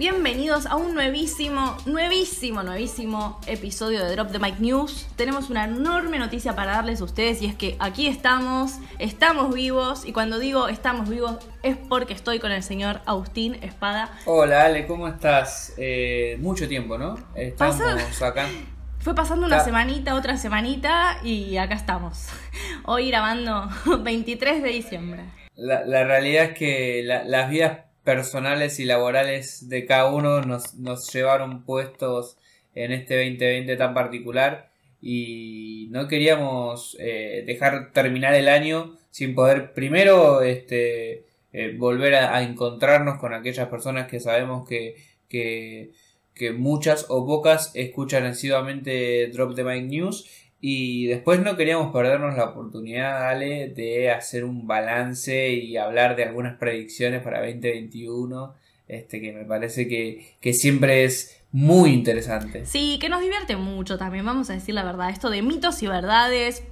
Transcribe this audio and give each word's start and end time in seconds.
Bienvenidos 0.00 0.64
a 0.64 0.76
un 0.76 0.94
nuevísimo, 0.94 1.76
nuevísimo, 1.84 2.62
nuevísimo 2.62 3.38
episodio 3.46 4.02
de 4.02 4.16
Drop 4.16 4.32
the 4.32 4.38
Mic 4.38 4.58
News. 4.58 5.06
Tenemos 5.14 5.50
una 5.50 5.64
enorme 5.64 6.18
noticia 6.18 6.56
para 6.56 6.72
darles 6.72 7.02
a 7.02 7.04
ustedes 7.04 7.42
y 7.42 7.46
es 7.46 7.54
que 7.54 7.76
aquí 7.80 8.06
estamos, 8.06 8.78
estamos 8.98 9.54
vivos 9.54 10.06
y 10.06 10.14
cuando 10.14 10.38
digo 10.38 10.68
estamos 10.68 11.06
vivos 11.06 11.36
es 11.62 11.76
porque 11.76 12.14
estoy 12.14 12.38
con 12.38 12.50
el 12.50 12.62
señor 12.62 13.02
Agustín 13.04 13.56
Espada. 13.62 14.10
Hola 14.24 14.64
Ale, 14.64 14.86
¿cómo 14.86 15.06
estás? 15.06 15.74
Eh, 15.76 16.38
mucho 16.40 16.66
tiempo, 16.66 16.96
¿no? 16.96 17.16
Estamos 17.34 18.22
acá. 18.22 18.48
Fue 19.00 19.14
pasando 19.14 19.44
una 19.44 19.60
semanita, 19.60 20.14
otra 20.14 20.38
semanita 20.38 21.18
y 21.22 21.58
acá 21.58 21.74
estamos. 21.74 22.26
Hoy 22.86 23.10
grabando 23.10 23.68
23 24.00 24.62
de 24.62 24.68
diciembre. 24.70 25.24
La, 25.56 26.04
realidad 26.04 26.44
es 26.44 26.58
que 26.58 27.02
las 27.04 27.50
vidas 27.50 27.89
personales 28.04 28.80
y 28.80 28.84
laborales 28.84 29.68
de 29.68 29.86
cada 29.86 30.10
uno 30.10 30.42
nos, 30.42 30.74
nos 30.74 31.12
llevaron 31.12 31.64
puestos 31.64 32.36
en 32.74 32.92
este 32.92 33.16
2020 33.16 33.76
tan 33.76 33.94
particular. 33.94 34.70
Y 35.02 35.88
no 35.90 36.08
queríamos 36.08 36.96
eh, 37.00 37.42
dejar 37.46 37.92
terminar 37.92 38.34
el 38.34 38.48
año 38.48 38.98
sin 39.10 39.34
poder 39.34 39.72
primero 39.72 40.42
este, 40.42 41.24
eh, 41.52 41.74
volver 41.76 42.14
a, 42.14 42.42
encontrarnos 42.42 43.18
con 43.18 43.34
aquellas 43.34 43.68
personas 43.68 44.08
que 44.08 44.20
sabemos 44.20 44.68
que, 44.68 44.96
que, 45.28 45.92
que 46.34 46.52
muchas 46.52 47.06
o 47.08 47.26
pocas 47.26 47.72
escuchan 47.74 48.24
asiduamente 48.24 49.28
Drop 49.28 49.54
the 49.54 49.64
Mic 49.64 49.84
News 49.86 50.28
y 50.60 51.06
después 51.06 51.40
no 51.40 51.56
queríamos 51.56 51.92
perdernos 51.92 52.36
la 52.36 52.44
oportunidad, 52.44 53.28
Ale, 53.28 53.68
de 53.68 54.10
hacer 54.10 54.44
un 54.44 54.66
balance 54.66 55.50
y 55.50 55.76
hablar 55.76 56.16
de 56.16 56.24
algunas 56.24 56.58
predicciones 56.58 57.22
para 57.22 57.40
2021, 57.40 58.54
este, 58.86 59.20
que 59.20 59.32
me 59.32 59.44
parece 59.44 59.88
que, 59.88 60.36
que 60.40 60.52
siempre 60.52 61.04
es 61.04 61.40
muy 61.52 61.90
interesante. 61.90 62.66
Sí, 62.66 62.98
que 63.00 63.08
nos 63.08 63.22
divierte 63.22 63.56
mucho 63.56 63.98
también, 63.98 64.24
vamos 64.24 64.50
a 64.50 64.52
decir 64.52 64.74
la 64.74 64.84
verdad. 64.84 65.10
Esto 65.10 65.30
de 65.30 65.42
mitos 65.42 65.82
y 65.82 65.88
verdades, 65.88 66.62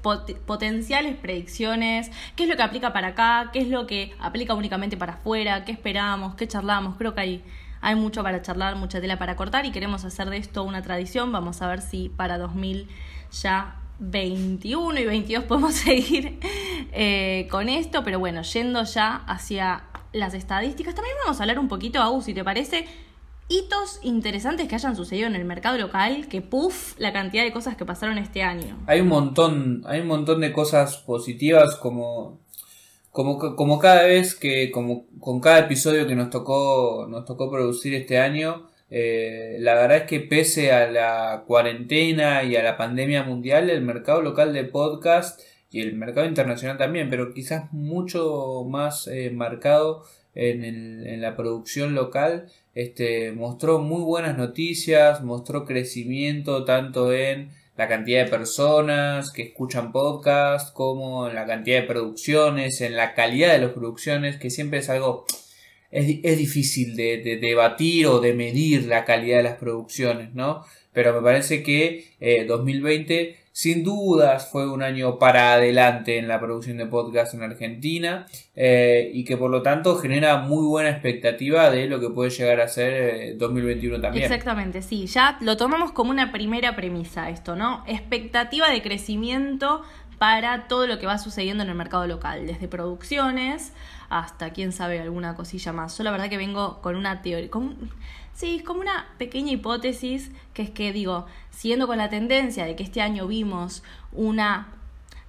potenciales 0.47 1.17
predicciones, 1.17 2.11
qué 2.37 2.45
es 2.45 2.49
lo 2.49 2.57
que 2.57 2.63
aplica 2.63 2.93
para 2.93 3.09
acá, 3.09 3.51
qué 3.53 3.61
es 3.61 3.69
lo 3.69 3.87
que 3.87 4.13
aplica 4.21 4.55
únicamente 4.55 4.97
para 4.97 5.15
afuera, 5.15 5.65
qué 5.65 5.73
esperamos, 5.73 6.35
qué 6.35 6.47
charlamos. 6.47 6.97
Creo 6.97 7.15
que 7.15 7.21
hay, 7.23 7.45
hay 7.81 7.97
mucho 7.97 8.23
para 8.23 8.43
charlar, 8.43 8.77
mucha 8.77 9.01
tela 9.01 9.19
para 9.19 9.35
cortar 9.35 9.67
y 9.67 9.73
queremos 9.73 10.05
hacer 10.05 10.31
de 10.31 10.37
esto 10.37 10.63
una 10.63 10.83
tradición. 10.83 11.33
Vamos 11.33 11.61
a 11.63 11.69
ver 11.69 11.81
si 11.81 12.11
para 12.11 12.39
2000 12.39 12.89
ya 13.33 13.78
21 13.99 15.01
y 15.01 15.05
22 15.07 15.45
podemos 15.45 15.75
seguir 15.75 16.39
eh, 16.93 17.49
con 17.51 17.69
esto, 17.69 18.03
pero 18.05 18.19
bueno, 18.19 18.43
yendo 18.43 18.85
ya 18.85 19.17
hacia 19.17 19.85
las 20.13 20.35
estadísticas, 20.35 20.95
también 20.95 21.17
vamos 21.25 21.41
a 21.41 21.43
hablar 21.43 21.59
un 21.59 21.69
poquito, 21.69 22.01
Agus, 22.01 22.25
si 22.25 22.35
te 22.35 22.45
parece, 22.45 22.87
hitos 23.49 24.01
interesantes 24.03 24.69
que 24.69 24.75
hayan 24.75 24.97
sucedido 24.97 25.27
en 25.27 25.37
el 25.37 25.45
mercado 25.45 25.79
local, 25.79 26.29
que 26.29 26.43
puff, 26.43 26.99
la 26.99 27.13
cantidad 27.13 27.43
de 27.43 27.53
cosas 27.53 27.77
que 27.77 27.85
pasaron 27.85 28.19
este 28.19 28.43
año. 28.43 28.79
Hay 28.87 29.01
un 29.01 29.09
montón, 29.09 29.83
hay 29.87 30.01
un 30.01 30.07
montón 30.07 30.41
de 30.41 30.53
cosas 30.53 30.97
positivas 30.99 31.77
como 31.77 32.39
como, 33.11 33.57
como 33.57 33.81
cada 33.81 34.05
vez 34.05 34.37
que, 34.37 34.71
como 34.71 35.07
con 35.19 35.41
cada 35.41 35.59
episodio 35.59 36.07
que 36.07 36.15
nos 36.15 36.31
tocó, 36.31 37.07
nos 37.11 37.25
tocó 37.25 37.51
producir 37.51 37.95
este 37.95 38.19
año, 38.19 38.68
eh, 38.91 39.57
la 39.61 39.75
verdad 39.75 39.99
es 39.99 40.03
que 40.05 40.21
pese 40.21 40.73
a 40.73 40.91
la 40.91 41.45
cuarentena 41.47 42.43
y 42.43 42.57
a 42.57 42.63
la 42.63 42.77
pandemia 42.77 43.23
mundial, 43.23 43.71
el 43.71 43.83
mercado 43.83 44.23
local 44.23 44.53
de 44.53 44.65
podcast 44.65 45.41
y 45.71 45.81
el 45.83 45.95
mercado 45.95 46.27
internacional 46.27 46.79
también, 46.79 47.11
pero 47.11 47.35
quizás 47.35 47.73
mucho 47.73 48.65
más 48.69 49.07
eh, 49.09 49.31
marcado 49.31 50.05
en, 50.35 50.65
en, 50.65 51.21
la 51.21 51.37
producción 51.37 51.95
local, 51.95 52.47
este, 52.75 53.33
mostró 53.33 53.81
muy 53.81 54.03
buenas 54.03 54.39
noticias, 54.39 55.23
mostró 55.23 55.65
crecimiento 55.65 56.65
tanto 56.65 57.13
en 57.13 57.51
la 57.77 57.89
cantidad 57.89 58.25
de 58.25 58.31
personas 58.31 59.31
que 59.31 59.43
escuchan 59.43 59.93
podcast, 59.93 60.73
como 60.75 61.29
en 61.29 61.35
la 61.35 61.47
cantidad 61.47 61.81
de 61.81 61.87
producciones, 61.87 62.81
en 62.81 62.97
la 62.97 63.15
calidad 63.15 63.53
de 63.53 63.59
las 63.59 63.73
producciones, 63.73 64.37
que 64.37 64.51
siempre 64.51 64.81
es 64.81 64.89
algo 64.91 65.27
es, 65.91 66.39
difícil 66.39 66.97
de, 66.97 67.39
debatir 67.41 68.07
o 68.07 68.21
de 68.21 68.35
medir 68.35 68.87
la 68.87 69.05
calidad 69.05 69.39
de 69.39 69.43
las 69.45 69.57
producciones, 69.57 70.35
¿no? 70.35 70.65
Pero 70.93 71.15
me 71.15 71.23
parece 71.23 71.63
que 71.63 72.45
2020 72.47 73.21
eh, 73.21 73.37
sin 73.59 73.83
dudas 73.83 74.51
fue 74.53 74.71
un 74.71 74.85
año 74.85 75.19
para 75.19 75.55
adelante 75.55 76.17
en 76.17 76.29
la 76.29 76.39
producción 76.39 76.77
de 76.77 76.87
podcast 76.87 77.35
en 77.35 77.43
Argentina 77.43 78.25
eh, 78.55 79.11
y 79.13 79.25
que 79.25 79.37
por 79.37 79.51
lo 79.51 79.63
tanto 79.63 79.97
genera 79.97 80.37
muy 80.37 80.65
buena 80.65 80.91
expectativa 80.91 81.69
de 81.69 81.89
lo 81.89 81.99
que 81.99 82.09
puede 82.09 82.31
llegar 82.31 82.61
a 82.61 82.69
ser 82.69 83.37
2021 83.37 83.97
eh, 83.97 84.01
también. 84.01 84.25
Exactamente, 84.25 84.81
sí, 84.81 85.07
ya 85.07 85.39
lo 85.41 85.57
tomamos 85.57 85.91
como 85.91 86.13
una 86.13 86.31
primera 86.31 86.77
premisa 86.77 87.31
esto, 87.31 87.57
¿no? 87.57 87.83
Expectativa 87.89 88.71
de 88.71 88.81
crecimiento 88.81 89.83
para 90.19 90.69
todo 90.69 90.87
lo 90.87 91.01
que 91.01 91.07
va 91.07 91.19
sucediendo 91.19 91.65
en 91.65 91.71
el 91.71 91.75
mercado 91.75 92.07
local, 92.07 92.47
desde 92.47 92.69
producciones 92.69 93.73
hasta 94.09 94.51
quién 94.51 94.73
sabe 94.73 95.01
alguna 95.01 95.35
cosilla 95.35 95.73
más. 95.73 95.97
Yo 95.97 96.05
la 96.05 96.11
verdad 96.11 96.29
que 96.29 96.37
vengo 96.37 96.81
con 96.81 96.97
una 96.97 97.23
teoría, 97.23 97.51
sí, 98.35 98.57
es 98.57 98.63
como 98.63 98.81
una 98.81 99.07
pequeña 99.19 99.53
hipótesis 99.53 100.31
que 100.55 100.63
es 100.63 100.71
que 100.71 100.93
digo, 100.93 101.27
siguiendo 101.51 101.87
con 101.87 101.99
la 101.99 102.09
tendencia 102.09 102.65
de 102.65 102.77
que 102.77 102.83
este 102.83 103.03
año 103.03 103.27
vimos 103.27 103.83
una, 104.13 104.69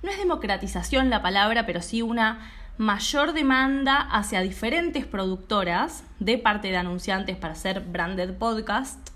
no 0.03 0.11
es 0.11 0.17
democratización 0.17 1.09
la 1.09 1.21
palabra, 1.21 1.65
pero 1.65 1.81
sí 1.81 2.01
una 2.01 2.51
mayor 2.77 3.33
demanda 3.33 3.99
hacia 3.99 4.41
diferentes 4.41 5.05
productoras 5.05 6.05
de 6.19 6.37
parte 6.37 6.69
de 6.69 6.77
anunciantes 6.77 7.35
para 7.35 7.53
hacer 7.53 7.81
branded 7.81 8.37
podcast. 8.37 9.08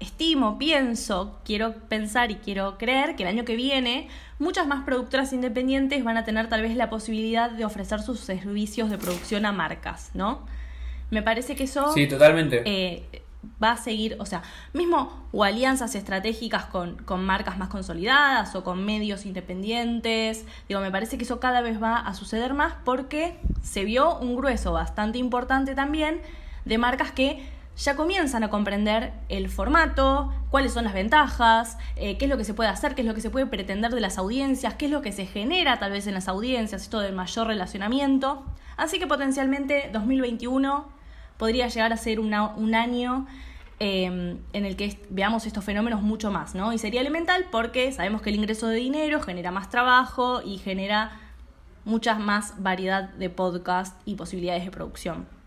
Estimo, 0.00 0.56
pienso, 0.56 1.38
quiero 1.44 1.74
pensar 1.74 2.30
y 2.30 2.36
quiero 2.36 2.78
creer 2.78 3.16
que 3.16 3.22
el 3.22 3.28
año 3.28 3.44
que 3.44 3.54
viene 3.54 4.08
muchas 4.38 4.66
más 4.66 4.84
productoras 4.84 5.34
independientes 5.34 6.02
van 6.02 6.16
a 6.16 6.24
tener 6.24 6.48
tal 6.48 6.62
vez 6.62 6.74
la 6.74 6.88
posibilidad 6.88 7.50
de 7.50 7.66
ofrecer 7.66 8.00
sus 8.00 8.18
servicios 8.20 8.88
de 8.88 8.96
producción 8.96 9.44
a 9.44 9.52
marcas, 9.52 10.10
¿no? 10.14 10.46
Me 11.10 11.22
parece 11.22 11.54
que 11.54 11.64
eso... 11.64 11.92
Sí, 11.92 12.06
totalmente. 12.08 12.62
Eh, 12.64 13.22
va 13.62 13.72
a 13.72 13.76
seguir, 13.76 14.16
o 14.18 14.24
sea, 14.24 14.42
mismo 14.72 15.26
o 15.32 15.44
alianzas 15.44 15.94
estratégicas 15.94 16.64
con, 16.64 16.96
con, 16.96 17.22
marcas 17.22 17.58
más 17.58 17.68
consolidadas 17.68 18.54
o 18.54 18.64
con 18.64 18.82
medios 18.84 19.26
independientes. 19.26 20.46
Digo, 20.66 20.80
me 20.80 20.90
parece 20.90 21.18
que 21.18 21.24
eso 21.24 21.40
cada 21.40 21.60
vez 21.60 21.82
va 21.82 21.96
a 21.98 22.14
suceder 22.14 22.54
más 22.54 22.72
porque 22.86 23.38
se 23.62 23.84
vio 23.84 24.18
un 24.18 24.34
grueso 24.34 24.72
bastante 24.72 25.18
importante 25.18 25.74
también 25.74 26.22
de 26.64 26.78
marcas 26.78 27.12
que 27.12 27.59
ya 27.80 27.96
comienzan 27.96 28.44
a 28.44 28.50
comprender 28.50 29.12
el 29.30 29.48
formato, 29.48 30.30
cuáles 30.50 30.72
son 30.72 30.84
las 30.84 30.92
ventajas, 30.92 31.78
eh, 31.96 32.18
qué 32.18 32.26
es 32.26 32.30
lo 32.30 32.36
que 32.36 32.44
se 32.44 32.52
puede 32.52 32.68
hacer, 32.68 32.94
qué 32.94 33.00
es 33.00 33.06
lo 33.06 33.14
que 33.14 33.22
se 33.22 33.30
puede 33.30 33.46
pretender 33.46 33.92
de 33.92 34.00
las 34.00 34.18
audiencias, 34.18 34.74
qué 34.74 34.84
es 34.84 34.90
lo 34.90 35.00
que 35.00 35.12
se 35.12 35.24
genera 35.24 35.78
tal 35.78 35.92
vez 35.92 36.06
en 36.06 36.12
las 36.12 36.28
audiencias, 36.28 36.82
esto 36.82 37.00
del 37.00 37.14
mayor 37.14 37.46
relacionamiento. 37.46 38.44
Así 38.76 38.98
que 38.98 39.06
potencialmente 39.06 39.88
2021 39.92 40.88
podría 41.38 41.68
llegar 41.68 41.92
a 41.94 41.96
ser 41.96 42.20
un 42.20 42.34
año 42.74 43.26
em, 43.78 44.38
en 44.52 44.66
el 44.66 44.76
que 44.76 45.00
veamos 45.08 45.46
estos 45.46 45.64
fenómenos 45.64 46.02
mucho 46.02 46.30
más, 46.30 46.54
¿no? 46.54 46.74
Y 46.74 46.78
sería 46.78 47.00
elemental 47.00 47.46
porque 47.50 47.92
sabemos 47.92 48.20
que 48.20 48.28
el 48.28 48.36
ingreso 48.36 48.68
de 48.68 48.76
dinero 48.76 49.22
genera 49.22 49.50
más 49.52 49.70
trabajo 49.70 50.42
y 50.44 50.58
genera 50.58 51.12
mucha 51.86 52.16
más 52.16 52.62
variedad 52.62 53.08
de 53.14 53.30
podcast 53.30 53.98
y 54.04 54.16
posibilidades 54.16 54.66
de 54.66 54.70
producción. 54.70 55.39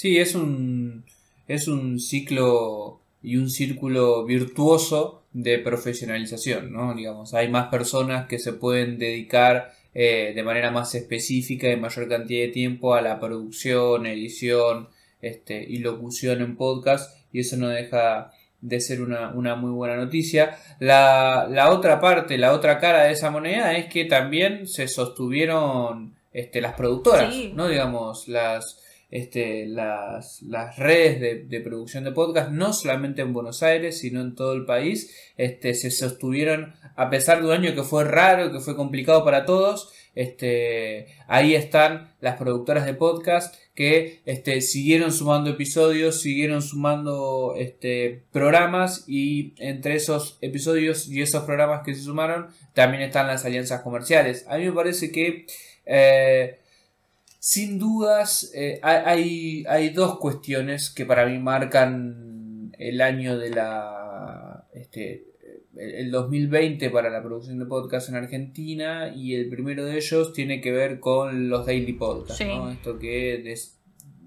Sí, 0.00 0.16
es 0.16 0.34
un, 0.34 1.04
es 1.46 1.68
un 1.68 2.00
ciclo 2.00 3.02
y 3.22 3.36
un 3.36 3.50
círculo 3.50 4.24
virtuoso 4.24 5.24
de 5.34 5.58
profesionalización, 5.58 6.72
¿no? 6.72 6.94
Digamos, 6.94 7.34
hay 7.34 7.48
más 7.48 7.68
personas 7.68 8.26
que 8.26 8.38
se 8.38 8.54
pueden 8.54 8.96
dedicar 8.96 9.74
eh, 9.92 10.32
de 10.34 10.42
manera 10.42 10.70
más 10.70 10.94
específica 10.94 11.68
y 11.68 11.76
mayor 11.76 12.08
cantidad 12.08 12.46
de 12.46 12.48
tiempo 12.48 12.94
a 12.94 13.02
la 13.02 13.20
producción, 13.20 14.06
edición 14.06 14.88
este, 15.20 15.62
y 15.68 15.80
locución 15.80 16.40
en 16.40 16.56
podcast 16.56 17.14
y 17.30 17.40
eso 17.40 17.58
no 17.58 17.68
deja 17.68 18.32
de 18.62 18.80
ser 18.80 19.02
una, 19.02 19.54
muy 19.56 19.70
buena 19.70 19.96
noticia. 19.96 20.56
La, 20.78 21.46
la, 21.50 21.68
otra 21.68 22.00
parte, 22.00 22.38
la 22.38 22.54
otra 22.54 22.78
cara 22.78 23.04
de 23.04 23.12
esa 23.12 23.30
moneda 23.30 23.76
es 23.76 23.92
que 23.92 24.06
también 24.06 24.66
se 24.66 24.88
sostuvieron 24.88 26.14
este, 26.32 26.62
las 26.62 26.72
productoras, 26.72 27.34
¿no? 27.52 27.68
Digamos, 27.68 28.28
las, 28.28 28.78
este, 29.10 29.66
las, 29.66 30.42
las 30.42 30.76
redes 30.78 31.48
de, 31.48 31.60
producción 31.60 32.04
de 32.04 32.12
podcast, 32.12 32.50
no 32.50 32.72
solamente 32.72 33.22
en 33.22 33.32
Buenos 33.32 33.62
Aires, 33.62 33.98
sino 33.98 34.20
en 34.20 34.34
todo 34.34 34.52
el 34.52 34.64
país, 34.64 35.14
este, 35.36 35.74
se 35.74 35.90
sostuvieron, 35.90 36.74
a 36.96 37.10
pesar 37.10 37.40
de 37.40 37.46
un 37.46 37.52
año 37.52 37.74
que 37.74 37.82
fue 37.82 38.04
raro, 38.04 38.52
que 38.52 38.60
fue 38.60 38.76
complicado 38.76 39.24
para 39.24 39.44
todos, 39.44 39.92
este, 40.14 41.06
ahí 41.28 41.54
están 41.54 42.12
las 42.20 42.36
productoras 42.36 42.84
de 42.84 42.94
podcast 42.94 43.54
que 43.74 44.20
este, 44.26 44.60
siguieron 44.60 45.12
sumando 45.12 45.50
episodios, 45.50 46.20
siguieron 46.20 46.62
sumando 46.62 47.54
este, 47.56 48.24
programas 48.32 49.04
y 49.08 49.54
entre 49.58 49.94
esos 49.94 50.38
episodios 50.40 51.08
y 51.08 51.22
esos 51.22 51.44
programas 51.44 51.82
que 51.84 51.94
se 51.94 52.02
sumaron 52.02 52.48
también 52.74 53.02
están 53.02 53.28
las 53.28 53.44
alianzas 53.44 53.82
comerciales. 53.82 54.44
A 54.48 54.58
mí 54.58 54.66
me 54.66 54.72
parece 54.72 55.10
que 55.12 55.46
eh, 55.86 56.59
sin 57.40 57.78
dudas, 57.78 58.52
eh, 58.54 58.78
hay, 58.82 59.64
hay 59.66 59.88
dos 59.90 60.18
cuestiones 60.18 60.90
que 60.90 61.06
para 61.06 61.24
mí 61.24 61.38
marcan 61.38 62.70
el 62.78 63.00
año 63.00 63.38
de 63.38 63.50
la. 63.50 64.66
Este, 64.74 65.24
el 65.74 66.10
2020 66.10 66.90
para 66.90 67.08
la 67.08 67.22
producción 67.22 67.58
de 67.58 67.64
podcast 67.64 68.10
en 68.10 68.16
Argentina 68.16 69.10
y 69.16 69.34
el 69.34 69.48
primero 69.48 69.86
de 69.86 69.96
ellos 69.96 70.34
tiene 70.34 70.60
que 70.60 70.70
ver 70.70 71.00
con 71.00 71.48
los 71.48 71.64
daily 71.64 71.94
podcasts, 71.94 72.44
¿no? 72.44 72.70
Esto 72.70 72.98
que 72.98 73.42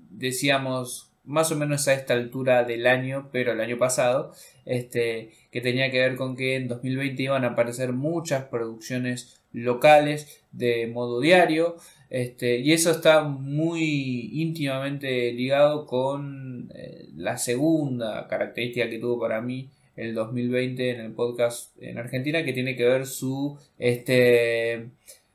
decíamos 0.10 1.12
más 1.24 1.52
o 1.52 1.56
menos 1.56 1.88
a 1.88 1.94
esta 1.94 2.16
altura 2.16 2.64
del 2.64 2.88
año, 2.88 3.30
pero 3.32 3.52
el 3.52 3.62
año 3.62 3.78
pasado, 3.78 4.34
este, 4.66 5.32
que 5.52 5.62
tenía 5.62 5.92
que 5.92 6.00
ver 6.00 6.16
con 6.16 6.36
que 6.36 6.56
en 6.56 6.68
2020 6.68 7.22
iban 7.22 7.44
a 7.44 7.50
aparecer 7.50 7.94
muchas 7.94 8.46
producciones 8.46 9.42
locales 9.52 10.44
de 10.52 10.88
modo 10.88 11.22
diario, 11.22 11.78
este, 12.14 12.60
y 12.60 12.74
eso 12.74 12.92
está 12.92 13.24
muy 13.24 14.30
íntimamente 14.34 15.34
ligado 15.34 15.88
con 15.88 16.72
eh, 16.76 17.10
la 17.16 17.40
segunda 17.40 18.28
característica 18.28 18.88
que 18.88 19.00
tuvo 19.00 19.20
para 19.20 19.42
mí 19.42 19.72
el 19.96 20.14
2020 20.14 20.92
en 20.92 21.00
el 21.00 21.14
podcast 21.14 21.76
en 21.82 21.98
Argentina, 21.98 22.46
que 22.46 22.54
tiene 22.54 22.76
que 22.76 22.86
ver 22.86 23.08
su 23.08 23.58
este, 23.80 24.90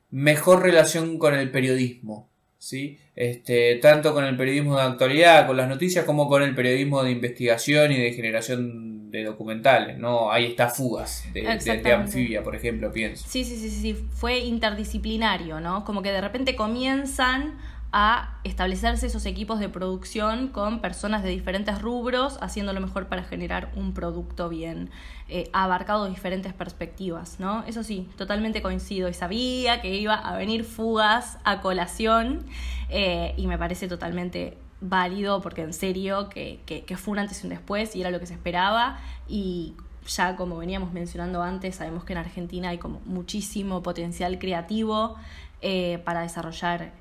mejor 0.09 0.63
relación 0.63 1.17
con 1.17 1.35
el 1.35 1.51
periodismo. 1.51 2.29
¿sí? 2.57 2.97
Este, 3.13 3.75
tanto 3.81 4.13
con 4.13 4.23
el 4.23 4.37
periodismo 4.37 4.77
de 4.77 4.83
actualidad, 4.83 5.47
con 5.47 5.57
las 5.57 5.67
noticias, 5.67 6.05
como 6.05 6.29
con 6.29 6.43
el 6.43 6.55
periodismo 6.55 7.03
de 7.03 7.11
investigación 7.11 7.91
y 7.91 7.97
de 7.97 8.13
generación 8.13 8.88
de 9.09 9.23
documentales. 9.23 9.97
¿no? 9.97 10.31
Ahí 10.31 10.45
está 10.45 10.69
Fugas, 10.69 11.25
de, 11.33 11.41
de, 11.41 11.93
Anfibia, 11.93 12.43
por 12.43 12.55
ejemplo, 12.55 12.91
pienso. 12.91 13.25
Sí, 13.27 13.43
sí, 13.43 13.57
sí, 13.57 13.69
sí, 13.69 13.93
fue 14.11 14.39
interdisciplinario, 14.39 15.59
¿no? 15.59 15.83
Como 15.83 16.01
que 16.01 16.11
de 16.11 16.21
repente 16.21 16.55
comienzan 16.55 17.57
a 17.91 18.37
establecerse 18.43 19.07
esos 19.07 19.25
equipos 19.25 19.59
de 19.59 19.67
producción 19.67 20.49
con 20.49 20.79
personas 20.79 21.23
de 21.23 21.29
diferentes 21.29 21.81
rubros, 21.81 22.37
haciendo 22.39 22.71
lo 22.71 22.81
mejor 22.81 23.07
para 23.07 23.23
generar 23.23 23.71
un 23.75 23.95
producto 23.95 24.47
bien 24.47 24.91
eh, 25.27 25.49
abarcado 25.53 26.03
de 26.03 26.11
diferentes 26.11 26.53
perspectivas, 26.53 27.39
¿no? 27.39 27.63
Eso 27.65 27.83
sí, 27.83 28.07
totalmente 28.15 28.61
coincido 28.61 29.09
y 29.09 29.15
sabía 29.15 29.81
que 29.81 29.95
iba 29.95 30.13
a 30.13 30.37
venir 30.37 30.65
fugas 30.65 31.39
a 31.43 31.61
colación 31.61 32.45
eh, 32.89 33.33
y 33.37 33.47
me 33.47 33.57
parece 33.57 33.87
totalmente 33.87 34.57
válido 34.81 35.41
porque 35.41 35.61
en 35.61 35.73
serio 35.73 36.29
que, 36.29 36.61
que, 36.65 36.97
fue 36.97 37.11
un 37.13 37.19
antes 37.19 37.43
y 37.43 37.47
un 37.47 37.49
después 37.49 37.95
y 37.95 38.01
era 38.01 38.11
lo 38.11 38.19
que 38.19 38.25
se 38.25 38.33
esperaba 38.33 38.99
y 39.27 39.73
ya 40.07 40.35
como 40.35 40.57
veníamos 40.57 40.93
mencionando 40.93 41.43
antes, 41.43 41.75
sabemos 41.75 42.03
que 42.03 42.13
en 42.13 42.19
Argentina 42.19 42.69
hay 42.69 42.77
como 42.77 43.01
muchísimo 43.05 43.83
potencial 43.83 44.39
creativo 44.39 45.15
eh, 45.61 46.01
para 46.05 46.21
desarrollar 46.21 46.91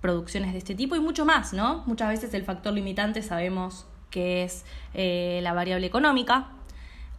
producciones 0.00 0.52
de 0.52 0.58
este 0.58 0.74
tipo 0.74 0.94
y 0.94 1.00
mucho 1.00 1.24
más, 1.24 1.52
¿no? 1.52 1.82
Muchas 1.86 2.08
veces 2.08 2.32
el 2.34 2.44
factor 2.44 2.72
limitante 2.72 3.22
sabemos 3.22 3.86
que 4.10 4.44
es 4.44 4.64
eh, 4.94 5.40
la 5.42 5.52
variable 5.52 5.86
económica, 5.86 6.48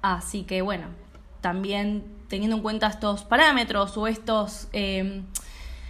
así 0.01 0.43
que 0.43 0.61
bueno, 0.61 0.85
también 1.41 2.05
teniendo 2.27 2.57
en 2.57 2.61
cuenta 2.61 2.87
estos 2.87 3.23
parámetros 3.23 3.97
o 3.97 4.07
estos, 4.07 4.67
em, 4.73 5.25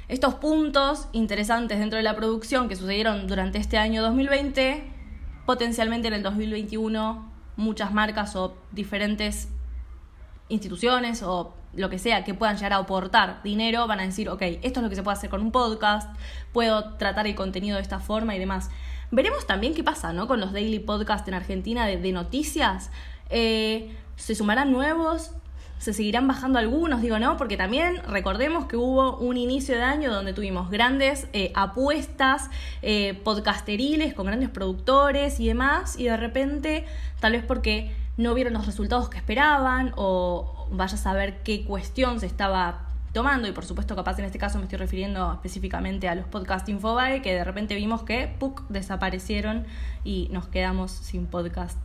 estos 0.07 0.35
puntos 0.35 1.09
interesantes 1.11 1.79
dentro 1.79 1.97
de 1.97 2.03
la 2.03 2.15
producción 2.15 2.69
que 2.69 2.75
sucedieron 2.75 3.27
durante 3.27 3.57
este 3.57 3.77
año 3.77 4.01
2020, 4.01 4.83
potencialmente 5.45 6.07
en 6.07 6.13
el 6.13 6.23
2021 6.23 7.31
muchas 7.57 7.93
marcas 7.93 8.35
o 8.35 8.55
diferentes 8.71 9.49
instituciones 10.49 11.23
o 11.23 11.53
lo 11.73 11.89
que 11.89 11.99
sea 11.99 12.23
que 12.23 12.33
puedan 12.33 12.55
llegar 12.55 12.73
a 12.73 12.77
aportar 12.77 13.41
dinero, 13.43 13.85
van 13.85 13.99
a 13.99 14.03
decir, 14.03 14.29
ok, 14.29 14.41
esto 14.41 14.79
es 14.79 14.83
lo 14.83 14.89
que 14.89 14.95
se 14.95 15.03
puede 15.03 15.17
hacer 15.17 15.29
con 15.29 15.41
un 15.41 15.51
podcast, 15.51 16.09
puedo 16.53 16.95
tratar 16.95 17.27
el 17.27 17.35
contenido 17.35 17.75
de 17.75 17.81
esta 17.81 17.99
forma 17.99 18.35
y 18.35 18.39
demás. 18.39 18.69
Veremos 19.11 19.45
también 19.45 19.73
qué 19.73 19.83
pasa, 19.83 20.13
¿no? 20.13 20.27
Con 20.27 20.39
los 20.39 20.53
daily 20.53 20.79
podcasts 20.79 21.27
en 21.27 21.33
Argentina 21.33 21.85
de, 21.85 22.11
noticias. 22.11 22.91
Eh, 23.29 23.95
¿Se 24.15 24.35
sumarán 24.35 24.71
nuevos? 24.71 25.31
¿Se 25.79 25.93
seguirán 25.93 26.27
bajando 26.27 26.57
algunos? 26.57 27.01
Digo, 27.01 27.19
¿no? 27.19 27.37
Porque 27.37 27.55
también 27.55 28.01
recordemos 28.07 28.65
que 28.65 28.77
hubo 28.77 29.17
un 29.17 29.37
inicio 29.37 29.75
de 29.75 29.83
año 29.83 30.11
donde 30.11 30.33
tuvimos 30.33 30.71
grandes 30.71 31.27
eh, 31.33 31.51
apuestas 31.55 32.49
eh, 32.81 33.13
podcasteriles 33.23 34.13
con 34.13 34.25
grandes 34.25 34.49
productores 34.49 35.39
y 35.39 35.47
demás, 35.47 35.97
y 35.99 36.05
de 36.05 36.17
repente, 36.17 36.85
tal 37.19 37.33
vez 37.33 37.43
porque 37.43 37.91
no 38.17 38.33
vieron 38.33 38.53
los 38.53 38.65
resultados 38.65 39.09
que 39.09 39.17
esperaban 39.17 39.93
o 39.95 40.67
vaya 40.71 40.95
a 40.95 40.97
saber 40.97 41.43
qué 41.43 41.63
cuestión 41.63 42.19
se 42.19 42.25
estaba 42.25 42.87
tomando, 43.13 43.47
y 43.47 43.51
por 43.51 43.65
supuesto 43.65 43.95
capaz 43.95 44.19
en 44.19 44.25
este 44.25 44.37
caso 44.37 44.57
me 44.57 44.65
estoy 44.65 44.77
refiriendo 44.79 45.31
específicamente 45.33 46.07
a 46.07 46.15
los 46.15 46.25
podcast 46.25 46.67
Infobae, 46.69 47.21
que 47.21 47.33
de 47.33 47.43
repente 47.43 47.75
vimos 47.75 48.03
que 48.03 48.35
desaparecieron 48.69 49.65
y 50.03 50.27
nos 50.31 50.47
quedamos 50.47 50.91
sin 50.91 51.27
podcast. 51.27 51.77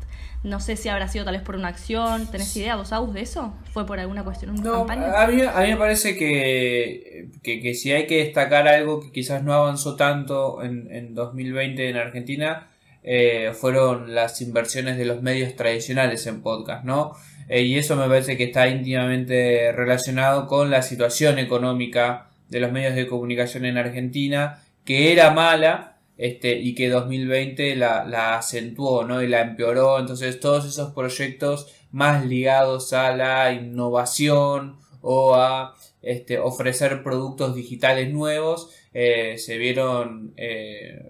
No 0.44 0.58
sé 0.58 0.76
si 0.76 0.88
habrá 0.88 1.06
sido 1.06 1.24
tal 1.24 1.34
vez 1.34 1.42
por 1.42 1.54
una 1.54 1.68
acción, 1.68 2.28
¿tenés 2.30 2.56
idea 2.56 2.74
vos, 2.74 2.92
Agus, 2.92 3.14
de 3.14 3.20
eso? 3.20 3.54
¿Fue 3.72 3.86
por 3.86 4.00
alguna 4.00 4.24
cuestión, 4.24 4.58
una 4.58 4.70
campaña? 4.70 5.22
A 5.22 5.26
mí, 5.28 5.40
a 5.40 5.60
mí 5.60 5.68
me 5.68 5.76
parece 5.76 6.16
que, 6.16 7.28
que, 7.42 7.74
si 7.74 7.92
hay 7.92 8.06
que 8.06 8.24
destacar 8.24 8.66
algo 8.66 9.00
que 9.00 9.12
quizás 9.12 9.44
no 9.44 9.54
avanzó 9.54 9.94
tanto 9.94 10.62
en, 10.64 10.92
en 10.92 11.14
2020 11.14 11.88
en 11.88 11.96
Argentina, 11.96 12.66
eh, 13.04 13.52
fueron 13.54 14.14
las 14.14 14.40
inversiones 14.40 14.96
de 14.96 15.04
los 15.04 15.22
medios 15.22 15.54
tradicionales 15.54 16.26
en 16.26 16.42
podcast, 16.42 16.84
¿no? 16.84 17.12
Eh, 17.48 17.62
y 17.62 17.76
eso 17.76 17.96
me 17.96 18.08
parece 18.08 18.36
que 18.36 18.44
está 18.44 18.68
íntimamente 18.68 19.72
relacionado 19.72 20.46
con 20.48 20.70
la 20.70 20.82
situación 20.82 21.38
económica 21.38 22.30
de 22.48 22.60
los 22.60 22.72
medios 22.72 22.94
de 22.94 23.06
comunicación 23.06 23.64
en 23.64 23.78
Argentina, 23.78 24.62
que 24.84 25.12
era 25.12 25.30
mala 25.30 25.91
este, 26.22 26.56
y 26.56 26.76
que 26.76 26.88
2020 26.88 27.74
la, 27.74 28.04
la 28.04 28.38
acentuó 28.38 29.04
¿no? 29.04 29.22
y 29.22 29.26
la 29.28 29.40
empeoró. 29.40 29.98
Entonces 29.98 30.38
todos 30.38 30.64
esos 30.64 30.92
proyectos 30.92 31.66
más 31.90 32.24
ligados 32.24 32.92
a 32.92 33.14
la 33.16 33.52
innovación 33.52 34.76
o 35.00 35.34
a 35.34 35.74
este, 36.00 36.38
ofrecer 36.38 37.02
productos 37.02 37.56
digitales 37.56 38.12
nuevos 38.12 38.70
eh, 38.94 39.36
se 39.38 39.58
vieron 39.58 40.34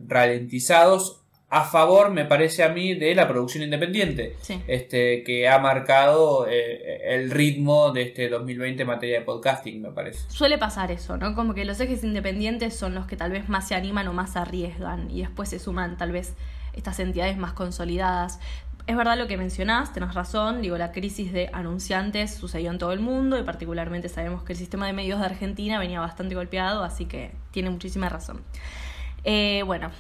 ralentizados 0.07 1.22
a 1.55 1.65
favor, 1.65 2.11
me 2.11 2.25
parece 2.25 2.65
a 2.65 2.71
mí, 2.71 2.95
de 2.95 3.15
la 3.15 3.29
producción 3.29 3.63
independiente, 3.63 4.39
este, 4.67 5.23
que 5.23 5.47
ha 5.47 5.59
marcado 5.59 6.47
eh, 6.49 7.03
el 7.15 7.31
ritmo 7.31 7.93
de 7.93 8.05
este 8.05 8.31
2020 8.31 8.81
en 8.81 8.89
materia 8.89 9.19
de 9.19 9.25
podcasting, 9.27 9.83
me 9.83 9.91
parece. 9.91 10.21
Suele 10.31 10.57
pasar 10.57 10.91
eso, 10.91 11.19
¿no? 11.19 11.35
Como 11.35 11.53
que 11.53 11.67
los 11.67 11.79
ejes 11.79 12.05
independientes 12.05 12.75
son 12.75 12.95
los 12.95 13.05
que 13.07 13.19
tal 13.19 13.33
vez 13.33 13.51
más 13.51 13.69
se 13.69 13.75
animan 13.75 14.09
o 14.09 14.15
más 14.15 14.35
arriesgan 14.37 15.11
y 15.11 15.21
después 15.21 15.51
se 15.51 15.59
suman 15.59 15.99
tal 15.99 16.11
vez 16.11 16.33
estas 16.73 16.99
entidades 17.01 17.37
más 17.37 17.53
consolidadas. 17.53 18.41
Es 18.87 18.97
verdad 18.97 19.19
lo 19.19 19.27
que 19.27 19.37
mencionás, 19.37 19.93
tenés 19.93 20.15
razón, 20.15 20.63
digo, 20.63 20.79
la 20.79 20.91
crisis 20.91 21.35
de 21.35 21.51
anunciantes 21.53 22.33
sucedió 22.33 22.71
en 22.71 22.79
todo 22.79 22.93
el 22.93 23.01
mundo 23.01 23.39
y 23.39 23.43
particularmente 23.43 24.09
sabemos 24.09 24.43
que 24.43 24.55
el 24.55 24.59
sistema 24.59 24.87
de 24.87 24.95
medios 24.95 25.21
de 25.21 25.27
Argentina 25.27 25.79
venía 25.79 26.01
bastante 26.01 26.35
golpeado, 26.35 26.83
así 26.83 27.05
que 27.05 27.33
tiene 27.51 27.69
muchísima 27.69 28.09
razón. 28.09 28.43
Eh, 29.25 29.63
bueno, 29.67 29.91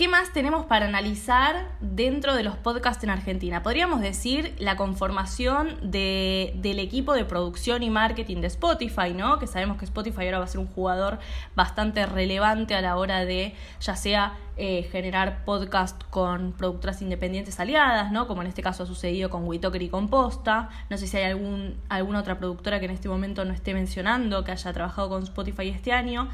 ¿Qué 0.00 0.08
más 0.08 0.32
tenemos 0.32 0.64
para 0.64 0.86
analizar 0.86 1.68
dentro 1.82 2.34
de 2.34 2.42
los 2.42 2.56
podcasts 2.56 3.04
en 3.04 3.10
Argentina? 3.10 3.62
Podríamos 3.62 4.00
decir 4.00 4.54
la 4.58 4.74
conformación 4.74 5.76
del 5.82 6.78
equipo 6.78 7.12
de 7.12 7.26
producción 7.26 7.82
y 7.82 7.90
marketing 7.90 8.38
de 8.38 8.46
Spotify, 8.46 9.12
¿no? 9.14 9.38
Que 9.38 9.46
sabemos 9.46 9.76
que 9.76 9.84
Spotify 9.84 10.24
ahora 10.24 10.38
va 10.38 10.46
a 10.46 10.48
ser 10.48 10.60
un 10.60 10.68
jugador 10.68 11.18
bastante 11.54 12.06
relevante 12.06 12.74
a 12.74 12.80
la 12.80 12.96
hora 12.96 13.26
de 13.26 13.54
ya 13.82 13.94
sea 13.94 14.38
eh, 14.56 14.88
generar 14.90 15.44
podcast 15.44 16.02
con 16.08 16.52
productoras 16.52 17.02
independientes 17.02 17.60
aliadas, 17.60 18.10
¿no? 18.10 18.26
Como 18.26 18.40
en 18.40 18.48
este 18.48 18.62
caso 18.62 18.84
ha 18.84 18.86
sucedido 18.86 19.28
con 19.28 19.46
Witoker 19.46 19.82
y 19.82 19.90
Composta. 19.90 20.70
No 20.88 20.96
sé 20.96 21.08
si 21.08 21.18
hay 21.18 21.24
algún, 21.24 21.78
alguna 21.90 22.20
otra 22.20 22.38
productora 22.38 22.80
que 22.80 22.86
en 22.86 22.92
este 22.92 23.10
momento 23.10 23.44
no 23.44 23.52
esté 23.52 23.74
mencionando 23.74 24.44
que 24.44 24.52
haya 24.52 24.72
trabajado 24.72 25.10
con 25.10 25.24
Spotify 25.24 25.68
este 25.68 25.92
año. 25.92 26.30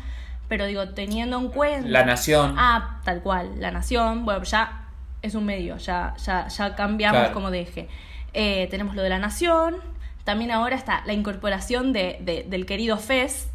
Pero 0.49 0.67
digo, 0.67 0.89
teniendo 0.91 1.39
en 1.39 1.49
cuenta. 1.49 1.89
La 1.89 2.05
nación. 2.05 2.55
Ah, 2.57 3.01
tal 3.05 3.23
cual, 3.23 3.61
la 3.61 3.71
nación. 3.71 4.25
Bueno, 4.25 4.45
ya 4.45 4.87
es 5.23 5.35
un 5.35 5.45
medio, 5.45 5.77
ya, 5.79 6.15
ya, 6.25 6.49
ya 6.49 6.75
cambiamos 6.75 7.29
como 7.31 7.51
de 7.51 7.63
eje. 7.63 7.89
Eh, 8.33 8.69
tenemos 8.71 8.95
lo 8.95 9.03
de 9.03 9.09
la 9.09 9.19
nación. 9.19 9.77
También 10.25 10.51
ahora 10.51 10.77
está 10.77 11.03
la 11.07 11.13
incorporación 11.13 11.93
de, 11.93 12.45
del 12.49 12.67
querido 12.67 12.97
Fez, 12.97 13.49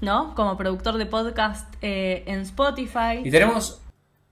¿no? 0.00 0.34
Como 0.34 0.56
productor 0.56 0.98
de 0.98 1.06
podcast 1.06 1.72
eh, 1.82 2.24
en 2.26 2.40
Spotify. 2.40 3.20
Y 3.24 3.30
tenemos 3.30 3.80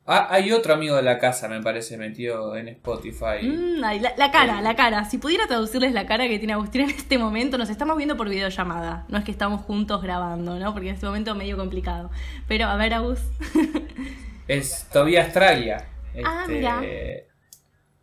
Ah, 0.07 0.29
hay 0.31 0.53
otro 0.53 0.75
amigo 0.75 0.97
de 0.97 1.03
la 1.03 1.19
casa, 1.19 1.49
me 1.49 1.63
parece, 1.63 1.97
metido 1.97 2.57
en 2.57 2.69
Spotify. 2.69 3.43
Mm, 3.43 3.81
la, 3.81 4.31
cara, 4.31 4.61
la 4.61 4.77
cara. 4.77 5.07
Si 5.07 5.17
pudiera 5.17 5.47
traducirles 5.47 5.95
la 5.95 6.07
cara 6.07 6.29
que 6.29 6.39
tiene 6.39 6.53
Agustín 6.53 6.83
en 6.83 6.91
este 6.91 7.17
momento, 7.17 7.57
nos 7.57 7.71
estamos 7.71 7.97
viendo 7.97 8.15
por 8.15 8.29
videollamada. 8.29 9.07
No 9.09 9.17
es 9.17 9.25
que 9.25 9.31
estamos 9.31 9.63
juntos 9.63 10.03
grabando, 10.03 10.59
¿no? 10.59 10.75
Porque 10.75 10.91
en 10.91 10.95
este 10.95 11.07
momento 11.07 11.31
es 11.31 11.37
medio 11.39 11.57
complicado. 11.57 12.11
Pero, 12.47 12.67
a 12.67 12.77
ver, 12.77 12.93
Agus. 12.93 13.21
es 14.49 14.87
Tobias 14.93 15.33
Tralia. 15.33 15.89
ah, 16.23 16.41
este, 16.43 16.53
mira. 16.53 16.83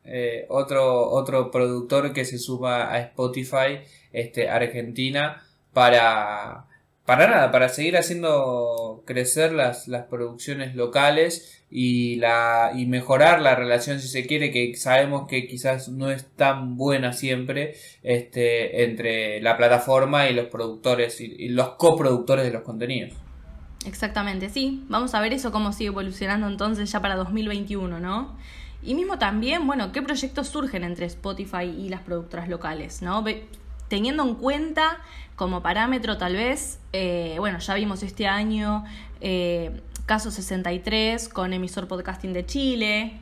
Eh, 0.03 0.45
otro, 0.49 1.07
otro 1.11 1.51
productor 1.51 2.11
que 2.13 2.25
se 2.25 2.39
suma 2.39 2.91
a 2.91 2.99
Spotify, 2.99 3.81
este, 4.11 4.49
Argentina, 4.49 5.43
para 5.71 6.65
para 7.11 7.27
nada, 7.27 7.51
para 7.51 7.67
seguir 7.67 7.97
haciendo 7.97 9.03
crecer 9.05 9.51
las, 9.51 9.89
las 9.89 10.05
producciones 10.05 10.75
locales 10.75 11.61
y, 11.69 12.15
la, 12.15 12.71
y 12.73 12.85
mejorar 12.85 13.41
la 13.41 13.53
relación, 13.53 13.99
si 13.99 14.07
se 14.07 14.25
quiere, 14.25 14.49
que 14.49 14.77
sabemos 14.77 15.27
que 15.27 15.45
quizás 15.45 15.89
no 15.89 16.09
es 16.09 16.25
tan 16.37 16.77
buena 16.77 17.11
siempre 17.11 17.75
este, 18.01 18.85
entre 18.85 19.41
la 19.41 19.57
plataforma 19.57 20.29
y 20.29 20.33
los 20.33 20.45
productores 20.45 21.19
y, 21.19 21.49
los 21.49 21.71
coproductores 21.71 22.45
de 22.45 22.51
los 22.53 22.61
contenidos. 22.61 23.11
Exactamente, 23.85 24.47
sí. 24.47 24.85
Vamos 24.87 25.13
a 25.13 25.19
ver 25.19 25.33
eso 25.33 25.51
cómo 25.51 25.73
sigue 25.73 25.87
evolucionando 25.87 26.47
entonces 26.47 26.89
ya 26.89 27.01
para 27.01 27.17
2021, 27.17 27.99
¿no? 27.99 28.37
Y 28.83 28.95
mismo 28.95 29.19
también, 29.19 29.67
bueno, 29.67 29.91
qué 29.91 30.01
proyectos 30.01 30.47
surgen 30.47 30.85
entre 30.85 31.07
Spotify 31.07 31.65
y 31.65 31.89
las 31.89 32.03
productoras 32.03 32.47
locales, 32.47 33.01
¿no? 33.01 33.21
Teniendo 33.89 34.23
en 34.23 34.35
cuenta 34.35 34.99
como 35.41 35.63
parámetro 35.63 36.19
tal 36.19 36.35
vez, 36.35 36.79
eh, 36.93 37.37
bueno, 37.39 37.57
ya 37.57 37.73
vimos 37.73 38.03
este 38.03 38.27
año 38.27 38.83
eh, 39.21 39.81
Caso 40.05 40.29
63 40.29 41.29
con 41.29 41.51
emisor 41.51 41.87
podcasting 41.87 42.31
de 42.31 42.45
Chile. 42.45 43.13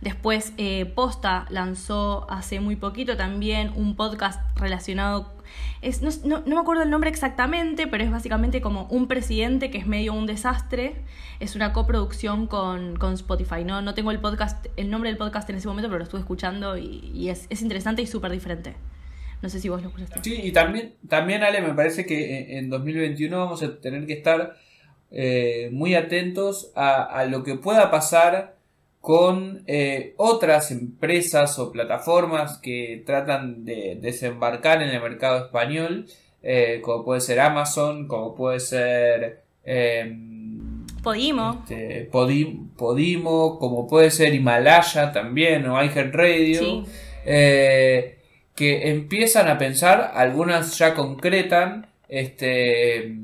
Después 0.00 0.54
eh, 0.56 0.86
Posta 0.86 1.44
lanzó 1.50 2.26
hace 2.30 2.60
muy 2.60 2.76
poquito 2.76 3.14
también 3.18 3.74
un 3.76 3.94
podcast 3.94 4.40
relacionado, 4.58 5.34
es, 5.82 6.00
no, 6.00 6.42
me 6.46 6.56
acuerdo 6.56 6.82
el 6.82 6.88
nombre 6.88 7.10
exactamente, 7.10 7.86
pero 7.86 8.04
es 8.04 8.10
básicamente 8.10 8.62
como 8.62 8.84
un 8.84 9.06
presidente 9.06 9.70
que 9.70 9.76
es 9.76 9.86
medio 9.86 10.14
un 10.14 10.24
desastre. 10.24 10.96
Es 11.40 11.56
una 11.56 11.74
coproducción 11.74 12.46
con, 12.46 12.96
con 12.96 13.12
Spotify. 13.12 13.64
¿no? 13.64 13.82
no 13.82 13.92
tengo 13.92 14.12
el 14.12 14.18
podcast, 14.18 14.64
el 14.78 14.88
nombre 14.90 15.10
del 15.10 15.18
podcast 15.18 15.50
en 15.50 15.56
ese 15.56 15.68
momento, 15.68 15.88
pero 15.90 15.98
lo 15.98 16.04
estuve 16.04 16.20
escuchando 16.20 16.78
y, 16.78 17.28
es, 17.28 17.46
es 17.50 17.60
interesante 17.60 18.00
y 18.00 18.06
súper 18.06 18.32
diferente. 18.32 18.76
No 19.42 19.48
sé 19.48 19.60
si 19.60 19.68
vos 19.68 19.80
lo 19.82 19.88
escuchaste. 19.88 20.20
Sí, 20.22 20.40
y 20.42 20.52
también, 20.52 20.94
también 21.08 21.42
Ale, 21.42 21.60
me 21.62 21.72
parece 21.72 22.04
que 22.04 22.58
en 22.58 22.68
2021 22.68 23.38
vamos 23.38 23.62
a 23.62 23.80
tener 23.80 24.06
que 24.06 24.12
estar 24.12 24.56
eh, 25.10 25.70
muy 25.72 25.94
atentos 25.94 26.72
a, 26.74 27.24
lo 27.24 27.42
que 27.42 27.54
pueda 27.54 27.90
pasar 27.90 28.56
con 29.00 29.62
eh, 29.66 30.12
otras 30.18 30.70
empresas 30.70 31.58
o 31.58 31.72
plataformas 31.72 32.58
que 32.58 33.02
tratan 33.06 33.64
de 33.64 33.98
desembarcar 34.00 34.82
en 34.82 34.90
el 34.90 35.00
mercado 35.00 35.46
español, 35.46 36.06
eh, 36.42 36.80
como 36.82 37.04
puede 37.04 37.22
ser 37.22 37.40
Amazon, 37.40 38.06
como 38.08 38.34
puede 38.34 38.60
ser... 38.60 39.42
Em, 39.64 40.86
Podimo. 41.02 41.64
Este, 41.66 42.10
Podimo, 42.12 43.58
como 43.58 43.88
puede 43.88 44.10
ser 44.10 44.34
Himalaya 44.34 45.12
también, 45.12 45.66
o 45.66 45.82
iHeartRadio. 45.82 46.60
Radio 46.60 48.19
que 48.60 48.90
empiezan 48.90 49.48
a 49.48 49.56
pensar, 49.56 50.12
algunas 50.14 50.76
ya 50.76 50.94
concretan, 50.94 51.86
este, 52.10 53.16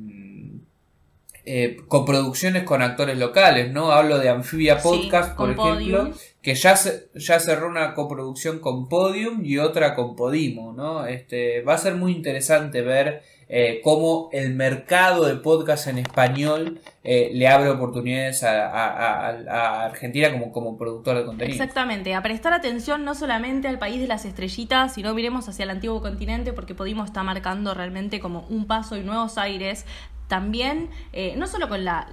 eh, 1.45 1.77
coproducciones 1.89 2.63
con 2.63 2.81
actores 2.81 3.19
locales, 3.19 3.71
¿no? 3.71 3.93
Hablo 3.93 4.19
de 4.19 4.31
Amphibia 4.31 4.79
Podcast, 4.79 5.37
por 5.37 5.51
ejemplo, 5.51 6.11
que 6.41 6.55
ya, 6.55 6.75
ya 7.15 7.39
cerró 7.39 7.69
una 7.69 7.93
coproducción 7.93 8.61
con 8.61 8.89
Podium 8.89 9.45
y 9.45 9.59
otra 9.59 9.95
con 9.95 10.17
Podimo, 10.17 10.73
¿no? 10.73 11.07
Este, 11.07 11.61
va 11.61 11.75
a 11.75 11.79
ser 11.79 11.97
muy 11.97 12.13
interesante 12.13 12.81
ver 12.81 13.23
eh, 13.49 13.81
cómo 13.85 14.29
el 14.33 14.55
mercado 14.55 15.25
de 15.25 15.37
podcast 15.37 15.87
en 15.87 15.99
español 15.99 16.81
eh, 17.05 17.31
le 17.33 17.47
abre 17.47 17.71
oportunidades 17.71 18.43
a, 18.43 19.85
Argentina 19.85 20.33
como, 20.33 20.51
como 20.51 20.77
productor 20.77 21.17
de 21.17 21.25
contenido. 21.25 21.53
Exactamente, 21.53 22.15
a 22.15 22.23
prestar 22.23 22.53
atención 22.53 23.05
no 23.05 23.15
solamente 23.15 23.69
al 23.69 23.79
país 23.79 24.01
de 24.01 24.09
las 24.09 24.25
estrellitas, 24.25 24.95
sino 24.95 25.15
miremos 25.15 25.49
hacia 25.49 25.63
el 25.63 25.71
antiguo 25.71 26.03
continente 26.03 26.53
porque 26.53 26.75
Podimo 26.75 27.05
está 27.05 27.23
marcando 27.23 27.73
realmente 27.73 28.19
como 28.19 28.47
un 28.49 28.67
paso 28.67 28.97
y 28.97 29.03
nuevos 29.03 29.39
aires. 29.39 29.87
También, 30.27 30.91
eh, 31.13 31.35
no 31.37 31.47
solo 31.47 31.69
con 31.69 31.85
la 31.85 32.09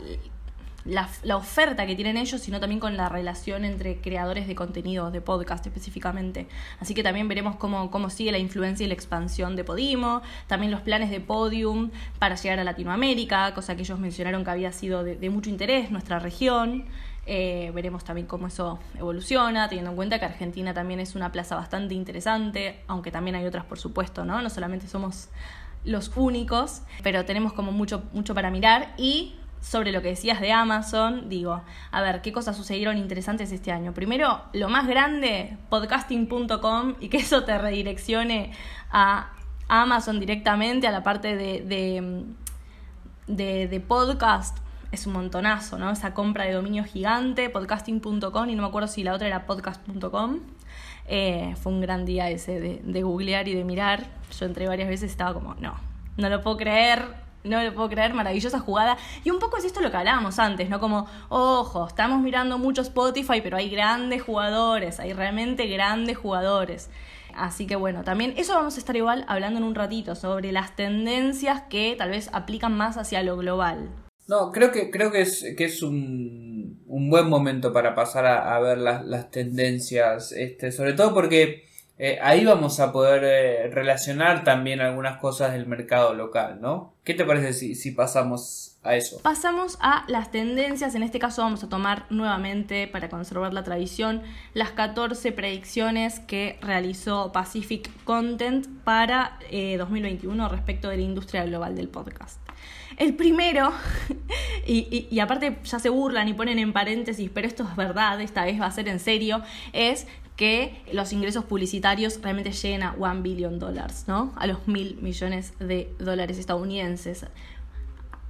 la, 0.85 1.37
oferta 1.37 1.85
que 1.85 1.95
tienen 1.95 2.17
ellos, 2.17 2.41
sino 2.41 2.59
también 2.59 2.79
con 2.79 2.97
la 2.97 3.07
relación 3.09 3.63
entre 3.63 4.01
creadores 4.01 4.47
de 4.47 4.55
contenidos, 4.55 5.13
de 5.13 5.21
podcast 5.21 5.65
específicamente. 5.65 6.47
Así 6.79 6.93
que 6.93 7.03
también 7.03 7.27
veremos 7.27 7.55
cómo, 7.55 7.89
cómo 7.89 8.09
sigue 8.09 8.31
la 8.31 8.37
influencia 8.37 8.83
y 8.83 8.87
la 8.87 8.93
expansión 8.93 9.55
de 9.55 9.63
Podimo, 9.63 10.21
también 10.47 10.71
los 10.71 10.81
planes 10.81 11.09
de 11.09 11.19
Podium 11.19 11.91
para 12.19 12.35
llegar 12.35 12.59
a 12.59 12.63
Latinoamérica, 12.63 13.53
cosa 13.53 13.75
que 13.75 13.83
ellos 13.83 13.99
mencionaron 13.99 14.43
que 14.43 14.51
había 14.51 14.71
sido 14.71 15.03
de, 15.03 15.29
mucho 15.29 15.49
interés, 15.49 15.89
nuestra 15.91 16.19
región. 16.19 16.85
Eh, 17.25 17.71
veremos 17.73 18.03
también 18.03 18.27
cómo 18.27 18.47
eso 18.47 18.79
evoluciona, 18.97 19.69
teniendo 19.69 19.91
en 19.91 19.95
cuenta 19.95 20.19
que 20.19 20.25
Argentina 20.25 20.73
también 20.73 20.99
es 20.99 21.15
una 21.15 21.31
plaza 21.31 21.55
bastante 21.55 21.93
interesante, 21.93 22.81
aunque 22.87 23.11
también 23.11 23.37
hay 23.37 23.45
otras, 23.45 23.63
por 23.63 23.79
supuesto, 23.79 24.25
¿no? 24.25 24.41
No 24.41 24.49
solamente 24.49 24.87
somos 24.87 25.29
los 25.85 26.11
únicos, 26.15 26.81
pero 27.01 27.23
tenemos 27.23 27.53
como 27.53 27.71
mucho, 27.71 28.03
mucho 28.11 28.35
para 28.35 28.51
mirar 28.51 28.93
y 28.97 29.35
sobre 29.63 29.93
lo 29.93 30.01
que 30.01 30.09
decías 30.09 30.41
de 30.41 30.51
Amazon, 30.51 31.29
digo, 31.29 31.61
a 31.91 32.01
ver, 32.01 32.21
¿qué 32.21 32.33
cosas 32.33 32.57
sucedieron 32.57 32.97
interesantes 32.97 33.49
este 33.53 33.71
año? 33.71 33.93
Primero, 33.93 34.41
lo 34.51 34.67
más 34.67 34.87
grande, 34.87 35.57
podcasting.com, 35.69 36.95
y 36.99 37.07
que 37.07 37.17
eso 37.17 37.45
te 37.45 37.57
redireccione 37.57 38.51
a 38.91 39.31
Amazon 39.69 40.19
directamente, 40.19 40.85
a 40.85 40.91
la 40.91 41.01
parte 41.01 41.37
de, 41.37 41.63
de, 43.25 43.79
podcast, 43.87 44.57
es 44.91 45.07
un 45.07 45.13
montonazo, 45.13 45.79
¿no? 45.79 45.91
Esa 45.91 46.13
compra 46.13 46.43
de 46.43 46.51
dominio 46.51 46.83
gigante, 46.83 47.49
podcasting.com, 47.49 48.49
y 48.49 48.55
no 48.55 48.63
me 48.63 48.67
acuerdo 48.67 48.89
si 48.89 49.01
la 49.03 49.13
otra 49.13 49.27
era 49.27 49.45
podcast.com. 49.45 50.41
Eh, 51.07 51.55
fue 51.61 51.71
un 51.71 51.79
gran 51.79 52.03
día 52.03 52.29
ese 52.29 52.59
de, 52.59 52.81
de 52.83 53.01
googlear 53.01 53.47
y 53.47 53.55
de 53.55 53.63
mirar. 53.63 54.07
Yo 54.37 54.45
entré 54.45 54.67
varias 54.67 54.89
veces 54.89 55.09
y 55.09 55.11
estaba 55.11 55.33
como, 55.33 55.55
no, 55.55 55.75
no 56.17 56.27
lo 56.27 56.41
puedo 56.41 56.57
creer, 56.57 57.23
no 57.43 57.63
lo 57.63 57.73
puedo 57.73 57.89
creer, 57.89 58.13
maravillosa 58.13 58.59
jugada. 58.59 58.97
Y 59.23 59.29
un 59.29 59.39
poco 59.39 59.57
es 59.57 59.65
esto 59.65 59.81
lo 59.81 59.91
que 59.91 59.97
hablábamos 59.97 60.39
antes, 60.39 60.69
¿no? 60.69 60.79
Como, 60.79 61.07
ojo, 61.29 61.87
estamos 61.87 62.21
mirando 62.21 62.57
mucho 62.57 62.81
Spotify, 62.81 63.41
pero 63.41 63.57
hay 63.57 63.69
grandes 63.69 64.21
jugadores, 64.21 64.99
hay 64.99 65.13
realmente 65.13 65.67
grandes 65.67 66.17
jugadores. 66.17 66.89
Así 67.35 67.65
que 67.65 67.75
bueno, 67.75 68.03
también 68.03 68.33
eso 68.37 68.53
vamos 68.53 68.75
a 68.75 68.79
estar 68.79 68.95
igual 68.95 69.25
hablando 69.27 69.59
en 69.59 69.65
un 69.65 69.75
ratito 69.75 70.15
sobre 70.15 70.51
las 70.51 70.75
tendencias 70.75 71.63
que 71.63 71.95
tal 71.97 72.11
vez 72.11 72.29
aplican 72.31 72.77
más 72.77 72.97
hacia 72.97 73.23
lo 73.23 73.37
global. 73.37 73.89
No, 74.27 74.51
creo 74.51 74.71
que, 74.71 74.89
creo 74.89 75.11
que 75.11 75.21
es, 75.21 75.43
que 75.57 75.65
es 75.65 75.81
un, 75.83 76.81
un 76.87 77.09
buen 77.09 77.27
momento 77.27 77.73
para 77.73 77.93
pasar 77.93 78.25
a, 78.25 78.57
ver 78.59 78.77
las, 78.77 79.03
las 79.05 79.31
tendencias, 79.31 80.31
este, 80.31 80.71
sobre 80.71 80.93
todo 80.93 81.13
porque 81.13 81.65
eh, 82.05 82.19
ahí 82.21 82.43
vamos 82.43 82.81
a 82.81 82.91
poder 82.91 83.23
eh, 83.23 83.69
relacionar 83.69 84.43
también 84.43 84.81
algunas 84.81 85.19
cosas 85.19 85.53
del 85.53 85.67
mercado 85.67 86.13
local, 86.13 86.59
¿no? 86.59 86.91
¿Qué 87.05 87.13
te 87.13 87.23
parece 87.23 87.53
si, 87.53 87.91
pasamos 87.91 88.77
a 88.83 88.97
eso? 88.97 89.21
Pasamos 89.21 89.77
a 89.79 90.03
las 90.09 90.29
tendencias, 90.29 90.95
en 90.95 91.03
este 91.03 91.17
caso 91.17 91.43
vamos 91.43 91.63
a 91.63 91.69
tomar 91.69 92.05
nuevamente, 92.09 92.89
para 92.89 93.07
conservar 93.07 93.53
la 93.53 93.63
tradición, 93.63 94.21
las 94.53 94.71
14 94.71 95.31
predicciones 95.31 96.19
que 96.19 96.59
realizó 96.61 97.31
Pacific 97.31 97.89
Content 98.03 98.67
para 98.83 99.39
2021 99.77 100.45
eh, 100.45 100.49
respecto 100.49 100.89
de 100.89 100.97
la 100.97 101.03
industria 101.03 101.45
global 101.45 101.73
del 101.73 101.87
podcast. 101.87 102.37
El 102.97 103.15
primero, 103.15 103.71
y, 104.67 105.07
y, 105.09 105.19
aparte 105.21 105.57
ya 105.63 105.79
se 105.79 105.89
burlan 105.89 106.27
y 106.27 106.33
ponen 106.33 106.59
en 106.59 106.73
paréntesis, 106.73 107.31
pero 107.33 107.47
esto 107.47 107.63
es 107.63 107.75
verdad, 107.75 108.19
esta 108.21 108.43
vez 108.43 108.61
va 108.61 108.67
a 108.67 108.71
ser 108.71 108.87
en 108.87 108.99
serio, 108.99 109.41
es 109.71 110.05
que 110.35 110.81
los 110.91 111.13
ingresos 111.13 111.45
publicitarios 111.45 112.19
realmente 112.21 112.51
lleguen 112.51 112.83
a 112.83 112.95
1 112.97 113.21
billion 113.21 113.59
dólares, 113.59 114.05
¿no? 114.07 114.33
A 114.35 114.47
los 114.47 114.67
mil 114.67 114.97
millones 115.01 115.53
de 115.59 115.89
dólares 115.99 116.37
estadounidenses. 116.37 117.25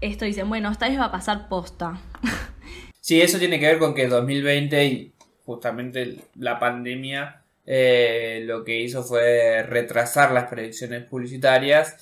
Esto 0.02 0.26
dicen, 0.26 0.50
bueno, 0.50 0.70
esta 0.70 0.90
vez 0.90 1.00
va 1.00 1.06
a 1.06 1.12
pasar 1.12 1.48
posta. 1.50 2.00
Sí, 3.00 3.20
eso 3.20 3.38
tiene 3.38 3.60
que 3.60 3.66
ver 3.66 3.80
con 3.80 3.94
que 3.94 4.08
2020 4.08 4.86
y 4.86 5.14
justamente 5.46 6.20
la 6.36 6.58
pandemia 6.58 7.44
eh, 7.66 8.44
lo 8.46 8.64
que 8.64 8.80
hizo 8.80 9.04
fue 9.04 9.62
retrasar 9.64 10.32
las 10.32 10.46
predicciones 10.46 11.04
publicitarias 11.04 11.98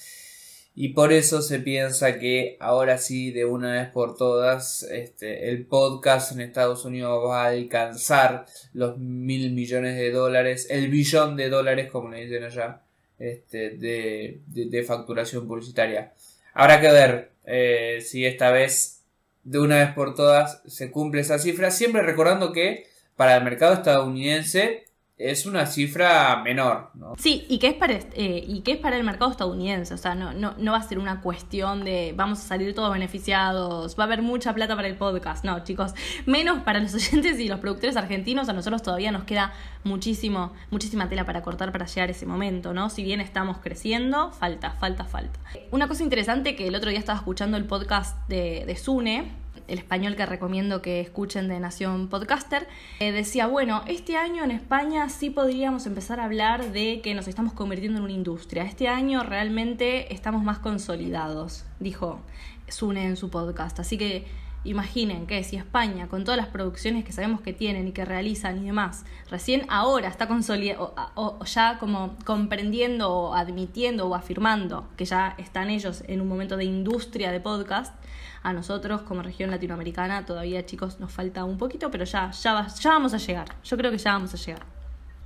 y 0.73 0.89
por 0.89 1.11
eso 1.11 1.41
se 1.41 1.59
piensa 1.59 2.17
que 2.17 2.55
ahora 2.59 2.97
sí, 2.97 3.31
de 3.31 3.43
una 3.43 3.73
vez 3.73 3.89
por 3.89 4.15
todas, 4.15 4.83
este, 4.83 5.49
el 5.49 5.65
podcast 5.65 6.31
en 6.31 6.41
Estados 6.41 6.85
Unidos 6.85 7.27
va 7.27 7.43
a 7.43 7.49
alcanzar 7.49 8.45
los 8.73 8.97
mil 8.97 9.51
millones 9.51 9.97
de 9.97 10.11
dólares, 10.11 10.67
el 10.69 10.89
billón 10.89 11.35
de 11.35 11.49
dólares, 11.49 11.91
como 11.91 12.09
le 12.09 12.25
dicen 12.25 12.45
allá, 12.45 12.81
este, 13.19 13.71
de, 13.71 14.83
facturación 14.87 15.45
publicitaria. 15.45 16.13
Habrá 16.53 16.79
que 16.79 16.91
ver 16.91 17.31
eh, 17.45 17.99
si 18.01 18.25
esta 18.25 18.51
vez, 18.51 19.01
de 19.43 19.59
una 19.59 19.79
vez 19.79 19.93
por 19.93 20.15
todas, 20.15 20.61
se 20.65 20.89
cumple 20.89 21.21
esa 21.21 21.37
cifra, 21.37 21.69
siempre 21.69 22.01
recordando 22.01 22.53
que 22.53 22.87
para 23.17 23.35
el 23.35 23.43
mercado 23.43 23.73
estadounidense 23.73 24.85
es 25.23 25.45
una 25.45 25.65
cifra 25.65 26.41
menor, 26.43 26.89
¿no? 26.95 27.13
Sí, 27.17 27.45
y 27.49 27.59
que 27.59 27.67
es 27.67 27.73
para, 27.73 27.93
eh, 27.93 28.43
y 28.47 28.61
que 28.61 28.73
es 28.73 28.77
para 28.77 28.97
el 28.97 29.03
mercado 29.03 29.31
estadounidense, 29.31 29.93
o 29.93 29.97
sea, 29.97 30.15
no, 30.15 30.33
no, 30.33 30.55
no 30.57 30.71
va 30.71 30.77
a 30.77 30.83
ser 30.83 30.99
una 30.99 31.21
cuestión 31.21 31.83
de 31.83 32.13
vamos 32.15 32.39
a 32.39 32.41
salir 32.43 32.73
todos 32.73 32.91
beneficiados, 32.91 33.97
va 33.97 34.03
a 34.03 34.07
haber 34.07 34.21
mucha 34.21 34.53
plata 34.53 34.75
para 34.75 34.87
el 34.87 34.95
podcast, 34.95 35.45
no, 35.45 35.63
chicos, 35.63 35.93
menos 36.25 36.63
para 36.63 36.79
los 36.79 36.93
oyentes 36.95 37.39
y 37.39 37.47
los 37.47 37.59
productores 37.59 37.95
argentinos, 37.97 38.49
a 38.49 38.53
nosotros 38.53 38.81
todavía 38.81 39.11
nos 39.11 39.23
queda 39.23 39.53
muchísimo, 39.83 40.53
muchísima 40.69 41.09
tela 41.09 41.25
para 41.25 41.41
cortar 41.41 41.71
para 41.71 41.85
llegar 41.85 42.09
a 42.09 42.11
ese 42.11 42.25
momento, 42.25 42.73
¿no? 42.73 42.89
Si 42.89 43.03
bien 43.03 43.21
estamos 43.21 43.57
creciendo, 43.57 44.31
falta, 44.31 44.71
falta, 44.71 45.05
falta. 45.05 45.39
Una 45.71 45.87
cosa 45.87 46.03
interesante 46.03 46.55
que 46.55 46.67
el 46.67 46.75
otro 46.75 46.89
día 46.89 46.99
estaba 46.99 47.17
escuchando 47.17 47.57
el 47.57 47.65
podcast 47.65 48.17
de, 48.27 48.63
de 48.65 48.75
Sune, 48.75 49.40
el 49.67 49.79
español 49.79 50.15
que 50.15 50.25
recomiendo 50.25 50.81
que 50.81 50.99
escuchen 50.99 51.47
de 51.47 51.59
Nación 51.59 52.07
Podcaster, 52.07 52.67
eh, 52.99 53.11
decía, 53.11 53.47
bueno, 53.47 53.83
este 53.87 54.17
año 54.17 54.43
en 54.43 54.51
España 54.51 55.09
sí 55.09 55.29
podríamos 55.29 55.85
empezar 55.85 56.19
a 56.19 56.25
hablar 56.25 56.71
de 56.71 57.01
que 57.01 57.13
nos 57.13 57.27
estamos 57.27 57.53
convirtiendo 57.53 57.99
en 57.99 58.05
una 58.05 58.13
industria. 58.13 58.63
Este 58.63 58.87
año 58.87 59.23
realmente 59.23 60.13
estamos 60.13 60.43
más 60.43 60.59
consolidados, 60.59 61.65
dijo 61.79 62.21
Sune 62.67 63.05
en 63.05 63.17
su 63.17 63.29
podcast. 63.29 63.79
Así 63.79 63.97
que 63.97 64.25
imaginen 64.63 65.25
que 65.25 65.43
si 65.43 65.55
España, 65.55 66.07
con 66.07 66.23
todas 66.23 66.37
las 66.37 66.47
producciones 66.47 67.03
que 67.03 67.11
sabemos 67.11 67.41
que 67.41 67.53
tienen 67.53 67.87
y 67.87 67.91
que 67.91 68.05
realizan 68.05 68.61
y 68.61 68.67
demás, 68.67 69.05
recién 69.29 69.65
ahora 69.69 70.07
está 70.07 70.27
consolidado, 70.27 70.93
o, 71.15 71.43
ya 71.45 71.77
como 71.79 72.15
comprendiendo 72.25 73.11
o 73.11 73.33
admitiendo 73.33 74.07
o 74.07 74.15
afirmando 74.15 74.87
que 74.97 75.05
ya 75.05 75.35
están 75.37 75.69
ellos 75.69 76.03
en 76.07 76.21
un 76.21 76.27
momento 76.27 76.57
de 76.57 76.65
industria 76.65 77.31
de 77.31 77.39
podcast, 77.39 77.95
a 78.43 78.53
nosotros 78.53 79.01
como 79.01 79.21
región 79.21 79.51
latinoamericana 79.51 80.25
todavía 80.25 80.65
chicos 80.65 80.99
nos 80.99 81.11
falta 81.11 81.43
un 81.43 81.57
poquito, 81.57 81.91
pero 81.91 82.05
ya, 82.05 82.31
ya, 82.31 82.67
ya 82.67 82.89
vamos 82.89 83.13
a 83.13 83.17
llegar. 83.17 83.47
Yo 83.63 83.77
creo 83.77 83.91
que 83.91 83.97
ya 83.97 84.13
vamos 84.13 84.33
a 84.33 84.37
llegar. 84.37 84.65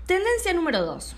Tendencia 0.05 0.53
número 0.53 0.85
2. 0.85 1.15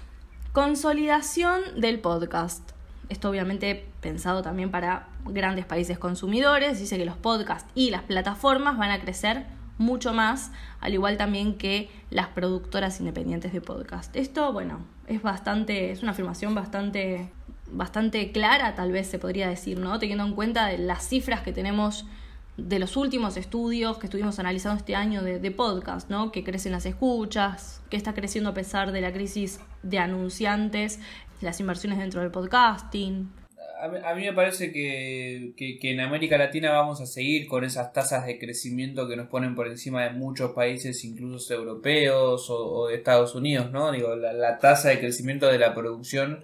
Consolidación 0.54 1.62
del 1.82 2.00
podcast. 2.00 2.72
Esto 3.10 3.30
obviamente 3.30 3.88
pensado 4.02 4.42
también 4.42 4.72
para 4.72 5.08
grandes 5.26 5.66
países 5.66 5.98
consumidores. 5.98 6.80
Dice 6.80 6.98
que 6.98 7.06
los 7.06 7.18
podcasts 7.18 7.70
y 7.74 7.90
las 7.90 8.04
plataformas 8.04 8.78
van 8.78 8.92
a 8.92 9.00
crecer 9.00 9.46
mucho 9.78 10.14
más, 10.14 10.52
al 10.80 10.94
igual 10.94 11.18
también 11.18 11.58
que 11.58 11.90
las 12.10 12.28
productoras 12.28 13.00
independientes 13.00 13.54
de 13.54 13.62
podcast. 13.62 14.16
Esto, 14.16 14.52
bueno, 14.52 14.80
es 15.08 15.22
bastante, 15.22 15.92
es 15.92 16.02
una 16.02 16.12
afirmación 16.12 16.56
bastante 16.56 17.32
bastante 17.72 18.32
clara, 18.32 18.76
tal 18.76 18.92
vez 18.92 19.08
se 19.08 19.20
podría 19.20 19.50
decir, 19.50 19.80
¿no? 19.80 20.00
Teniendo 20.00 20.26
en 20.26 20.34
cuenta 20.34 20.72
las 20.78 21.08
cifras 21.08 21.42
que 21.42 21.52
tenemos 21.52 22.06
de 22.58 22.80
los 22.80 22.98
últimos 22.98 23.38
estudios 23.38 24.00
que 24.00 24.08
estuvimos 24.08 24.40
analizando 24.40 24.78
este 24.78 24.96
año 24.96 25.22
de, 25.22 25.52
podcast, 25.52 26.10
¿no? 26.10 26.32
Que 26.32 26.44
crecen 26.44 26.72
las 26.72 26.86
escuchas, 26.86 27.82
que 27.90 27.98
está 27.98 28.14
creciendo 28.14 28.50
a 28.50 28.54
pesar 28.54 28.92
de 28.92 29.02
la 29.02 29.14
crisis 29.14 29.60
de 29.84 30.00
anunciantes, 30.00 31.00
las 31.42 31.60
inversiones 31.60 32.00
dentro 32.00 32.22
del 32.22 32.32
podcasting. 32.32 33.32
A 33.80 34.16
mí, 34.16 34.24
me 34.24 34.34
parece 34.34 34.72
que, 34.72 35.78
en 35.84 36.00
América 36.00 36.36
Latina 36.40 36.72
vamos 36.72 37.00
a 37.00 37.06
seguir 37.06 37.46
con 37.46 37.64
esas 37.64 37.94
tasas 37.94 38.26
de 38.26 38.40
crecimiento 38.40 39.08
que 39.08 39.16
nos 39.16 39.28
ponen 39.28 39.54
por 39.54 39.68
encima 39.68 40.04
de 40.04 40.10
muchos 40.10 40.54
países, 40.54 41.06
incluso 41.06 41.54
europeos 41.54 42.48
o, 42.50 42.88
de 42.88 42.96
Estados 42.96 43.36
Unidos, 43.36 43.72
¿no? 43.72 43.92
Digo, 43.92 44.16
la, 44.16 44.34
la 44.34 44.58
tasa 44.58 44.90
de 44.90 45.00
crecimiento 45.00 45.46
de 45.46 45.60
la 45.60 45.76
producción 45.76 46.44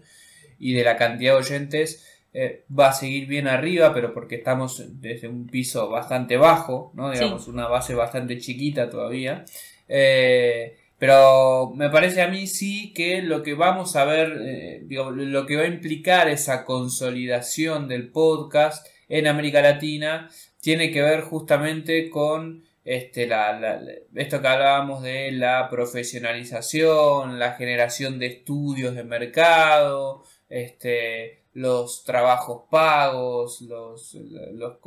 y 0.63 0.73
de 0.73 0.83
la 0.83 0.95
cantidad 0.95 1.33
de 1.33 1.39
oyentes 1.39 2.07
eh, 2.33 2.63
va 2.77 2.89
a 2.89 2.93
seguir 2.93 3.27
bien 3.27 3.47
arriba, 3.47 3.93
pero 3.93 4.13
porque 4.13 4.35
estamos 4.35 4.83
desde 4.99 5.27
un 5.27 5.47
piso 5.47 5.89
bastante 5.89 6.37
bajo, 6.37 6.91
¿no? 6.95 7.11
Digamos, 7.11 7.47
una 7.47 7.67
base 7.67 7.93
bastante 7.93 8.39
chiquita 8.39 8.89
todavía. 8.89 9.45
Eh, 9.87 10.77
pero 10.97 11.73
me 11.75 11.89
parece 11.89 12.21
a 12.21 12.29
mí 12.29 12.47
sí 12.47 12.93
que 12.93 13.21
lo 13.21 13.43
que 13.43 13.53
vamos 13.53 13.95
a 13.95 14.05
ver, 14.05 14.37
eh, 14.41 14.85
lo 14.89 15.45
que 15.45 15.57
va 15.57 15.63
a 15.63 15.67
implicar 15.67 16.29
esa 16.29 16.65
consolidación 16.65 17.87
del 17.87 18.09
podcast 18.09 18.87
en 19.09 19.27
América 19.27 19.61
Latina 19.61 20.29
tiene 20.61 20.91
que 20.91 21.01
ver 21.01 21.21
justamente 21.21 22.09
con 22.09 22.63
este, 22.85 23.27
la, 23.27 23.79
esto 24.15 24.41
que 24.41 24.47
hablábamos 24.47 25.03
de 25.03 25.31
la 25.31 25.69
profesionalización, 25.69 27.37
la 27.37 27.53
generación 27.53 28.17
de 28.17 28.27
estudios 28.27 28.95
de 28.95 29.03
mercado, 29.03 30.23
este, 30.53 31.39
los 31.53 32.03
trabajos 32.03 32.63
pagos, 32.69 33.61
los, 33.61 34.17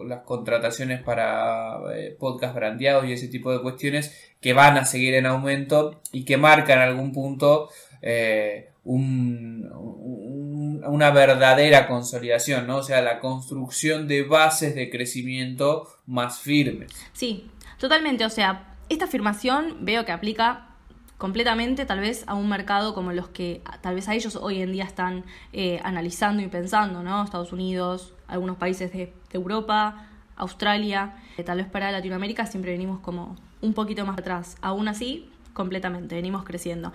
las 0.04 0.20
contrataciones 0.22 1.02
para 1.02 1.80
eh, 1.94 2.16
podcast 2.18 2.54
brandeados 2.54 3.06
y 3.06 3.12
ese 3.12 3.26
tipo 3.28 3.52
de 3.52 3.60
cuestiones 3.60 4.32
que 4.40 4.52
van 4.52 4.76
a 4.76 4.84
seguir 4.84 5.14
en 5.14 5.26
aumento 5.26 6.00
y 6.12 6.24
que 6.24 6.36
marcan 6.36 6.78
en 6.78 6.84
algún 6.88 7.12
punto 7.12 7.68
eh, 8.00 8.70
una 8.84 9.70
verdadera 11.10 11.88
consolidación, 11.88 12.68
¿no? 12.68 12.76
O 12.76 12.82
sea, 12.84 13.02
la 13.02 13.18
construcción 13.18 14.06
de 14.06 14.22
bases 14.22 14.76
de 14.76 14.88
crecimiento 14.90 15.88
más 16.06 16.38
firmes. 16.38 16.92
Sí, 17.12 17.50
totalmente. 17.78 18.24
O 18.24 18.30
sea, 18.30 18.76
esta 18.88 19.06
afirmación 19.06 19.84
veo 19.84 20.04
que 20.04 20.12
aplica 20.12 20.75
completamente 21.18 21.86
tal 21.86 22.00
vez 22.00 22.24
a 22.26 22.34
un 22.34 22.48
mercado 22.48 22.94
como 22.94 23.12
los 23.12 23.28
que 23.28 23.62
tal 23.80 23.94
vez 23.94 24.08
a 24.08 24.14
ellos 24.14 24.36
hoy 24.36 24.60
en 24.60 24.72
día 24.72 24.84
están 24.84 25.24
eh, 25.52 25.80
analizando 25.82 26.42
y 26.42 26.48
pensando, 26.48 27.02
¿no? 27.02 27.24
Estados 27.24 27.52
Unidos, 27.52 28.12
algunos 28.28 28.56
países 28.56 28.92
de, 28.92 29.12
Europa, 29.32 30.06
Australia, 30.36 31.16
eh, 31.36 31.42
tal 31.42 31.58
vez 31.58 31.66
para 31.66 31.92
Latinoamérica 31.92 32.46
siempre 32.46 32.72
venimos 32.72 33.00
como 33.00 33.36
un 33.60 33.74
poquito 33.74 34.06
más 34.06 34.18
atrás. 34.18 34.56
Aún 34.62 34.88
así, 34.88 35.28
completamente, 35.52 36.14
venimos 36.14 36.44
creciendo. 36.44 36.92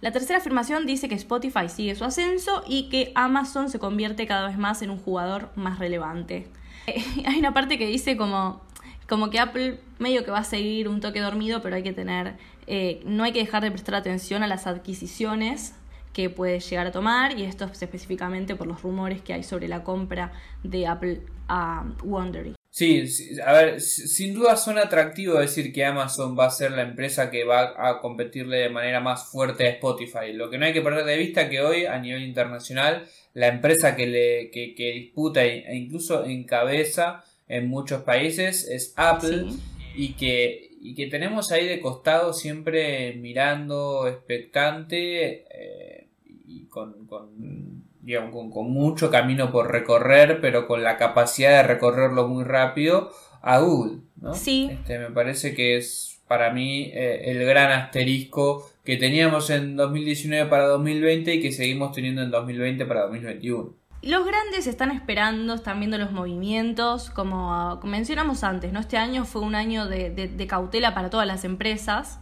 La 0.00 0.10
tercera 0.10 0.38
afirmación 0.38 0.86
dice 0.86 1.08
que 1.08 1.14
Spotify 1.14 1.68
sigue 1.68 1.94
su 1.94 2.04
ascenso 2.04 2.62
y 2.66 2.88
que 2.88 3.12
Amazon 3.14 3.70
se 3.70 3.78
convierte 3.78 4.26
cada 4.26 4.48
vez 4.48 4.58
más 4.58 4.82
en 4.82 4.90
un 4.90 4.98
jugador 4.98 5.50
más 5.54 5.78
relevante. 5.78 6.48
hay 7.26 7.38
una 7.38 7.54
parte 7.54 7.78
que 7.78 7.86
dice 7.86 8.16
como, 8.16 8.60
como 9.08 9.30
que 9.30 9.38
Apple 9.38 9.80
medio 9.98 10.24
que 10.24 10.30
va 10.30 10.38
a 10.38 10.44
seguir 10.44 10.88
un 10.88 11.00
toque 11.00 11.20
dormido, 11.20 11.62
pero 11.62 11.76
hay 11.76 11.82
que 11.82 11.92
tener 11.92 12.36
eh, 12.66 13.00
no 13.04 13.24
hay 13.24 13.32
que 13.32 13.40
dejar 13.40 13.62
de 13.62 13.70
prestar 13.70 13.94
atención 13.94 14.42
a 14.42 14.46
las 14.46 14.66
adquisiciones 14.66 15.74
que 16.12 16.30
puede 16.30 16.60
llegar 16.60 16.86
a 16.86 16.92
tomar 16.92 17.38
y 17.38 17.44
esto 17.44 17.64
es 17.64 17.82
específicamente 17.82 18.54
por 18.54 18.66
los 18.66 18.82
rumores 18.82 19.20
que 19.20 19.32
hay 19.32 19.42
sobre 19.42 19.68
la 19.68 19.82
compra 19.82 20.32
de 20.62 20.86
Apple 20.86 21.22
a 21.48 21.84
Wondery. 22.02 22.54
Sí, 22.70 23.04
a 23.44 23.52
ver, 23.52 23.80
sin 23.80 24.34
duda 24.34 24.56
suena 24.56 24.82
atractivo 24.82 25.38
decir 25.38 25.72
que 25.72 25.84
Amazon 25.84 26.36
va 26.36 26.46
a 26.46 26.50
ser 26.50 26.72
la 26.72 26.82
empresa 26.82 27.30
que 27.30 27.44
va 27.44 27.74
a 27.76 28.00
competirle 28.00 28.58
de 28.58 28.68
manera 28.68 29.00
más 29.00 29.26
fuerte 29.26 29.66
a 29.66 29.70
Spotify. 29.70 30.32
Lo 30.32 30.50
que 30.50 30.58
no 30.58 30.66
hay 30.66 30.72
que 30.72 30.82
perder 30.82 31.04
de 31.04 31.16
vista 31.16 31.48
que 31.48 31.60
hoy 31.60 31.86
a 31.86 31.98
nivel 31.98 32.22
internacional 32.22 33.06
la 33.34 33.48
empresa 33.48 33.96
que 33.96 34.06
le 34.06 34.50
que, 34.50 34.92
disputa 34.94 35.44
e 35.44 35.76
incluso 35.76 36.24
encabeza 36.24 37.24
en 37.48 37.68
muchos 37.68 38.02
países 38.02 38.66
es 38.68 38.92
Apple 38.96 39.46
y 39.94 40.14
que 40.14 40.70
y 40.84 40.94
que 40.94 41.06
tenemos 41.06 41.50
ahí 41.50 41.66
de 41.66 41.80
costado 41.80 42.34
siempre 42.34 43.14
mirando 43.14 44.06
expectante 44.06 45.46
eh, 45.50 46.08
y 46.46 46.66
con, 46.66 47.06
con, 47.06 47.84
digamos, 48.02 48.52
con, 48.52 48.70
mucho 48.70 49.10
camino 49.10 49.50
por 49.50 49.72
recorrer, 49.72 50.42
pero 50.42 50.66
con 50.66 50.82
la 50.82 50.98
capacidad 50.98 51.62
de 51.62 51.62
recorrerlo 51.62 52.28
muy 52.28 52.44
rápido 52.44 53.10
a 53.40 53.60
Google. 53.60 54.00
¿no? 54.20 54.34
Sí. 54.34 54.68
Este, 54.70 54.98
me 54.98 55.10
parece 55.10 55.54
que 55.54 55.78
es 55.78 56.20
para 56.28 56.52
mí 56.52 56.90
eh, 56.92 57.30
el 57.30 57.46
gran 57.46 57.72
asterisco 57.72 58.70
que 58.84 58.98
teníamos 58.98 59.48
en 59.48 59.76
2019 59.76 60.50
para 60.50 60.66
2020 60.66 61.34
y 61.34 61.40
que 61.40 61.52
seguimos 61.52 61.92
teniendo 61.92 62.20
en 62.20 62.30
2020 62.30 62.84
para 62.84 63.04
2021. 63.04 63.74
Los 64.04 64.26
grandes 64.26 64.66
están 64.66 64.90
esperando, 64.90 65.54
están 65.54 65.78
viendo 65.78 65.96
los 65.96 66.12
movimientos, 66.12 67.08
como, 67.08 67.80
mencionamos 67.84 68.44
antes, 68.44 68.70
¿no? 68.70 68.80
Este 68.80 68.98
año 68.98 69.24
fue 69.24 69.40
un 69.40 69.54
año 69.54 69.86
de, 69.86 70.46
cautela 70.46 70.92
para 70.92 71.08
todas 71.08 71.26
las 71.26 71.42
empresas, 71.46 72.18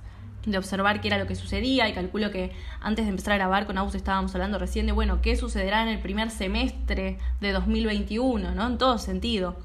de 0.47 0.57
observar 0.59 1.01
qué 1.01 1.09
era 1.09 1.19
lo 1.19 1.27
que 1.27 1.35
sucedía, 1.35 1.89
y 1.89 1.93
calculo 1.93 2.31
que 2.31 2.53
antes 2.81 3.05
de 3.05 3.11
empezar 3.11 3.33
a 3.33 3.37
grabar 3.37 3.67
con 3.67 3.79
Aus 3.79 3.97
estábamos 3.97 4.33
hablando 4.37 4.61
recién 4.61 4.87
de, 4.87 4.93
bueno, 4.93 5.21
qué 5.23 5.35
sucederá 5.35 5.83
en 5.83 5.89
el 5.89 5.99
primer 5.99 6.31
semestre 6.31 7.19
de 7.41 7.51
2021, 7.51 8.55
¿no? 8.55 8.67
En 8.69 8.79
todo 8.79 8.99
sentido. 8.99 9.57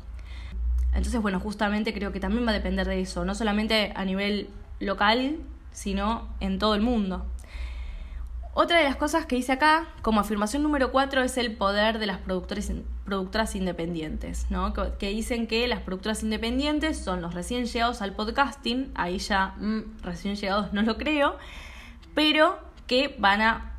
Entonces, 0.96 1.22
bueno, 1.22 1.40
justamente 1.40 1.94
creo 1.94 2.12
que 2.12 2.20
también 2.20 2.48
va 2.48 2.50
a 2.50 2.56
depender 2.56 2.88
de 2.88 3.00
eso, 3.00 3.26
no 3.26 3.36
solamente 3.36 3.94
a 3.96 4.06
nivel 4.06 4.50
local, 4.80 5.38
sino 5.72 6.28
en 6.40 6.58
todo 6.58 6.74
el 6.74 6.82
mundo. 6.82 7.28
Otra 8.60 8.80
de 8.80 8.86
las 8.86 8.96
cosas 8.96 9.28
que 9.28 9.36
dice 9.36 9.52
acá, 9.52 9.86
como 10.02 10.20
afirmación 10.20 10.64
número 10.64 10.92
4, 10.92 11.22
es 11.22 11.38
el 11.38 11.56
poder 11.56 12.00
de 12.00 12.08
las 12.08 12.18
productoras 12.18 13.56
independientes, 13.56 14.48
¿no? 14.50 14.74
que, 14.74 15.10
dicen 15.10 15.46
que 15.46 15.68
las 15.68 15.82
productoras 15.82 16.24
independientes 16.24 16.98
son 16.98 17.22
los 17.22 17.36
recién 17.36 17.68
llegados 17.68 18.02
al 18.02 18.14
podcasting, 18.14 18.90
ahí 18.96 19.20
ya 19.20 19.54
mm, 19.60 20.02
recién 20.02 20.36
llegados 20.38 20.74
no 20.74 20.82
lo 20.82 20.98
creo, 20.98 21.38
pero 22.16 22.58
que 22.88 23.16
van 23.20 23.42
a 23.42 23.74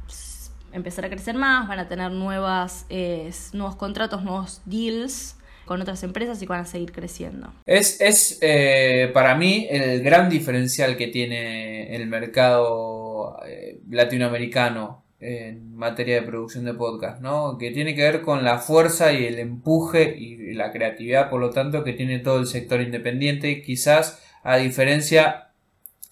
empezar 0.70 1.04
a 1.06 1.10
crecer 1.10 1.34
más, 1.34 1.66
van 1.66 1.80
a 1.80 1.88
tener 1.88 2.12
nuevas, 2.12 2.86
eh, 2.88 3.34
nuevos 3.54 3.74
contratos, 3.74 4.22
nuevos 4.22 4.62
deals 4.64 5.37
con 5.68 5.82
otras 5.82 6.02
empresas 6.02 6.40
y 6.42 6.46
van 6.46 6.62
a 6.62 6.64
seguir 6.64 6.92
creciendo. 6.92 7.52
Es, 7.66 8.00
es 8.00 8.38
eh, 8.40 9.10
para 9.12 9.34
mí 9.34 9.68
el 9.70 10.02
gran 10.02 10.30
diferencial 10.30 10.96
que 10.96 11.08
tiene 11.08 11.94
el 11.94 12.06
mercado 12.06 13.38
eh, 13.46 13.78
latinoamericano 13.90 15.04
en 15.20 15.76
materia 15.76 16.14
de 16.14 16.22
producción 16.22 16.64
de 16.64 16.72
podcast, 16.72 17.20
¿no? 17.20 17.58
Que 17.58 17.70
tiene 17.70 17.94
que 17.94 18.02
ver 18.02 18.22
con 18.22 18.44
la 18.44 18.58
fuerza 18.58 19.12
y 19.12 19.26
el 19.26 19.38
empuje 19.38 20.16
y 20.16 20.54
la 20.54 20.72
creatividad, 20.72 21.28
por 21.28 21.40
lo 21.40 21.50
tanto, 21.50 21.84
que 21.84 21.92
tiene 21.92 22.20
todo 22.20 22.38
el 22.38 22.46
sector 22.46 22.80
independiente, 22.80 23.60
quizás 23.60 24.22
a 24.44 24.56
diferencia 24.56 25.48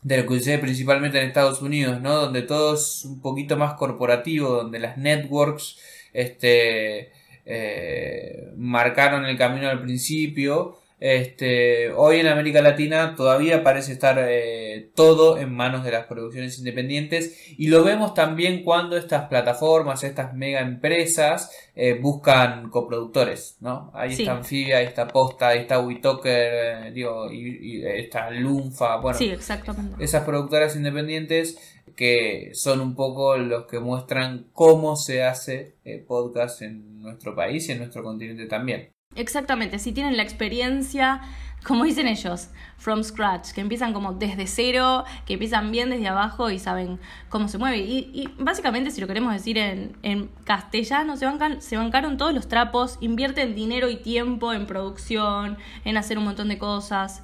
de 0.03 0.19
lo 0.19 0.27
que 0.29 0.39
sucede 0.39 0.59
principalmente 0.59 1.19
en 1.19 1.29
Estados 1.29 1.63
Unidos, 1.63 2.03
¿no? 2.03 2.15
Donde 2.15 2.43
todo 2.43 2.75
es 2.75 3.05
un 3.07 3.23
poquito 3.23 3.57
más 3.57 3.75
corporativo, 3.75 4.51
donde 4.51 4.81
las 4.81 4.99
networks, 4.99 5.79
este, 6.13 7.13
eh, 7.47 8.53
marcaron 8.57 9.25
el 9.25 9.39
camino 9.39 9.69
al 9.69 9.81
principio 9.81 10.77
este, 10.99 11.93
hoy 11.93 12.21
en 12.21 12.27
América 12.27 12.63
Latina 12.63 13.15
todavía 13.17 13.63
parece 13.63 13.93
estar 13.93 14.17
eh, 14.19 14.91
todo 14.95 15.37
en 15.37 15.55
manos 15.55 15.85
de 15.85 15.91
las 15.91 16.07
producciones 16.07 16.59
independientes 16.59 17.53
y 17.59 17.69
lo 17.69 17.85
vemos 17.85 18.15
también 18.15 18.65
cuando 18.65 18.97
estas 18.97 19.29
plataformas, 19.29 20.05
estas 20.05 20.33
mega 20.33 20.61
empresas 20.61 21.51
eh, 21.75 21.99
buscan 22.01 22.71
coproductores, 22.71 23.59
¿no? 23.61 23.91
Ahí 23.93 24.15
está 24.15 24.33
Anfibia, 24.33 24.79
ahí 24.79 24.87
está 24.87 25.07
Posta, 25.07 25.49
ahí 25.49 25.61
está 25.61 25.81
WeToker, 25.81 26.87
eh, 26.87 26.93
digo, 26.93 27.31
y, 27.31 27.85
está 27.85 28.31
Lunfa, 28.31 28.97
bueno, 28.97 29.19
sí, 29.19 29.29
exactamente. 29.29 30.03
esas 30.03 30.25
productoras 30.25 30.77
independientes 30.77 31.76
que 31.97 32.51
son 32.55 32.81
un 32.81 32.95
poco 32.95 33.37
los 33.39 33.67
que 33.67 33.81
muestran 33.81 34.47
cómo 34.53 34.97
se 34.97 35.25
hace 35.25 35.77
podcast 36.07 36.63
en 36.63 37.01
nuestro 37.01 37.35
país 37.35 37.69
y 37.69 37.73
en 37.73 37.79
nuestro 37.79 38.03
continente 38.03 38.47
también. 38.47 38.91
Exactamente, 39.17 39.79
si 39.79 39.93
tienen 39.93 40.19
la 40.19 40.23
experiencia, 40.23 41.23
como 41.65 41.85
dicen 41.85 42.07
ellos, 42.07 42.51
from 42.77 43.03
scratch, 43.03 43.53
que 43.53 43.63
empiezan 43.63 43.95
como 43.95 44.13
desde 44.13 44.47
cero, 44.47 45.05
que 45.25 45.35
empiezan 45.35 45.73
bien 45.73 45.89
desde 45.89 46.07
abajo 46.07 46.51
y 46.51 46.59
saben 46.59 47.01
cómo 47.31 47.49
se 47.49 47.57
mueve. 47.57 47.79
Y, 47.79 48.29
básicamente, 48.39 48.91
si 48.91 49.01
lo 49.01 49.07
queremos 49.07 49.33
decir 49.33 49.57
en, 49.57 49.97
en 50.03 50.29
castellano, 50.45 51.17
se, 51.17 51.25
bancan, 51.25 51.63
se 51.63 51.79
bancaron 51.79 52.19
todos 52.19 52.35
los 52.35 52.47
trapos, 52.47 52.99
invierten 53.01 53.55
dinero 53.55 53.89
y 53.89 53.97
tiempo 53.97 54.53
en 54.53 54.67
producción, 54.67 55.57
en 55.85 55.97
hacer 55.97 56.19
un 56.19 56.25
montón 56.25 56.49
de 56.49 56.59
cosas. 56.59 57.23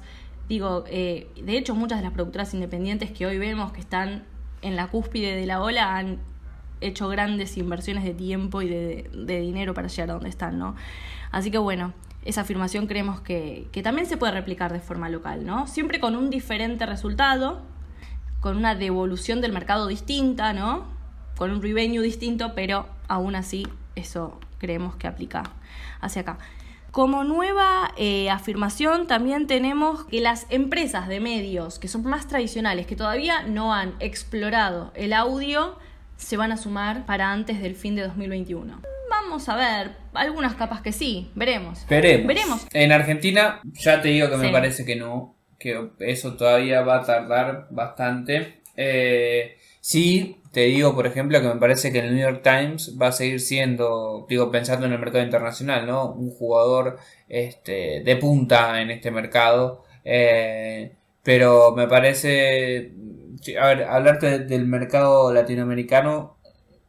Digo, 0.49 0.83
eh, 0.87 1.29
de 1.41 1.57
hecho, 1.57 1.75
muchas 1.75 1.99
de 1.99 2.03
las 2.03 2.13
productoras 2.13 2.53
independientes 2.53 3.11
que 3.11 3.27
hoy 3.27 3.37
vemos 3.37 3.71
que 3.71 3.79
están 3.79 4.25
en 4.63 4.75
la 4.75 4.87
cúspide 4.87 5.35
de 5.35 5.45
la 5.45 5.61
ola 5.61 5.95
han 5.97 6.19
hecho 6.81 7.07
grandes 7.07 7.57
inversiones 7.57 8.03
de 8.03 8.13
tiempo 8.13 8.61
y 8.61 8.67
de, 8.67 9.09
dinero 9.41 9.73
para 9.73 9.87
llegar 9.87 10.09
a 10.09 10.13
donde 10.13 10.29
están, 10.29 10.57
¿no? 10.57 10.75
Así 11.31 11.51
que 11.51 11.57
bueno, 11.57 11.93
esa 12.25 12.41
afirmación 12.41 12.87
creemos 12.87 13.21
que, 13.21 13.69
también 13.83 14.07
se 14.07 14.17
puede 14.17 14.33
replicar 14.33 14.73
de 14.73 14.79
forma 14.79 15.09
local, 15.09 15.45
¿no? 15.45 15.67
Siempre 15.67 15.99
con 15.99 16.15
un 16.15 16.29
diferente 16.29 16.85
resultado, 16.85 17.61
con 18.39 18.57
una 18.57 18.75
devolución 18.75 19.41
del 19.41 19.53
mercado 19.53 19.87
distinta, 19.87 20.53
¿no? 20.53 20.85
Con 21.37 21.51
un 21.51 21.61
revenue 21.61 22.01
distinto, 22.01 22.53
pero 22.55 22.87
aún 23.07 23.35
así 23.35 23.67
eso 23.95 24.39
creemos 24.59 24.95
que 24.95 25.07
aplica 25.07 25.43
hacia 26.01 26.21
acá. 26.21 26.37
Como 26.93 27.23
nueva 27.23 27.91
eh, 27.97 28.29
afirmación 28.29 29.07
también 29.07 29.47
tenemos 29.47 30.05
que 30.05 30.21
las 30.21 30.45
empresas 30.51 31.07
de 31.07 31.19
medios 31.19 31.79
que 31.79 31.87
son 31.87 32.03
más 32.03 32.27
tradicionales, 32.27 32.85
que 32.85 32.95
todavía 32.95 33.41
no 33.41 33.73
han 33.73 33.95
explorado 33.99 34.91
el 34.93 35.13
audio, 35.13 35.75
se 36.17 36.37
van 36.37 36.51
a 36.51 36.57
sumar 36.57 37.07
para 37.07 37.31
antes 37.31 37.59
del 37.63 37.75
fin 37.75 37.95
de 37.95 38.03
2021. 38.03 38.79
Vamos 39.09 39.49
a 39.49 39.55
ver, 39.55 39.95
algunas 40.13 40.53
capas 40.53 40.81
que 40.81 40.91
sí, 40.91 41.31
veremos. 41.33 41.83
Veremos. 41.89 42.67
En 42.73 42.91
Argentina, 42.91 43.59
ya 43.63 43.99
te 43.99 44.09
digo 44.09 44.29
que 44.29 44.37
me 44.37 44.51
parece 44.51 44.85
que 44.85 44.95
no, 44.95 45.35
que 45.57 45.89
eso 45.97 46.35
todavía 46.35 46.83
va 46.83 46.97
a 46.97 47.03
tardar 47.03 47.69
bastante. 47.71 48.61
Eh, 48.77 49.57
sí, 49.83 50.37
te 50.51 50.61
digo, 50.61 50.95
por 50.95 51.07
ejemplo, 51.07 51.41
que 51.41 51.47
me 51.47 51.59
parece 51.59 51.91
que 51.91 51.99
el 51.99 52.15
New 52.15 52.23
York 52.23 52.41
Times 52.43 52.97
va 53.01 53.07
a 53.07 53.11
seguir 53.11 53.41
siendo, 53.41 54.25
digo, 54.29 54.49
pensando 54.51 54.85
en 54.85 54.93
el 54.93 54.99
mercado 54.99 55.23
internacional, 55.23 55.85
¿no? 55.85 56.11
Un 56.13 56.31
jugador 56.31 56.99
este, 57.27 58.01
de 58.03 58.15
punta 58.17 58.81
en 58.81 58.91
este 58.91 59.11
mercado. 59.11 59.83
Eh, 60.05 60.93
pero 61.23 61.73
me 61.75 61.87
parece, 61.87 62.93
a 63.59 63.67
ver, 63.67 63.83
hablarte 63.83 64.39
del 64.39 64.65
mercado 64.67 65.33
latinoamericano 65.33 66.37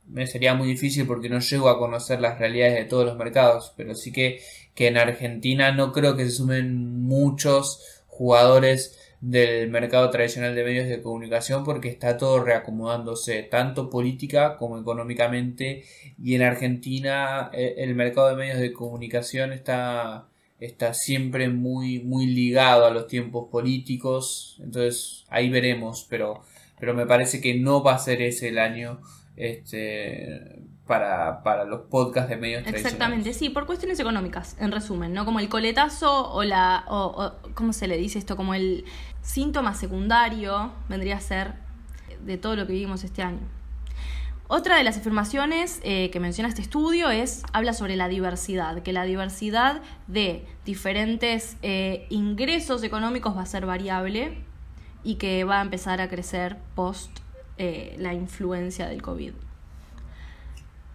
me 0.06 0.26
sería 0.26 0.54
muy 0.54 0.68
difícil 0.68 1.06
porque 1.06 1.28
no 1.28 1.40
llego 1.40 1.68
a 1.68 1.78
conocer 1.78 2.20
las 2.20 2.38
realidades 2.38 2.74
de 2.74 2.84
todos 2.84 3.06
los 3.06 3.16
mercados, 3.16 3.72
pero 3.76 3.94
sí 3.94 4.12
que, 4.12 4.40
que 4.74 4.88
en 4.88 4.98
Argentina 4.98 5.72
no 5.72 5.92
creo 5.92 6.16
que 6.16 6.24
se 6.24 6.30
sumen 6.30 7.00
muchos 7.02 8.02
jugadores 8.06 9.03
del 9.24 9.70
mercado 9.70 10.10
tradicional 10.10 10.54
de 10.54 10.64
medios 10.64 10.86
de 10.86 11.00
comunicación 11.00 11.64
porque 11.64 11.88
está 11.88 12.18
todo 12.18 12.44
reacomodándose, 12.44 13.42
tanto 13.42 13.88
política 13.88 14.58
como 14.58 14.78
económicamente, 14.78 15.84
y 16.22 16.34
en 16.34 16.42
Argentina 16.42 17.48
eh, 17.54 17.76
el 17.78 17.94
mercado 17.94 18.28
de 18.28 18.36
medios 18.36 18.58
de 18.58 18.74
comunicación 18.74 19.54
está, 19.54 20.28
está 20.60 20.92
siempre 20.92 21.48
muy, 21.48 22.00
muy 22.00 22.26
ligado 22.26 22.84
a 22.84 22.90
los 22.90 23.06
tiempos 23.06 23.48
políticos, 23.50 24.60
entonces 24.62 25.24
ahí 25.30 25.48
veremos, 25.48 26.06
pero, 26.10 26.42
pero 26.78 26.92
me 26.92 27.06
parece 27.06 27.40
que 27.40 27.54
no 27.54 27.82
va 27.82 27.94
a 27.94 27.98
ser 27.98 28.20
ese 28.20 28.48
el 28.48 28.58
año 28.58 29.00
este, 29.36 30.60
para, 30.86 31.42
para 31.42 31.64
los 31.64 31.86
podcasts 31.88 32.28
de 32.28 32.36
medios 32.36 32.66
Exactamente, 32.66 33.32
sí, 33.32 33.48
por 33.48 33.64
cuestiones 33.64 33.98
económicas, 34.00 34.54
en 34.60 34.70
resumen, 34.70 35.14
¿no? 35.14 35.24
Como 35.24 35.40
el 35.40 35.48
coletazo 35.48 36.30
o 36.30 36.44
la, 36.44 36.84
o, 36.88 37.32
¿cómo 37.54 37.72
se 37.72 37.88
le 37.88 37.96
dice 37.96 38.18
esto? 38.18 38.36
Como 38.36 38.52
el 38.52 38.84
síntoma 39.24 39.74
secundario 39.74 40.72
vendría 40.88 41.16
a 41.16 41.20
ser 41.20 41.54
de 42.24 42.38
todo 42.38 42.54
lo 42.54 42.66
que 42.66 42.74
vivimos 42.74 43.02
este 43.02 43.22
año. 43.22 43.40
Otra 44.46 44.76
de 44.76 44.84
las 44.84 44.98
afirmaciones 44.98 45.80
eh, 45.82 46.10
que 46.10 46.20
menciona 46.20 46.48
este 46.48 46.60
estudio 46.60 47.08
es, 47.08 47.42
habla 47.54 47.72
sobre 47.72 47.96
la 47.96 48.08
diversidad, 48.08 48.82
que 48.82 48.92
la 48.92 49.04
diversidad 49.04 49.80
de 50.06 50.46
diferentes 50.66 51.56
eh, 51.62 52.06
ingresos 52.10 52.82
económicos 52.82 53.34
va 53.34 53.42
a 53.42 53.46
ser 53.46 53.64
variable 53.64 54.38
y 55.02 55.14
que 55.14 55.44
va 55.44 55.60
a 55.60 55.62
empezar 55.62 56.02
a 56.02 56.08
crecer 56.08 56.58
post 56.74 57.20
eh, 57.56 57.96
la 57.98 58.12
influencia 58.12 58.86
del 58.86 59.00
COVID. 59.00 59.32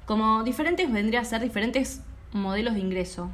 Como 0.05 0.43
diferentes 0.43 0.91
vendría 0.91 1.21
a 1.21 1.25
ser 1.25 1.41
diferentes 1.41 2.01
modelos 2.31 2.75
de 2.75 2.81
ingreso. 2.81 3.31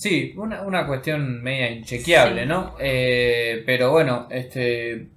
Sí, 0.00 0.32
una, 0.38 0.86
cuestión 0.86 1.42
media 1.42 1.70
inchequeable, 1.70 2.46
¿no? 2.46 2.74
Eh, 2.80 3.62
pero 3.66 3.90
bueno, 3.90 4.28
este 4.30 5.10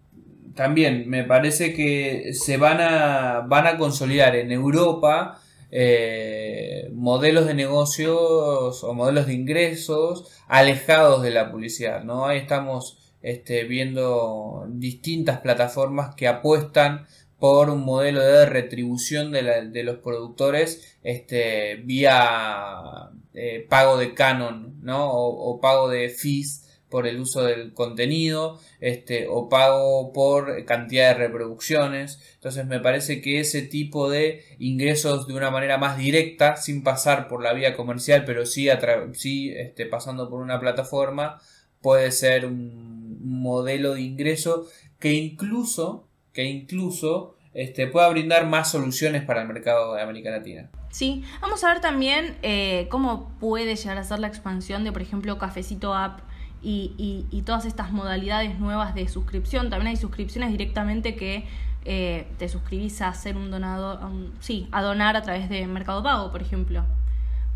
también 0.56 1.10
me 1.10 1.24
parece 1.24 1.74
que 1.74 2.34
se 2.34 2.58
van 2.58 2.82
a, 2.82 3.46
van 3.48 3.65
a 3.65 3.78
consolidar 3.78 4.36
en 4.36 4.52
Europa 4.52 5.39
eh, 5.72 6.89
modelos 6.91 7.46
de 7.48 7.54
negocios 7.54 8.84
o 8.84 8.93
modelos 8.93 9.28
de 9.28 9.36
ingresos 9.36 10.30
alejados 10.50 11.24
de 11.24 11.32
la 11.32 11.50
publicidad, 11.50 12.04
¿no? 12.04 12.26
Ahí 12.26 12.39
estamos 12.39 12.98
este, 13.22 13.63
viendo 13.63 14.65
distintas 14.67 15.39
plataformas 15.39 16.13
que 16.15 16.28
apuestan 16.28 17.08
por 17.39 17.69
un 17.69 17.86
modelo 17.86 18.19
de 18.19 18.46
retribución 18.48 19.32
de, 19.32 19.84
los 19.86 19.98
productores 20.00 20.98
este, 21.04 21.76
vía 21.86 23.12
eh, 23.34 23.65
pago 23.69 23.98
de 23.98 24.13
canon 24.13 24.80
¿no? 24.82 25.12
O, 25.12 25.60
pago 25.60 25.89
de 25.89 26.10
fees 26.10 26.69
por 26.89 27.08
el 27.08 27.19
uso 27.19 27.43
del 27.43 27.74
contenido 27.74 28.60
este, 28.80 29.28
o 29.28 29.50
pago 29.50 30.13
por 30.13 30.63
cantidad 30.65 31.10
de 31.10 31.26
reproducciones. 31.26 32.19
Entonces 32.36 32.67
me 32.67 32.80
parece 32.80 33.22
que 33.22 33.39
ese 33.39 33.63
tipo 33.63 34.10
de 34.10 34.43
ingresos 34.60 35.26
de 35.28 35.34
una 35.34 35.50
manera 35.50 35.80
más 35.80 35.98
directa, 35.98 36.56
sin 36.58 36.84
pasar 36.84 37.28
por 37.28 37.41
la 37.41 37.54
vía 37.54 37.76
comercial, 37.76 38.26
pero 38.26 38.46
sí, 38.46 38.67
sí 39.13 39.52
este, 39.56 39.88
pasando 39.88 40.30
por 40.30 40.41
una 40.41 40.60
plataforma, 40.60 41.41
puede 41.82 42.12
ser 42.12 42.46
un 42.46 43.17
modelo 43.24 43.96
de 43.96 44.02
ingreso 44.02 44.67
que 45.00 45.13
incluso 45.13 46.08
que 46.34 46.43
incluso 46.46 47.36
este, 47.53 47.87
pueda 47.87 48.09
brindar 48.09 48.47
más 48.47 48.71
soluciones 48.71 49.23
para 49.23 49.41
el 49.41 49.47
mercado 49.47 49.95
de 49.95 50.01
América 50.01 50.31
Latina. 50.31 50.69
Sí, 50.89 51.23
vamos 51.41 51.63
a 51.63 51.69
ver 51.69 51.81
también 51.81 52.37
eh, 52.41 52.87
cómo 52.89 53.29
puede 53.39 53.75
llegar 53.75 53.97
a 53.97 54.03
ser 54.03 54.19
la 54.19 54.27
expansión 54.27 54.83
de, 54.83 54.91
por 54.91 55.01
ejemplo, 55.01 55.37
Cafecito 55.37 55.93
App 55.93 56.19
y, 56.61 57.43
todas 57.45 57.65
estas 57.65 57.91
modalidades 57.91 58.59
nuevas 58.59 58.95
de 58.95 59.07
suscripción. 59.07 59.69
También 59.69 59.87
hay 59.87 59.97
suscripciones 59.97 60.51
directamente 60.51 61.15
que 61.15 61.45
eh, 61.85 62.27
te 62.37 62.47
suscribís 62.47 63.01
a 63.01 63.13
ser 63.13 63.35
un 63.35 63.51
donador, 63.51 63.99
sí, 64.39 64.67
a 64.71 64.81
donar 64.81 65.17
a 65.17 65.21
través 65.21 65.49
de 65.49 65.67
Mercado 65.67 66.01
Pago, 66.01 66.31
por 66.31 66.41
ejemplo 66.41 66.83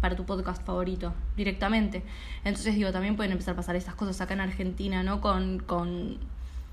para 0.01 0.15
tu 0.15 0.25
podcast 0.25 0.63
favorito 0.63 1.13
directamente. 1.35 2.03
Entonces 2.43 2.75
digo, 2.75 2.91
también 2.91 3.15
pueden 3.15 3.31
empezar 3.31 3.53
a 3.53 3.57
pasar 3.57 3.75
estas 3.75 3.95
cosas 3.95 4.19
acá 4.21 4.33
en 4.33 4.41
Argentina, 4.41 5.03
¿no? 5.03 5.21
Con, 5.21 5.59
con 5.59 6.19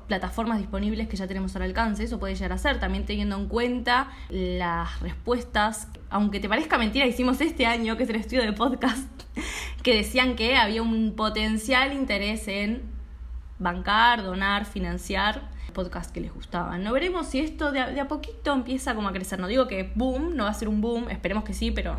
plataformas 0.07 0.59
disponibles 0.59 1.09
que 1.09 1.17
ya 1.17 1.27
tenemos 1.27 1.55
al 1.57 1.63
alcance, 1.63 2.05
eso 2.05 2.19
puede 2.19 2.35
llegar 2.35 2.53
a 2.53 2.59
ser, 2.59 2.79
también 2.79 3.07
teniendo 3.07 3.37
en 3.37 3.49
cuenta 3.49 4.11
las 4.29 5.01
respuestas, 5.01 5.89
aunque 6.11 6.41
te 6.41 6.49
parezca 6.49 6.79
mentira, 6.79 7.07
hicimos 7.07 7.41
este 7.41 7.67
año, 7.67 7.97
que 7.97 8.05
es 8.05 8.11
el 8.11 8.17
estudio 8.17 8.43
de 8.43 8.53
podcast, 8.53 9.09
que 9.83 9.97
decían 9.97 10.37
que 10.37 10.57
había 10.57 10.83
un 10.83 11.15
potencial 11.17 11.93
interés 11.93 12.49
en 12.49 12.83
bancar, 13.59 14.23
donar, 14.23 14.67
financiar 14.67 15.55
podcasts 15.75 16.13
que 16.13 16.21
les 16.21 16.33
gustaban. 16.33 16.83
No 16.83 16.93
veremos 16.93 17.27
si 17.27 17.41
esto 17.41 17.73
de 17.73 17.81
a, 17.81 18.09
poquito 18.09 18.55
empieza 18.55 18.95
como 18.95 19.09
a 19.09 19.13
crecer. 19.13 19.39
No 19.39 19.49
digo 19.49 19.67
que 19.67 19.93
boom, 19.95 20.35
no 20.37 20.45
va 20.45 20.51
a 20.51 20.55
ser 20.55 20.69
un 20.69 20.81
boom, 20.81 21.11
esperemos 21.11 21.45
que 21.45 21.53
sí, 21.53 21.71
pero 21.71 21.99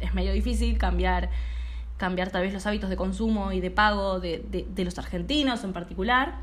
es 0.00 0.12
medio 0.12 0.32
difícil 0.32 0.76
cambiar, 0.76 1.30
cambiar 1.96 2.30
tal 2.30 2.42
vez 2.42 2.52
los 2.52 2.66
hábitos 2.66 2.90
de 2.90 2.96
consumo 2.96 3.52
y 3.52 3.60
de 3.60 3.70
pago 3.70 4.20
de, 4.20 4.44
de, 4.50 4.84
los 4.84 4.98
argentinos 4.98 5.64
en 5.64 5.72
particular, 5.72 6.40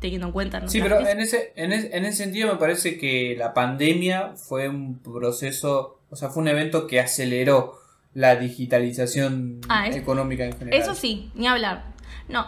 teniendo 0.00 0.26
en 0.26 0.32
cuenta... 0.32 0.66
Sí, 0.68 0.80
pero 0.80 1.06
en 1.06 1.20
ese, 1.20 1.52
en, 1.56 1.72
en 1.72 2.04
ese 2.04 2.24
sentido 2.24 2.52
me 2.52 2.58
parece 2.58 2.98
que 2.98 3.36
la 3.38 3.54
pandemia 3.54 4.32
fue 4.34 4.68
un 4.68 4.98
proceso, 4.98 6.00
o 6.10 6.16
sea, 6.16 6.30
fue 6.30 6.42
un 6.42 6.48
evento 6.48 6.86
que 6.86 6.98
aceleró 7.00 7.78
la 8.14 8.36
digitalización 8.36 9.60
ah, 9.68 9.88
económica 9.88 10.44
en 10.44 10.56
general. 10.56 10.80
Eso 10.80 10.94
sí, 10.94 11.30
ni 11.34 11.46
hablar. 11.46 11.84
No, 12.28 12.46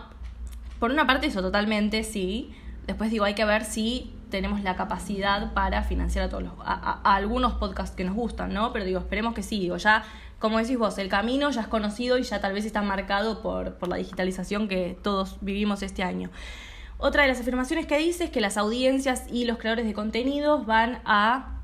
por 0.79 0.91
una 0.91 1.07
parte 1.07 1.27
eso 1.27 1.43
totalmente, 1.43 2.03
sí. 2.03 2.55
Después 2.87 3.11
digo, 3.11 3.25
hay 3.25 3.35
que 3.35 3.45
ver 3.45 3.65
si 3.65 4.13
tenemos 4.31 4.63
la 4.63 4.75
capacidad 4.75 5.53
para 5.53 5.83
financiar 5.83 6.25
a 6.25 6.29
todos 6.29 6.43
los, 6.43 6.53
a, 6.65 7.01
algunos 7.15 7.53
podcasts 7.55 7.95
que 7.95 8.03
nos 8.03 8.17
gustan, 8.17 8.53
¿no? 8.53 8.73
Pero 8.73 8.85
digo, 8.85 8.99
esperemos 8.99 9.35
que 9.35 9.43
sí, 9.43 9.61
digo, 9.61 9.77
ya, 9.77 10.05
como 10.39 10.59
decís 10.59 10.79
vos, 10.79 10.99
el 10.99 11.09
camino 11.09 11.51
ya 11.51 11.61
es 11.61 11.69
conocido 11.69 12.19
y 12.19 12.23
ya 12.23 12.41
tal 12.41 12.55
vez 12.55 12.65
está 12.65 12.83
marcado 12.83 13.43
por, 13.43 13.75
por 13.75 13.89
la 13.89 13.97
digitalización 13.97 14.69
que 14.69 14.99
todos 15.03 15.37
vivimos 15.43 15.83
este 15.83 16.03
año. 16.03 16.31
Otra 17.05 17.23
de 17.23 17.29
las 17.29 17.41
afirmaciones 17.41 17.87
que 17.87 17.99
dice 17.99 18.23
es 18.23 18.31
que 18.31 18.41
las 18.41 18.57
audiencias 18.57 19.25
y 19.29 19.45
los 19.45 19.59
creadores 19.59 19.87
de 19.87 19.93
contenidos 19.93 20.67
van 20.67 21.01
a 21.05 21.61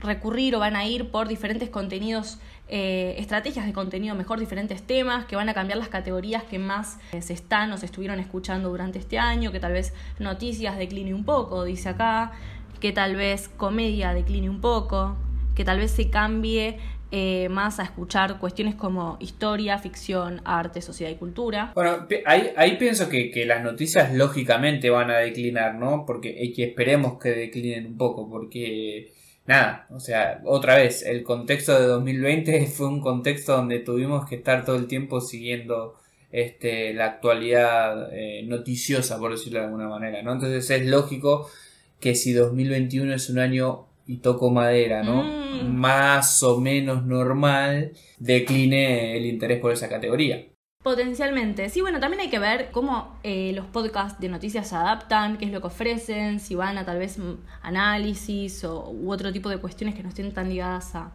recurrir 0.00 0.56
o 0.56 0.58
van 0.58 0.74
a 0.74 0.86
ir 0.86 1.10
por 1.10 1.28
diferentes 1.28 1.68
contenidos 1.68 2.38
eh, 2.66 3.14
estrategias 3.18 3.66
de 3.66 3.74
contenido 3.74 4.14
mejor, 4.14 4.40
diferentes 4.40 4.82
temas 4.82 5.26
que 5.26 5.36
van 5.36 5.50
a 5.50 5.52
cambiar 5.52 5.76
las 5.76 5.90
categorías 5.90 6.44
que 6.44 6.58
más 6.58 6.98
eh, 7.12 7.20
se 7.20 7.34
están 7.34 7.70
o 7.72 7.76
se 7.76 7.84
estuvieron 7.84 8.20
escuchando 8.20 8.70
durante 8.70 8.98
este 8.98 9.18
año, 9.18 9.52
que 9.52 9.60
tal 9.60 9.74
vez 9.74 9.92
noticias 10.18 10.78
decline 10.78 11.12
un 11.12 11.26
poco, 11.26 11.64
dice 11.64 11.90
acá, 11.90 12.32
que 12.80 12.92
tal 12.92 13.16
vez 13.16 13.50
comedia 13.58 14.14
decline 14.14 14.48
un 14.48 14.62
poco, 14.62 15.14
que 15.54 15.62
tal 15.62 15.76
vez 15.76 15.90
se 15.90 16.08
cambie 16.08 16.78
eh, 17.12 17.48
más 17.48 17.80
a 17.80 17.82
escuchar 17.82 18.38
cuestiones 18.38 18.76
como 18.76 19.16
historia, 19.20 19.78
ficción, 19.78 20.40
arte, 20.44 20.80
sociedad 20.80 21.10
y 21.10 21.16
cultura. 21.16 21.72
Bueno, 21.74 22.06
ahí, 22.24 22.76
pienso 22.78 23.08
que, 23.08 23.44
las 23.44 23.64
noticias 23.64 24.14
lógicamente 24.14 24.90
van 24.90 25.10
a 25.10 25.18
declinar, 25.18 25.74
¿no? 25.74 26.04
Porque 26.06 26.52
que 26.54 26.64
esperemos 26.64 27.18
que 27.18 27.30
declinen 27.30 27.86
un 27.86 27.96
poco, 27.96 28.30
porque 28.30 29.12
nada, 29.46 29.86
o 29.90 29.98
sea, 29.98 30.40
otra 30.44 30.76
vez, 30.76 31.02
el 31.02 31.24
contexto 31.24 31.78
de 31.80 31.86
2020 31.86 32.66
fue 32.76 32.86
un 32.86 33.00
contexto 33.00 33.56
donde 33.56 33.80
tuvimos 33.80 34.28
que 34.28 34.36
estar 34.36 34.64
todo 34.64 34.76
el 34.76 34.86
tiempo 34.86 35.20
siguiendo 35.20 35.96
este, 36.30 36.94
la 36.94 37.06
actualidad 37.06 38.10
eh, 38.12 38.44
noticiosa, 38.44 39.18
por 39.18 39.32
decirlo 39.32 39.58
de 39.58 39.66
alguna 39.66 39.88
manera, 39.88 40.22
¿no? 40.22 40.32
Entonces 40.32 40.70
es 40.70 40.86
lógico 40.86 41.50
que 41.98 42.14
si 42.14 42.32
2021 42.32 43.14
es 43.14 43.28
un 43.30 43.40
año 43.40 43.89
y 44.10 44.16
toco 44.16 44.50
madera, 44.50 45.04
¿no? 45.04 45.22
Mm. 45.22 45.76
Más 45.76 46.42
o 46.42 46.60
menos 46.60 47.06
normal, 47.06 47.92
decline 48.18 49.16
el 49.16 49.24
interés 49.24 49.60
por 49.60 49.72
esa 49.72 49.88
categoría. 49.88 50.46
Potencialmente. 50.82 51.68
Sí, 51.68 51.80
bueno, 51.80 52.00
también 52.00 52.20
hay 52.20 52.28
que 52.28 52.40
ver 52.40 52.70
cómo 52.72 53.16
eh, 53.22 53.52
los 53.54 53.66
podcasts 53.66 54.18
de 54.18 54.28
noticias 54.28 54.66
se 54.68 54.74
adaptan, 54.74 55.36
qué 55.36 55.44
es 55.44 55.52
lo 55.52 55.60
que 55.60 55.68
ofrecen, 55.68 56.40
si 56.40 56.56
van 56.56 56.76
a 56.76 56.84
tal 56.84 56.98
vez 56.98 57.18
análisis 57.62 58.64
o, 58.64 58.90
u 58.90 59.12
otro 59.12 59.32
tipo 59.32 59.48
de 59.48 59.58
cuestiones 59.58 59.94
que 59.94 60.02
no 60.02 60.08
estén 60.08 60.32
tan 60.32 60.48
ligadas 60.48 60.96
a, 60.96 61.12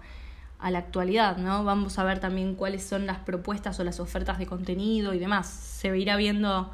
a 0.60 0.72
la 0.72 0.80
actualidad, 0.80 1.36
¿no? 1.36 1.66
Vamos 1.66 2.00
a 2.00 2.06
ver 2.06 2.20
también 2.20 2.56
cuáles 2.56 2.84
son 2.84 3.06
las 3.06 3.18
propuestas 3.18 3.78
o 3.82 3.84
las 3.84 4.00
ofertas 4.00 4.40
de 4.40 4.46
contenido 4.46 5.14
y 5.14 5.20
demás. 5.20 5.48
Se 5.48 5.98
irá 5.98 6.16
viendo 6.16 6.72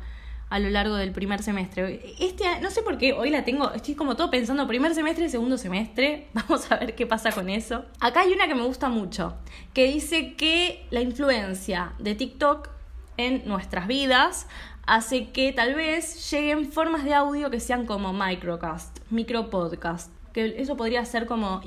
a 0.52 0.60
lo 0.60 0.70
largo 0.70 0.96
del 0.96 1.14
primer 1.14 1.42
semestre. 1.42 2.02
Este, 2.20 2.44
no 2.62 2.70
sé 2.70 2.84
por 2.84 2.98
qué, 2.98 3.14
hoy 3.14 3.30
la 3.30 3.46
tengo, 3.46 3.72
estoy 3.72 3.96
como 3.96 4.18
todo 4.18 4.30
pensando 4.30 4.68
primer 4.68 4.94
semestre, 4.94 5.30
segundo 5.30 5.58
semestre, 5.58 6.28
vamos 6.34 6.70
a 6.70 6.76
ver 6.76 6.94
qué 6.94 7.08
pasa 7.08 7.32
con 7.32 7.50
eso. 7.50 7.86
Acá 8.02 8.22
hay 8.22 8.34
una 8.34 8.48
que 8.48 8.56
me 8.56 8.66
gusta 8.66 8.90
mucho, 8.90 9.36
que 9.74 9.86
dice 9.86 10.36
que 10.36 10.86
la 10.92 11.00
influencia 11.00 11.94
de 12.00 12.16
TikTok 12.16 12.70
en 13.16 13.48
nuestras 13.48 13.88
vidas 13.88 14.48
hace 14.86 15.30
que 15.30 15.54
tal 15.54 15.74
vez 15.74 16.30
lleguen 16.30 16.70
formas 16.70 17.06
de 17.06 17.14
audio 17.14 17.50
que 17.50 17.62
sean 17.62 17.86
como 17.86 18.12
microcast, 18.12 19.00
micropodcast. 19.10 20.12
Que 20.34 20.62
eso 20.62 20.78
podría 20.78 21.04
ser 21.04 21.26
como. 21.26 21.62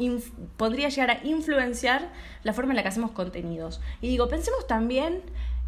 podría 0.57 0.89
llegar 0.89 1.11
a 1.11 1.27
influenciar 1.27 2.11
la 2.45 2.55
forma 2.55 2.73
en 2.73 2.77
la 2.77 2.83
que 2.83 2.89
hacemos 2.89 3.11
contenidos. 3.11 3.79
Y 4.01 4.09
digo, 4.09 4.29
pensemos 4.29 4.67
también 4.67 5.21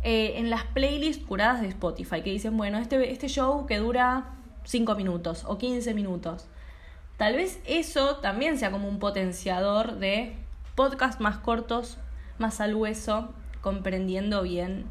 eh, 0.08 0.38
en 0.38 0.50
las 0.50 0.62
playlists 0.62 1.26
curadas 1.26 1.60
de 1.60 1.66
Spotify, 1.66 2.22
que 2.22 2.30
dicen, 2.30 2.56
bueno, 2.56 2.78
este, 2.78 3.10
este 3.10 3.26
show 3.26 3.66
que 3.66 3.78
dura 3.78 4.36
5 4.62 4.94
minutos 4.94 5.42
o 5.44 5.58
15 5.58 5.94
minutos. 5.94 6.46
Tal 7.16 7.34
vez 7.34 7.58
eso 7.66 8.18
también 8.18 8.56
sea 8.56 8.70
como 8.70 8.88
un 8.88 9.00
potenciador 9.00 9.96
de 9.96 10.36
podcasts 10.76 11.20
más 11.20 11.38
cortos, 11.38 11.98
más 12.38 12.60
al 12.60 12.76
hueso, 12.76 13.30
comprendiendo 13.62 14.44
bien 14.44 14.84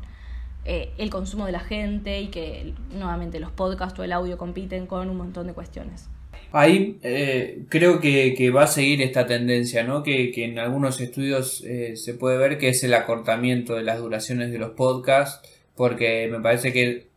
eh, 0.65 0.93
el 0.97 1.09
consumo 1.11 1.45
de 1.45 1.53
la 1.53 1.61
gente 1.61 2.19
y 2.19 2.27
que 2.27 2.73
nuevamente 2.91 3.39
los 3.39 3.51
podcasts 3.51 3.97
o 3.97 4.03
el 4.03 4.11
audio 4.11 4.37
compiten 4.37 4.85
con 4.85 5.09
un 5.09 5.15
montón 5.15 5.47
de 5.47 5.53
cuestiones. 5.53 6.09
Ahí 6.51 6.97
eh, 7.03 7.63
creo 7.69 7.99
que, 7.99 8.51
va 8.55 8.63
a 8.63 8.67
seguir 8.67 9.01
esta 9.01 9.25
tendencia, 9.25 9.83
¿no? 9.83 10.03
Que, 10.03 10.31
en 10.35 10.59
algunos 10.59 11.01
estudios 11.01 11.63
eh, 11.65 11.95
se 11.95 12.13
puede 12.13 12.37
ver 12.37 12.57
que 12.57 12.69
es 12.69 12.83
el 12.83 12.93
acortamiento 12.93 13.75
de 13.75 13.83
las 13.83 13.99
duraciones 13.99 14.51
de 14.51 14.59
los 14.59 14.71
podcasts, 14.71 15.47
porque 15.75 16.27
me 16.31 16.39
parece 16.39 16.71
que 16.71 17.07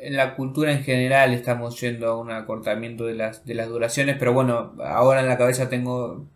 en 0.00 0.16
la 0.16 0.34
cultura 0.36 0.72
en 0.72 0.82
general 0.82 1.34
estamos 1.34 1.78
yendo 1.80 2.08
a 2.08 2.18
un 2.18 2.30
acortamiento 2.30 3.04
de 3.04 3.14
las, 3.14 3.44
de 3.44 3.54
las 3.54 3.68
duraciones, 3.68 4.16
pero 4.18 4.32
bueno, 4.32 4.74
ahora 4.82 5.20
en 5.20 5.28
la 5.28 5.36
cabeza 5.36 5.68
tengo 5.68 6.26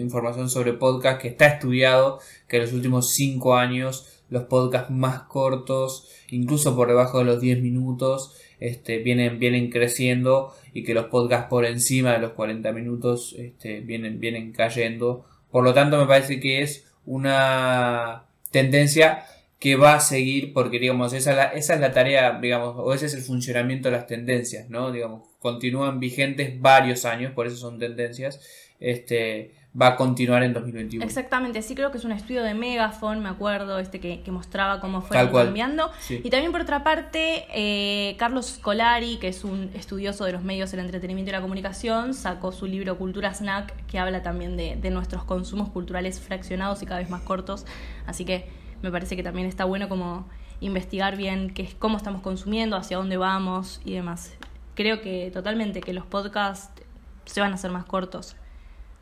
información 0.00 0.50
sobre 0.50 0.72
podcast 0.72 1.20
que 1.20 1.28
está 1.28 1.46
estudiado 1.46 2.18
que 2.48 2.56
en 2.56 2.62
los 2.62 2.72
últimos 2.72 3.12
cinco 3.12 3.56
años 3.56 4.19
los 4.30 4.44
podcasts 4.44 4.90
más 4.90 5.22
cortos, 5.22 6.08
incluso 6.28 6.74
por 6.74 6.88
debajo 6.88 7.18
de 7.18 7.24
los 7.24 7.40
10 7.40 7.60
minutos, 7.60 8.36
este, 8.60 8.98
vienen, 8.98 9.38
vienen 9.38 9.70
creciendo 9.70 10.54
y 10.72 10.84
que 10.84 10.94
los 10.94 11.06
podcasts 11.06 11.48
por 11.48 11.64
encima 11.64 12.12
de 12.12 12.20
los 12.20 12.32
40 12.32 12.72
minutos 12.72 13.34
este, 13.38 13.80
vienen, 13.80 14.20
vienen 14.20 14.52
cayendo. 14.52 15.24
Por 15.50 15.64
lo 15.64 15.74
tanto, 15.74 15.98
me 15.98 16.06
parece 16.06 16.40
que 16.40 16.62
es 16.62 16.86
una 17.04 18.24
tendencia 18.50 19.24
que 19.58 19.76
va 19.76 19.94
a 19.94 20.00
seguir 20.00 20.52
porque 20.54 20.78
digamos 20.78 21.12
esa 21.12 21.30
es 21.30 21.36
la, 21.36 21.44
esa 21.44 21.74
es 21.74 21.80
la 21.80 21.92
tarea 21.92 22.38
digamos 22.40 22.76
o 22.78 22.94
ese 22.94 23.06
es 23.06 23.14
el 23.14 23.20
funcionamiento 23.20 23.88
de 23.88 23.96
las 23.96 24.06
tendencias 24.06 24.70
no 24.70 24.90
digamos 24.90 25.28
continúan 25.38 26.00
vigentes 26.00 26.58
varios 26.60 27.04
años 27.04 27.32
por 27.34 27.46
eso 27.46 27.56
son 27.56 27.78
tendencias 27.78 28.40
este 28.80 29.52
va 29.78 29.88
a 29.88 29.96
continuar 29.96 30.42
en 30.42 30.52
2021. 30.52 31.04
Exactamente, 31.04 31.62
sí 31.62 31.74
creo 31.74 31.90
que 31.92 31.98
es 31.98 32.04
un 32.04 32.12
estudio 32.12 32.42
de 32.42 32.54
Megafon, 32.54 33.20
me 33.20 33.28
acuerdo, 33.28 33.78
este 33.78 34.00
que, 34.00 34.30
mostraba 34.30 34.80
cómo 34.80 35.00
fue 35.00 35.16
cambiando. 35.16 35.90
Y 36.08 36.30
también 36.30 36.52
por 36.52 36.62
otra 36.62 36.82
parte, 36.82 37.46
eh, 37.52 38.16
Carlos 38.16 38.46
Scolari, 38.46 39.18
que 39.18 39.28
es 39.28 39.44
un 39.44 39.70
estudioso 39.74 40.24
de 40.24 40.32
los 40.32 40.42
medios, 40.42 40.72
el 40.72 40.80
entretenimiento 40.80 41.30
y 41.30 41.32
la 41.32 41.40
comunicación, 41.40 42.14
sacó 42.14 42.52
su 42.52 42.66
libro 42.66 42.98
Cultura 42.98 43.32
Snack, 43.32 43.86
que 43.86 43.98
habla 43.98 44.22
también 44.22 44.56
de, 44.56 44.76
de 44.76 44.90
nuestros 44.90 45.24
consumos 45.24 45.68
culturales 45.68 46.20
fraccionados 46.20 46.82
y 46.82 46.86
cada 46.86 47.00
vez 47.00 47.10
más 47.10 47.22
cortos. 47.22 47.64
Así 48.06 48.24
que 48.24 48.48
me 48.82 48.90
parece 48.90 49.16
que 49.16 49.22
también 49.22 49.46
está 49.46 49.64
bueno 49.64 49.88
como 49.88 50.28
investigar 50.60 51.16
bien 51.16 51.54
qué, 51.54 51.68
cómo 51.78 51.96
estamos 51.96 52.22
consumiendo, 52.22 52.76
hacia 52.76 52.96
dónde 52.96 53.16
vamos 53.16 53.80
y 53.84 53.94
demás. 53.94 54.32
Creo 54.74 55.00
que 55.00 55.30
totalmente 55.32 55.80
que 55.80 55.92
los 55.92 56.06
podcasts 56.06 56.82
se 57.24 57.40
van 57.40 57.52
a 57.52 57.54
hacer 57.54 57.70
más 57.70 57.84
cortos 57.84 58.36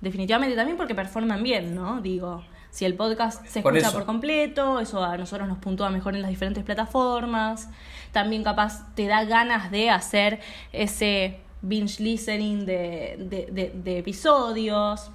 definitivamente 0.01 0.57
también 0.57 0.77
porque 0.77 0.95
performan 0.95 1.43
bien, 1.43 1.75
¿no? 1.75 2.01
Digo, 2.01 2.45
si 2.71 2.85
el 2.85 2.95
podcast 2.95 3.45
se 3.47 3.61
escucha 3.61 3.91
por, 3.93 4.05
completo, 4.05 4.81
eso 4.81 5.03
a 5.03 5.17
nosotros 5.17 5.49
nos 5.49 5.59
puntúa 5.59 5.91
mejor 5.91 6.15
en 6.15 6.23
las 6.23 6.31
diferentes 6.31 6.65
plataformas. 6.65 7.69
También 8.13 8.45
capaz 8.45 8.95
te 8.95 9.07
da 9.07 9.25
ganas 9.25 9.71
de 9.71 9.91
hacer 9.91 10.41
ese 10.73 11.41
binge 11.63 12.01
listening 12.01 12.67
de, 12.67 13.73
de, 13.75 13.99
episodios. 13.99 15.11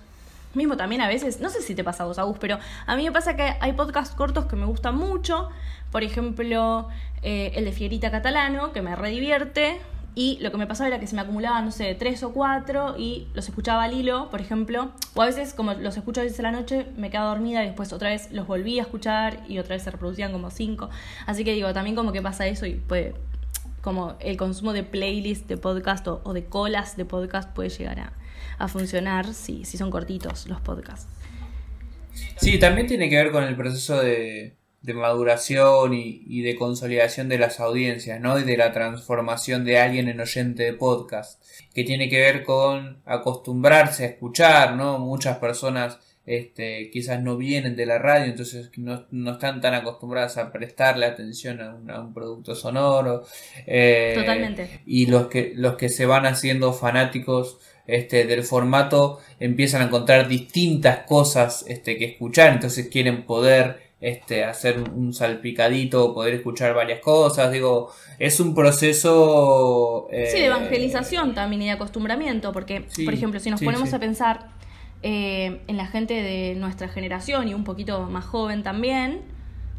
Mismo 0.53 0.77
también 0.77 1.01
a 1.01 1.07
veces, 1.07 1.39
no 1.39 1.49
sé 1.49 1.61
si 1.61 1.73
te 1.73 1.83
pasa 1.83 2.03
a 2.03 2.05
vos, 2.05 2.19
Agus, 2.19 2.37
pero 2.39 2.59
a 2.85 2.95
mí 2.95 3.03
me 3.03 3.11
pasa 3.11 3.35
que 3.35 3.55
hay 3.59 3.73
podcasts 3.73 4.13
cortos 4.13 4.45
que 4.45 4.55
me 4.55 4.65
gustan 4.65 4.95
mucho. 4.95 5.49
Por 5.91 6.03
ejemplo, 6.03 6.89
eh, 7.21 7.53
el 7.55 7.65
de 7.65 7.71
Fierita 7.71 8.11
Catalano, 8.11 8.71
que 8.71 8.81
me 8.81 8.95
redivierte. 8.95 9.79
Y 10.15 10.37
lo 10.41 10.51
que 10.51 10.57
me 10.57 10.67
pasaba 10.67 10.87
era 10.87 10.99
que 10.99 11.07
se 11.07 11.15
me 11.15 11.21
acumulaban, 11.21 11.65
no 11.65 11.71
sé, 11.71 11.95
tres 11.95 12.21
o 12.21 12.33
cuatro 12.33 12.95
y 12.97 13.27
los 13.33 13.47
escuchaba 13.47 13.83
al 13.83 13.93
hilo, 13.93 14.29
por 14.29 14.41
ejemplo. 14.41 14.91
O 15.15 15.21
a 15.21 15.25
veces, 15.25 15.53
como 15.53 15.73
los 15.73 15.97
escucho 15.97 16.21
a 16.21 16.23
veces 16.23 16.39
a 16.39 16.43
la 16.43 16.51
noche, 16.51 16.85
me 16.95 17.09
quedaba 17.09 17.29
dormida 17.29 17.63
y 17.63 17.67
después 17.67 17.91
otra 17.93 18.09
vez 18.09 18.31
los 18.31 18.45
volví 18.45 18.79
a 18.79 18.83
escuchar 18.83 19.43
y 19.47 19.57
otra 19.57 19.75
vez 19.75 19.83
se 19.83 19.91
reproducían 19.91 20.31
como 20.31 20.51
cinco. 20.51 20.89
Así 21.25 21.43
que 21.43 21.53
digo, 21.53 21.73
también 21.73 21.95
como 21.95 22.11
que 22.11 22.21
pasa 22.21 22.45
eso 22.45 22.67
y 22.67 22.75
puede, 22.75 23.15
como 23.81 24.15
el 24.19 24.37
consumo 24.37 24.71
de 24.71 24.83
playlist 24.83 25.47
de 25.47 25.57
podcast 25.57 26.07
o, 26.07 26.33
de 26.33 26.45
colas 26.45 26.95
de 26.95 27.05
podcast 27.05 27.51
puede 27.51 27.69
llegar 27.69 27.99
a, 27.99 28.13
a 28.59 28.67
funcionar 28.67 29.33
si, 29.33 29.65
si 29.65 29.77
son 29.77 29.89
cortitos 29.89 30.47
los 30.47 30.61
podcasts. 30.61 31.07
Sí, 32.37 32.59
también 32.59 32.85
tiene 32.85 33.09
que 33.09 33.15
ver 33.15 33.31
con 33.31 33.43
el 33.43 33.55
proceso 33.55 33.99
de 33.99 34.55
de 34.83 34.93
maduración 34.93 35.93
y, 35.93 36.41
de 36.41 36.55
consolidación 36.57 37.29
de 37.29 37.39
las 37.39 37.61
audiencias, 37.61 38.19
¿no? 38.19 38.37
Y 38.37 38.43
de 38.43 38.57
la 38.57 38.73
transformación 38.73 39.63
de 39.63 39.79
alguien 39.79 40.09
en 40.09 40.19
oyente 40.19 40.63
de 40.63 40.73
podcast, 40.73 41.41
que 41.73 41.85
tiene 41.85 42.09
que 42.09 42.19
ver 42.19 42.43
con 42.43 43.01
acostumbrarse 43.05 44.03
a 44.03 44.07
escuchar, 44.07 44.75
¿no? 44.75 44.99
Muchas 44.99 45.37
personas 45.37 45.99
este, 46.25 46.89
quizás 46.91 47.21
no 47.21 47.37
vienen 47.37 47.77
de 47.77 47.85
la 47.85 47.97
radio, 47.97 48.25
entonces 48.25 48.71
no, 48.75 49.05
están 49.31 49.61
tan 49.61 49.73
acostumbradas 49.73 50.37
a 50.37 50.51
prestarle 50.51 51.05
atención 51.05 51.61
a 51.61 52.01
un, 52.01 52.13
producto 52.13 52.53
sonoro. 52.53 53.25
Eh, 53.65 54.13
Totalmente. 54.15 54.81
Y 54.85 55.05
los 55.05 55.27
que, 55.27 55.53
los 55.55 55.75
que 55.75 55.87
se 55.87 56.05
van 56.05 56.25
haciendo 56.25 56.73
fanáticos 56.73 57.57
este, 57.87 58.25
del 58.25 58.43
formato 58.43 59.19
empiezan 59.39 59.81
a 59.81 59.85
encontrar 59.85 60.27
distintas 60.27 60.99
cosas 61.05 61.63
este, 61.69 61.97
que 61.97 62.05
escuchar, 62.05 62.51
entonces 62.51 62.87
quieren 62.87 63.25
poder 63.25 63.82
este, 64.03 64.43
hacer 64.43 64.79
un 64.79 65.13
salpicadito, 65.13 66.13
poder 66.13 66.33
escuchar 66.33 66.75
varias 66.75 66.99
cosas, 66.99 67.53
digo, 67.53 67.89
es 68.19 68.41
un 68.41 68.53
proceso... 68.53 70.07
sí, 70.11 70.15
de 70.17 70.39
eh, 70.39 70.45
evangelización 70.47 71.33
también 71.33 71.61
y 71.61 71.65
de 71.65 71.71
acostumbramiento, 71.71 72.51
porque, 72.51 72.85
por 73.05 73.13
ejemplo, 73.13 73.39
si 73.39 73.49
nos 73.49 73.61
ponemos 73.61 73.93
a 73.93 73.99
pensar 73.99 74.49
eh, 75.03 75.61
en 75.67 75.77
la 75.77 75.87
gente 75.87 76.15
de 76.15 76.53
nuestra 76.55 76.89
generación 76.89 77.47
y 77.47 77.53
un 77.53 77.63
poquito 77.63 78.09
más 78.09 78.25
joven 78.25 78.61
también, 78.61 79.21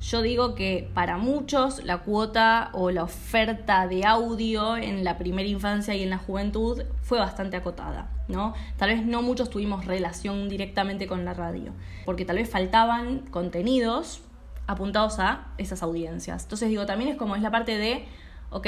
yo 0.05 0.21
digo 0.21 0.55
que 0.55 0.91
para 0.93 1.17
muchos 1.17 1.83
la 1.83 1.99
cuota 1.99 2.69
o 2.75 2.91
la 2.91 3.05
oferta 3.05 3.87
de 3.89 4.05
audio 4.05 4.77
en 4.77 5.03
la 5.03 5.17
primera 5.17 5.49
infancia 5.49 5.95
y 5.95 6.03
en 6.03 6.11
la 6.11 6.19
juventud 6.19 6.83
fue 7.03 7.19
bastante 7.19 7.57
acotada, 7.57 8.11
¿no? 8.29 8.53
Tal 8.77 8.91
vez 8.91 9.07
no 9.07 9.23
muchos 9.23 9.49
tuvimos 9.49 9.87
relación 9.87 10.51
directamente 10.51 11.07
con 11.07 11.25
la 11.25 11.33
radio, 11.33 11.73
porque 12.05 12.27
tal 12.27 12.37
vez 12.37 12.51
faltaban 12.51 13.21
contenidos 13.31 14.21
apuntados 14.67 15.19
a 15.21 15.47
esas 15.57 15.83
audiencias. 15.83 16.43
Entonces 16.43 16.69
digo, 16.69 16.85
también 16.85 17.11
es 17.11 17.17
como 17.17 17.35
es 17.35 17.43
la 17.43 17.51
parte 17.51 17.79
de, 17.79 18.05
ok, 18.51 18.67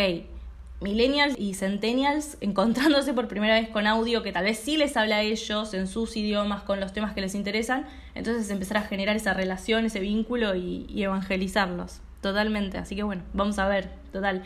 millennials 0.81 1.39
y 1.39 1.55
centennials 1.55 2.37
encontrándose 2.41 3.15
por 3.15 3.29
primera 3.29 3.55
vez 3.55 3.69
con 3.69 3.87
audio 3.87 4.23
que 4.23 4.33
tal 4.33 4.45
vez 4.45 4.59
sí 4.59 4.77
les 4.77 4.97
habla 4.97 5.17
a 5.17 5.23
ellos 5.23 5.75
en 5.75 5.87
sus 5.87 6.17
idiomas 6.17 6.63
con 6.63 6.81
los 6.81 6.93
temas 6.93 7.15
que 7.15 7.21
les 7.21 7.35
interesan, 7.35 7.87
entonces 8.15 8.51
empezar 8.51 8.79
a 8.79 8.83
generar 8.83 9.17
esa 9.17 9.35
relación, 9.35 9.85
ese 9.85 10.01
vínculo 10.01 10.55
y, 10.55 10.87
evangelizarlos. 11.03 12.01
Totalmente, 12.21 12.79
así 12.79 12.97
que 12.97 13.05
bueno, 13.05 13.23
vamos 13.35 13.59
a 13.59 13.69
ver, 13.69 13.91
total. 14.13 14.43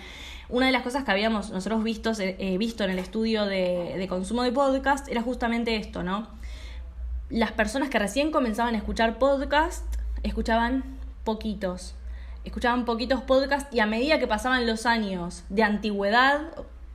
Una 0.49 0.67
de 0.67 0.73
las 0.73 0.83
cosas 0.83 1.05
que 1.05 1.13
habíamos 1.13 1.51
nosotros 1.51 1.83
visto, 1.83 2.13
eh, 2.19 2.57
visto 2.59 2.85
en 2.85 2.91
el 2.91 2.99
estudio 2.99 3.47
de, 3.47 3.95
de 3.97 4.09
consumo 4.09 4.43
de 4.43 4.53
podcast 4.53 5.09
era 5.09 5.23
justamente 5.23 5.77
esto, 5.77 6.03
¿no? 6.03 6.29
Las 7.31 7.53
personas 7.53 7.89
que 7.89 7.99
recién 7.99 8.33
comenzaban 8.33 8.75
a 8.75 8.79
escuchar 8.79 9.19
podcast 9.19 9.87
escuchaban 10.23 10.99
poquitos, 11.25 11.95
escuchaban 12.45 12.85
poquitos 12.85 13.23
podcasts 13.23 13.75
y 13.75 13.81
a 13.81 13.87
medida 13.87 14.19
que 14.19 14.27
pasaban 14.27 14.67
los 14.67 14.87
años 14.87 15.45
de 15.49 15.63
antigüedad, 15.63 16.41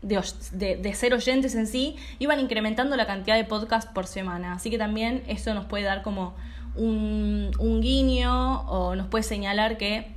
de, 0.01 0.93
ser 0.93 1.13
oyentes 1.13 1.55
en 1.55 1.67
sí, 1.67 1.95
iban 2.19 2.39
incrementando 2.39 2.95
la 2.95 3.05
cantidad 3.05 3.36
de 3.36 3.43
podcasts 3.43 3.91
por 3.91 4.08
semana. 4.08 4.53
Así 4.53 4.69
que 4.69 4.77
también 4.77 5.23
eso 5.27 5.53
nos 5.53 5.65
puede 5.65 5.84
dar 5.84 6.03
como 6.03 6.36
un, 6.75 7.51
un 7.60 7.81
guiño 7.81 8.62
o 8.69 8.95
nos 8.95 9.08
puede 9.08 9.23
señalar 9.23 9.77
que 9.77 10.13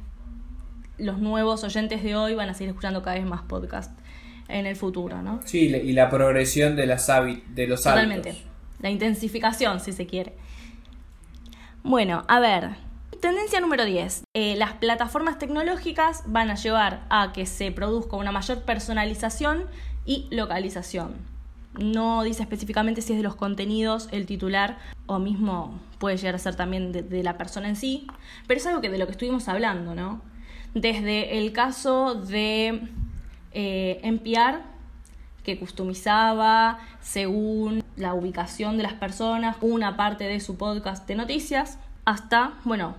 los 0.98 1.18
nuevos 1.18 1.64
oyentes 1.64 2.02
de 2.02 2.16
hoy 2.16 2.34
van 2.34 2.48
a 2.48 2.54
seguir 2.54 2.70
escuchando 2.70 3.02
cada 3.02 3.16
vez 3.16 3.26
más 3.26 3.42
podcasts 3.42 3.94
en 4.48 4.66
el 4.66 4.76
futuro, 4.76 5.22
¿no? 5.22 5.40
Sí, 5.44 5.66
y 5.68 5.92
la 5.92 6.10
progresión 6.10 6.74
de, 6.74 6.86
las 6.86 7.06
de 7.06 7.66
los 7.66 7.82
Totalmente. 7.82 8.34
La 8.80 8.90
intensificación, 8.90 9.80
si 9.80 9.92
se 9.92 10.06
quiere. 10.06 10.34
Bueno, 11.82 12.24
a 12.28 12.40
ver, 12.40 12.70
Tendencia 13.20 13.58
número 13.58 13.84
10. 13.84 14.24
Eh, 14.34 14.54
las 14.56 14.74
plataformas 14.74 15.38
tecnológicas 15.38 16.22
van 16.26 16.50
a 16.50 16.54
llevar 16.54 17.04
a 17.10 17.32
que 17.32 17.46
se 17.46 17.72
produzca 17.72 18.16
una 18.16 18.30
mayor 18.30 18.62
personalización 18.62 19.64
y 20.06 20.28
localización. 20.30 21.16
No 21.76 22.22
dice 22.22 22.42
específicamente 22.42 23.02
si 23.02 23.14
es 23.14 23.18
de 23.18 23.24
los 23.24 23.34
contenidos, 23.34 24.08
el 24.12 24.26
titular 24.26 24.78
o 25.06 25.18
mismo 25.18 25.80
puede 25.98 26.16
llegar 26.16 26.36
a 26.36 26.38
ser 26.38 26.54
también 26.54 26.92
de, 26.92 27.22
la 27.24 27.36
persona 27.36 27.68
en 27.68 27.76
sí, 27.76 28.06
pero 28.46 28.58
es 28.58 28.66
algo 28.66 28.80
que 28.80 28.88
de 28.88 28.98
lo 28.98 29.06
que 29.06 29.12
estuvimos 29.12 29.48
hablando, 29.48 29.96
¿no? 29.96 30.20
Desde 30.74 31.38
el 31.38 31.52
caso 31.52 32.14
de 32.14 32.88
eh, 33.52 34.00
NPR, 34.02 34.60
que 35.42 35.58
customizaba 35.58 36.78
según 37.00 37.82
la 37.96 38.14
ubicación 38.14 38.76
de 38.76 38.82
las 38.82 38.92
personas 38.92 39.56
una 39.60 39.96
parte 39.96 40.24
de 40.24 40.40
su 40.40 40.56
podcast 40.56 41.08
de 41.08 41.16
noticias, 41.16 41.78
hasta, 42.08 42.54
bueno, 42.64 42.96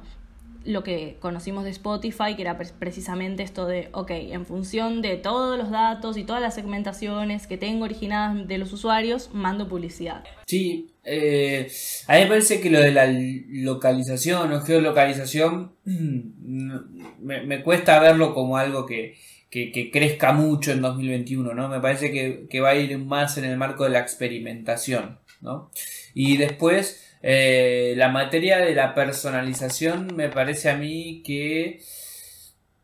lo 0.66 0.84
que 0.84 1.18
conocimos 1.20 1.64
de 1.64 1.72
Spotify, 1.72 2.36
que 2.36 2.44
era 2.44 2.60
precisamente 2.78 3.42
esto 3.42 3.66
de, 3.66 3.90
ok, 3.92 4.12
en 4.12 4.46
función 4.46 5.02
de 5.02 5.18
todos 5.18 5.58
los 5.58 5.72
datos 5.72 6.16
y 6.16 6.26
todas 6.26 6.44
las 6.44 6.54
segmentaciones 6.54 7.48
que 7.48 7.58
tengo 7.58 7.86
originadas 7.86 8.48
de 8.48 8.60
los 8.60 8.72
usuarios, 8.72 9.32
mando 9.34 9.68
publicidad. 9.68 10.24
Sí, 10.46 10.92
eh, 11.04 11.72
a 12.06 12.18
mí 12.18 12.20
me 12.22 12.28
parece 12.28 12.62
que 12.62 12.70
lo 12.70 12.80
de 12.80 12.92
la 12.92 13.08
localización 13.50 14.54
o 14.54 14.62
geolocalización 14.62 15.72
me, 15.86 17.42
me 17.42 17.64
cuesta 17.64 18.00
verlo 18.00 18.36
como 18.36 18.58
algo 18.58 18.86
que, 18.86 19.16
que, 19.50 19.90
crezca 19.92 20.34
mucho 20.34 20.72
en 20.72 20.82
2021, 20.82 21.56
¿no? 21.56 21.68
Me 21.68 21.80
parece 21.80 22.12
que, 22.12 22.46
que 22.48 22.60
va 22.60 22.70
a 22.70 22.76
ir 22.76 22.96
más 23.00 23.40
en 23.40 23.46
el 23.46 23.58
marco 23.58 23.86
de 23.86 23.90
la 23.90 24.02
experimentación, 24.02 25.18
¿no? 25.42 25.72
Y 26.14 26.38
después 26.38 27.09
eh, 27.22 27.94
la 27.98 28.10
materia 28.10 28.60
de 28.60 28.74
la 28.74 28.94
personalización 28.96 30.16
me 30.16 30.30
parece 30.30 30.70
a 30.70 30.78
mí 30.78 31.22
que 31.26 31.82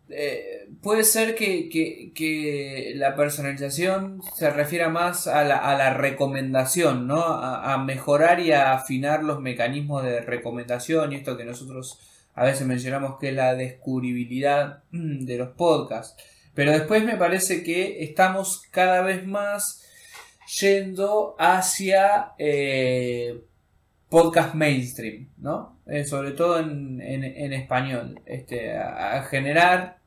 eh, 0.10 0.68
puede 0.82 1.04
ser 1.04 1.36
que, 1.36 2.94
la 2.96 3.16
personalización 3.16 4.22
se 4.36 4.50
refiera 4.52 4.90
más 4.90 5.28
a 5.28 5.44
la, 5.44 5.94
recomendación, 5.94 7.08
¿no? 7.08 7.24
A, 7.24 7.78
mejorar 7.84 8.40
y 8.40 8.52
a 8.52 8.74
afinar 8.74 9.24
los 9.24 9.42
mecanismos 9.42 10.04
de 10.04 10.22
recomendación 10.22 11.14
y 11.14 11.16
esto 11.16 11.38
que 11.38 11.46
nosotros 11.46 12.00
a 12.36 12.44
veces 12.44 12.68
mencionamos 12.68 13.18
que 13.20 13.30
es 13.30 13.36
la 13.36 13.56
descubribilidad 13.56 14.84
de 14.92 15.38
los 15.38 15.50
podcasts. 15.50 16.22
Pero 16.54 16.72
después 16.72 17.04
me 17.04 17.18
parece 17.18 17.64
que 17.64 18.04
estamos 18.04 18.64
cada 18.72 19.02
vez 19.02 19.26
más 19.26 19.84
yendo 20.60 21.36
hacia 21.40 22.34
eh, 22.38 23.42
podcast 24.10 24.54
mainstream, 24.56 25.28
¿no? 25.38 25.80
Eh, 25.88 26.04
sobre 26.06 26.32
todo 26.32 26.60
en, 26.60 27.02
español, 27.54 28.20
este, 28.26 28.78
a, 28.78 29.24
generar, 29.24 29.98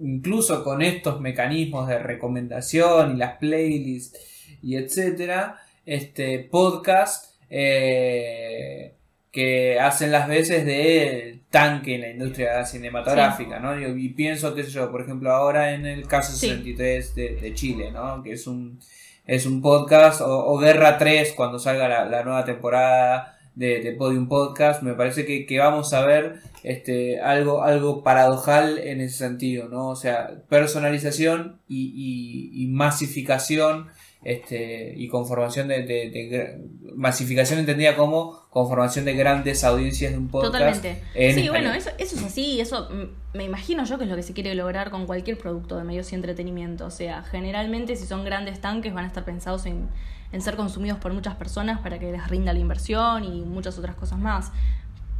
incluso 0.00 0.64
con 0.64 0.82
estos 0.82 1.20
mecanismos 1.20 1.88
de 1.88 1.98
recomendación 1.98 3.14
y 3.14 3.18
las 3.18 3.38
playlists 3.38 4.18
y 4.62 4.76
etcétera, 4.76 5.60
este, 5.84 6.38
podcast 6.38 7.34
eh, 7.50 8.94
que 9.30 9.80
hacen 9.80 10.12
las 10.12 10.28
veces 10.28 10.64
de 10.64 11.40
tanque 11.50 11.96
en 11.96 12.00
la 12.02 12.10
industria 12.10 12.64
cinematográfica, 12.64 13.58
¿no? 13.58 13.78
Y, 13.96 14.08
pienso, 14.10 14.54
qué 14.54 14.62
sé 14.62 14.70
yo, 14.70 14.90
por 14.90 15.02
ejemplo, 15.02 15.32
ahora 15.32 15.74
en 15.74 15.86
el 15.86 16.06
caso 16.06 16.32
63 16.32 17.14
de, 17.14 17.36
de 17.36 17.54
Chile, 17.54 17.90
¿no? 17.90 18.22
Que 18.22 18.32
es 18.32 18.46
un 18.46 18.78
es 19.26 19.46
un 19.46 19.62
podcast, 19.62 20.20
o, 20.22 20.56
Guerra 20.58 20.98
3 20.98 21.32
cuando 21.32 21.58
salga 21.58 21.88
la, 22.06 22.24
nueva 22.24 22.44
temporada 22.44 23.38
de, 23.54 23.94
Podium 23.98 24.28
Podcast, 24.28 24.82
me 24.82 24.94
parece 24.94 25.24
que, 25.24 25.58
vamos 25.58 25.92
a 25.94 26.04
ver 26.04 26.40
este, 26.62 27.20
algo, 27.20 27.62
algo 27.62 28.02
paradojal 28.02 28.78
en 28.78 29.00
ese 29.00 29.18
sentido, 29.18 29.68
¿no? 29.68 29.88
O 29.88 29.96
sea, 29.96 30.42
personalización 30.48 31.60
y 31.68 32.66
masificación 32.70 33.88
este, 34.24 34.94
y 34.96 35.06
conformación 35.08 35.68
de, 35.68 36.60
masificación 36.94 37.58
entendida 37.58 37.94
como 37.96 38.48
conformación 38.50 39.04
de 39.04 39.14
grandes 39.14 39.64
audiencias 39.64 40.12
de 40.12 40.18
un 40.18 40.28
podcast. 40.28 40.52
Totalmente. 40.52 41.02
sí, 41.34 41.48
bueno, 41.48 41.72
eso, 41.72 41.90
eso 41.98 42.16
es 42.16 42.22
así, 42.22 42.60
eso 42.60 42.88
me 43.34 43.44
imagino 43.44 43.84
yo 43.84 43.98
que 43.98 44.04
es 44.04 44.10
lo 44.10 44.16
que 44.16 44.22
se 44.22 44.32
quiere 44.32 44.54
lograr 44.54 44.90
con 44.90 45.06
cualquier 45.06 45.36
producto 45.36 45.76
de 45.76 45.84
medios 45.84 46.10
y 46.12 46.14
entretenimiento. 46.14 46.86
O 46.86 46.90
sea, 46.90 47.22
generalmente 47.24 47.96
si 47.96 48.06
son 48.06 48.24
grandes 48.24 48.60
tanques 48.60 48.94
van 48.94 49.04
a 49.04 49.08
estar 49.08 49.24
pensados 49.24 49.66
en, 49.66 49.88
en 50.32 50.40
ser 50.40 50.56
consumidos 50.56 50.98
por 50.98 51.12
muchas 51.12 51.36
personas 51.36 51.80
para 51.80 51.98
que 51.98 52.10
les 52.10 52.26
rinda 52.28 52.52
la 52.52 52.58
inversión 52.58 53.24
y 53.24 53.42
muchas 53.42 53.78
otras 53.78 53.94
cosas 53.94 54.18
más. 54.18 54.52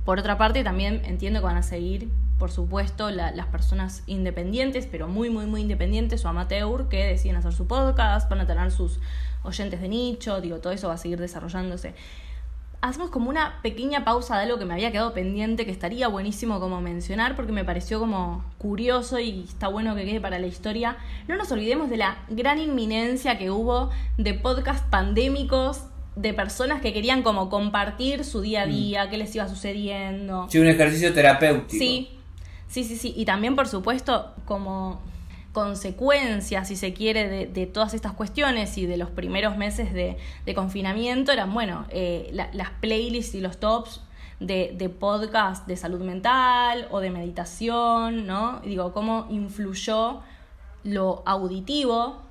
Por 0.05 0.19
otra 0.19 0.37
parte, 0.37 0.65
también 0.65 1.03
entiendo 1.05 1.41
que 1.41 1.47
van 1.47 1.57
a 1.57 1.63
seguir, 1.63 2.09
por 2.39 2.51
supuesto, 2.51 3.11
las 3.11 3.47
personas 3.47 4.03
independientes, 4.07 4.87
pero 4.91 5.09
muy, 5.09 5.31
muy, 5.31 5.47
muy 5.47 5.61
independientes 5.61 6.25
o 6.25 6.29
amateur, 6.29 6.89
que 6.89 7.05
deciden 7.07 7.37
hacer 7.37 7.53
su 7.53 7.67
podcast, 7.67 8.29
van 8.29 8.41
a 8.41 8.47
tener 8.47 8.71
sus 8.71 8.99
oyentes 9.45 9.81
de 9.81 9.89
nicho, 9.89 10.41
digo, 10.41 10.59
todo 10.59 10.73
eso 10.73 10.89
va 10.89 10.95
a 10.95 10.99
seguir 10.99 11.21
desarrollándose. 11.21 11.95
Hacemos 12.81 13.09
como 13.09 13.31
una 13.31 13.61
pequeña 13.63 14.05
pausa 14.05 14.37
de 14.37 14.43
algo 14.43 14.59
que 14.59 14.67
me 14.67 14.75
había 14.75 14.93
quedado 14.93 15.15
pendiente, 15.15 15.65
que 15.65 15.71
estaría 15.71 16.09
buenísimo 16.09 16.61
como 16.61 16.81
mencionar, 16.83 17.35
porque 17.35 17.53
me 17.53 17.65
pareció 17.65 17.99
como 17.99 18.45
curioso 18.59 19.19
y 19.19 19.45
está 19.45 19.69
bueno 19.69 19.95
que 19.95 20.05
quede 20.05 20.21
para 20.21 20.39
la 20.39 20.47
historia. 20.47 20.99
No 21.27 21.37
nos 21.37 21.51
olvidemos 21.51 21.89
de 21.89 21.97
la 21.97 22.19
gran 22.29 22.59
inminencia 22.59 23.39
que 23.39 23.51
hubo 23.51 23.91
de 24.19 24.35
podcast 24.35 24.85
pandémicos 24.91 25.85
de 26.17 26.35
personas 26.35 26.81
que 26.81 26.93
querían 26.93 27.23
como 27.23 27.49
compartir 27.49 28.25
su 28.25 28.41
día 28.41 28.63
a 28.63 28.67
mm. 28.67 28.71
día, 28.71 29.11
qué 29.11 29.17
les 29.17 29.35
iba 29.35 29.49
sucediendo. 29.49 30.47
Sí, 30.51 30.59
un 30.59 30.67
ejercicio 30.67 31.13
terapéutico. 31.15 31.79
Sí, 31.79 32.11
Sí, 32.75 32.83
sí, 32.83 32.97
sí. 32.97 33.15
Y 33.17 33.25
también, 33.25 33.55
por 33.55 33.69
supuesto, 33.69 34.35
como 34.47 35.01
consecuencias, 35.53 36.67
si 36.67 36.75
se 36.75 36.93
quiere, 36.93 37.47
de, 37.47 37.67
todas 37.67 37.95
estas 37.95 38.15
cuestiones 38.15 38.77
y 38.79 38.87
de 38.87 38.97
los 38.97 39.11
primeros 39.11 39.57
meses 39.57 39.93
de, 39.95 40.17
confinamiento 40.57 41.31
eran, 41.31 41.55
bueno, 41.55 41.87
eh, 41.91 42.29
las 42.33 42.71
playlists 42.81 43.37
y 43.37 43.41
los 43.41 43.61
tops 43.61 44.01
de, 44.41 44.75
de, 44.77 44.89
podcast 44.89 45.69
de 45.69 45.77
salud 45.77 46.01
mental 46.01 46.89
o 46.91 46.99
de 46.99 47.11
meditación, 47.11 48.27
¿no? 48.27 48.61
digo, 48.65 48.93
cómo 48.93 49.29
influyó 49.31 50.23
lo 50.83 51.23
auditivo 51.27 52.25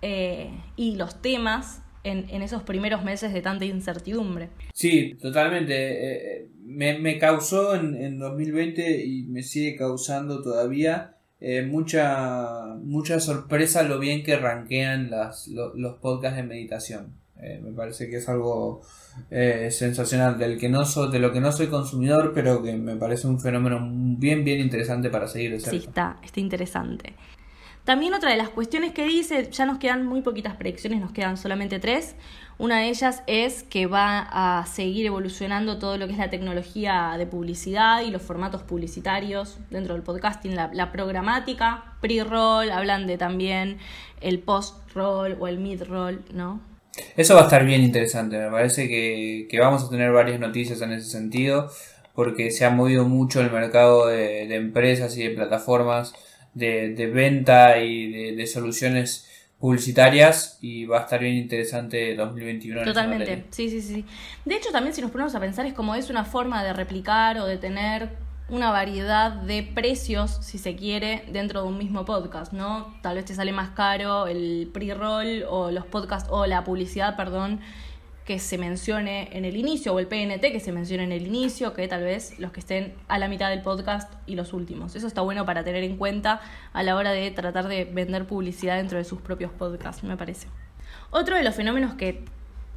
eh, 0.00 0.58
y 0.74 0.96
los 0.96 1.20
temas 1.20 1.82
en, 2.02 2.30
en, 2.30 2.40
esos 2.40 2.62
primeros 2.62 3.04
meses 3.04 3.34
de 3.34 3.42
tanta 3.42 3.66
incertidumbre. 3.66 4.48
Sí, 4.72 5.18
totalmente. 5.20 5.74
Eh, 5.74 6.48
me, 6.72 6.98
me, 6.98 7.18
causó 7.18 7.74
en, 7.74 7.94
en 7.94 8.18
2020 8.18 9.04
y 9.04 9.24
me 9.24 9.42
sigue 9.42 9.76
causando 9.76 10.42
todavía 10.42 11.16
eh, 11.44 11.62
mucha, 11.62 12.76
mucha 12.84 13.18
sorpresa 13.18 13.82
lo 13.82 13.98
bien 13.98 14.22
que 14.22 14.36
ranquean 14.36 15.10
las, 15.10 15.48
los 15.48 15.98
podcasts 15.98 16.36
de 16.36 16.44
meditación. 16.44 17.14
Eh, 17.42 17.60
me 17.60 17.72
parece 17.72 18.08
que 18.08 18.18
es 18.18 18.28
algo 18.28 18.82
eh, 19.28 19.68
sensacional 19.72 20.38
del 20.38 20.56
que 20.56 20.68
no 20.68 20.84
soy, 20.84 21.10
de 21.10 21.18
lo 21.18 21.32
que 21.32 21.40
no 21.40 21.50
soy 21.50 21.66
consumidor, 21.66 22.30
pero 22.32 22.62
que 22.62 22.74
me 22.74 22.94
parece 22.94 23.26
un 23.26 23.40
fenómeno 23.40 23.80
bien, 23.92 24.44
bien 24.44 24.60
interesante 24.60 25.10
para 25.10 25.26
seguir. 25.26 25.60
Sí, 25.60 25.78
está, 25.78 26.18
está 26.22 26.38
interesante. 26.38 27.16
También 27.82 28.14
otra 28.14 28.30
de 28.30 28.36
las 28.36 28.50
cuestiones 28.50 28.92
que 28.92 29.04
dice, 29.04 29.48
ya 29.50 29.66
nos 29.66 29.78
quedan 29.78 30.06
muy 30.06 30.22
poquitas 30.22 30.54
predicciones, 30.54 31.00
nos 31.00 31.10
quedan 31.10 31.36
solamente 31.36 31.80
tres. 31.80 32.14
Una 32.58 32.80
de 32.80 32.88
ellas 32.88 33.22
es 33.26 33.62
que 33.62 33.86
va 33.86 34.28
a 34.30 34.66
seguir 34.66 35.06
evolucionando 35.06 35.78
todo 35.78 35.96
lo 35.96 36.06
que 36.06 36.12
es 36.12 36.18
la 36.18 36.30
tecnología 36.30 37.14
de 37.16 37.26
publicidad 37.26 38.02
y 38.02 38.10
los 38.10 38.22
formatos 38.22 38.62
publicitarios 38.62 39.58
dentro 39.70 39.94
del 39.94 40.02
podcasting, 40.02 40.54
la, 40.54 40.92
programática, 40.92 41.96
pre-roll, 42.00 42.70
hablan 42.70 43.06
de 43.06 43.16
también 43.16 43.78
el 44.20 44.38
post-roll 44.38 45.36
o 45.40 45.48
el 45.48 45.58
mid-roll, 45.58 46.22
¿no? 46.32 46.60
Eso 47.16 47.34
va 47.34 47.40
a 47.40 47.44
estar 47.44 47.64
bien 47.64 47.80
interesante, 47.80 48.38
me 48.38 48.50
parece 48.50 48.86
que, 48.86 49.58
vamos 49.58 49.84
a 49.84 49.88
tener 49.88 50.12
varias 50.12 50.38
noticias 50.38 50.82
en 50.82 50.92
ese 50.92 51.08
sentido, 51.08 51.70
porque 52.14 52.50
se 52.50 52.66
ha 52.66 52.70
movido 52.70 53.06
mucho 53.08 53.40
el 53.40 53.50
mercado 53.50 54.08
de, 54.08 54.54
empresas 54.54 55.16
y 55.16 55.22
de 55.22 55.30
plataformas 55.30 56.14
de, 56.52 57.10
venta 57.12 57.78
y 57.78 58.34
de 58.36 58.46
soluciones 58.46 59.31
publicitarias 59.62 60.58
y 60.60 60.86
va 60.86 60.98
a 60.98 61.00
estar 61.02 61.20
bien 61.20 61.36
interesante 61.36 62.16
2021. 62.16 62.82
Totalmente, 62.82 63.44
sí, 63.50 63.70
sí, 63.70 63.80
sí. 63.80 64.04
De 64.44 64.56
hecho, 64.56 64.72
también 64.72 64.92
si 64.92 65.00
nos 65.00 65.12
ponemos 65.12 65.36
a 65.36 65.40
pensar 65.40 65.66
es 65.66 65.72
como 65.72 65.94
es 65.94 66.10
una 66.10 66.24
forma 66.24 66.64
de 66.64 66.72
replicar 66.72 67.38
o 67.38 67.46
de 67.46 67.58
tener 67.58 68.08
una 68.48 68.72
variedad 68.72 69.30
de 69.30 69.62
precios, 69.62 70.36
si 70.42 70.58
se 70.58 70.74
quiere, 70.74 71.24
dentro 71.30 71.62
de 71.62 71.68
un 71.68 71.78
mismo 71.78 72.04
podcast, 72.04 72.52
¿no? 72.52 72.92
Tal 73.02 73.14
vez 73.14 73.24
te 73.24 73.36
sale 73.36 73.52
más 73.52 73.70
caro 73.70 74.26
el 74.26 74.68
pre-roll 74.74 75.44
o 75.48 75.70
los 75.70 75.86
podcasts 75.86 76.28
o 76.32 76.44
la 76.46 76.64
publicidad, 76.64 77.14
perdón, 77.14 77.60
que 78.24 78.38
se 78.38 78.56
mencione 78.58 79.28
en 79.32 79.44
el 79.44 79.56
inicio, 79.56 79.94
o 79.94 79.98
el 79.98 80.06
PNT 80.06 80.40
que 80.52 80.60
se 80.60 80.72
mencione 80.72 81.04
en 81.04 81.12
el 81.12 81.26
inicio, 81.26 81.74
que 81.74 81.88
tal 81.88 82.04
vez 82.04 82.38
los 82.38 82.52
que 82.52 82.60
estén 82.60 82.94
a 83.08 83.18
la 83.18 83.28
mitad 83.28 83.50
del 83.50 83.62
podcast 83.62 84.12
y 84.26 84.36
los 84.36 84.52
últimos. 84.52 84.94
Eso 84.94 85.06
está 85.06 85.22
bueno 85.22 85.44
para 85.44 85.64
tener 85.64 85.82
en 85.82 85.96
cuenta 85.96 86.40
a 86.72 86.82
la 86.82 86.96
hora 86.96 87.12
de 87.12 87.30
tratar 87.30 87.68
de 87.68 87.84
vender 87.84 88.26
publicidad 88.26 88.76
dentro 88.76 88.98
de 88.98 89.04
sus 89.04 89.20
propios 89.20 89.50
podcasts, 89.52 90.04
me 90.04 90.16
parece. 90.16 90.46
Otro 91.10 91.36
de 91.36 91.42
los 91.42 91.54
fenómenos 91.54 91.94
que 91.94 92.24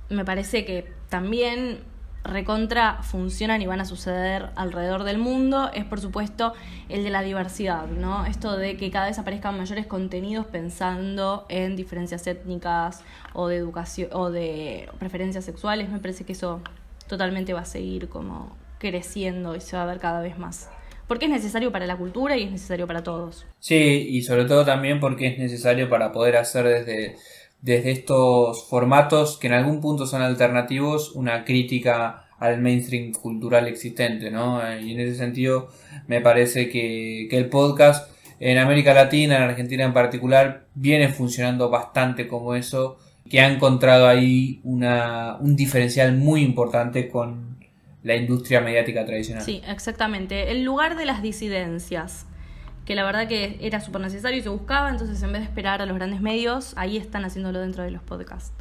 me 0.10 0.26
parece 0.26 0.66
que 0.66 0.91
también 1.10 1.84
recontra 2.26 2.99
funcionan 3.01 3.61
y 3.61 3.67
van 3.67 3.82
a 3.82 3.86
suceder 3.86 4.49
alrededor 4.55 5.03
del 5.03 5.17
mundo 5.17 5.69
es 5.73 5.86
por 5.86 6.01
supuesto 6.01 6.53
el 6.89 7.03
de 7.03 7.09
la 7.09 7.21
diversidad, 7.21 7.88
¿no? 7.88 8.26
Esto 8.26 8.57
de 8.57 8.78
que 8.78 8.91
cada 8.91 9.07
vez 9.07 9.19
aparezcan 9.19 9.57
mayores 9.57 9.86
contenidos 9.86 10.45
pensando 10.45 11.45
en 11.49 11.76
diferencias 11.76 12.26
étnicas 12.28 13.03
o 13.34 13.47
de 13.47 13.57
educación 13.57 14.09
o 14.11 14.32
de 14.32 14.89
preferencias 14.99 15.45
sexuales, 15.45 15.89
me 15.89 15.99
parece 15.99 16.26
que 16.26 16.34
eso 16.34 16.61
totalmente 17.07 17.53
va 17.53 17.61
a 17.61 17.65
seguir 17.65 18.09
como 18.09 18.55
creciendo 18.80 19.55
y 19.55 19.61
se 19.61 19.78
va 19.78 19.84
a 19.84 19.86
ver 19.86 19.99
cada 19.99 20.21
vez 20.21 20.38
más. 20.38 20.69
Porque 21.07 21.26
es 21.26 21.32
necesario 21.32 21.71
para 21.71 21.86
la 21.86 21.97
cultura 21.97 22.36
y 22.36 22.43
es 22.43 22.51
necesario 22.51 22.88
para 22.88 23.03
todos. 23.03 23.45
Sí, 23.59 24.07
y 24.09 24.23
sobre 24.23 24.45
todo 24.45 24.65
también 24.65 24.99
porque 24.99 25.28
es 25.28 25.38
necesario 25.38 25.88
para 25.88 26.11
poder 26.11 26.36
hacer 26.36 26.65
desde 26.65 27.15
desde 27.62 27.91
estos 27.91 28.68
formatos 28.68 29.38
que 29.38 29.47
en 29.47 29.53
algún 29.53 29.82
punto 29.82 30.06
son 30.06 30.22
alternativos, 30.22 31.12
una 31.14 31.43
crítica 31.45 32.26
al 32.39 32.62
mainstream 32.62 33.12
cultural 33.14 33.68
existente, 33.68 34.30
¿no? 34.30 34.62
Y 34.80 34.93
en 34.93 34.99
ese 34.99 35.16
sentido 35.16 35.70
me 36.08 36.22
parece 36.22 36.70
que, 36.70 37.28
el 37.30 37.49
podcast 37.49 38.12
en 38.39 38.58
América 38.58 38.93
Latina, 38.93 39.38
en 39.38 39.43
Argentina 39.43 39.86
en 39.86 39.93
particular, 39.93 40.66
viene 40.76 41.10
funcionando 41.10 41.70
bastante 41.70 42.28
como 42.28 42.56
eso, 42.56 42.97
que 43.30 43.39
ha 43.39 43.49
encontrado 43.49 44.08
ahí 44.08 44.60
una, 44.64 45.38
un 45.39 45.56
diferencial 45.56 46.16
muy 46.16 46.41
importante 46.41 47.08
con 47.10 47.58
la 48.03 48.16
industria 48.16 48.62
mediática 48.62 49.03
tradicional. 49.03 49.43
Sí, 49.43 49.62
exactamente. 49.68 50.51
El 50.51 50.64
lugar 50.64 50.95
de 50.95 51.06
las 51.06 51.24
disidencias 51.24 52.28
que 52.86 52.95
la 52.95 53.03
verdad 53.03 53.27
que 53.27 53.57
era 53.61 53.81
súper 53.81 54.01
necesario 54.01 54.39
y 54.39 54.43
se 54.43 54.49
buscaba, 54.49 54.89
entonces 54.89 55.21
en 55.23 55.31
vez 55.31 55.41
de 55.41 55.47
esperar 55.47 55.81
a 55.81 55.86
los 55.86 55.95
grandes 55.95 56.21
medios, 56.21 56.73
ahí 56.77 56.97
están 56.97 57.25
haciéndolo 57.25 57.59
dentro 57.59 57.83
de 57.83 57.91
los 57.91 58.03
podcasts. 58.03 58.53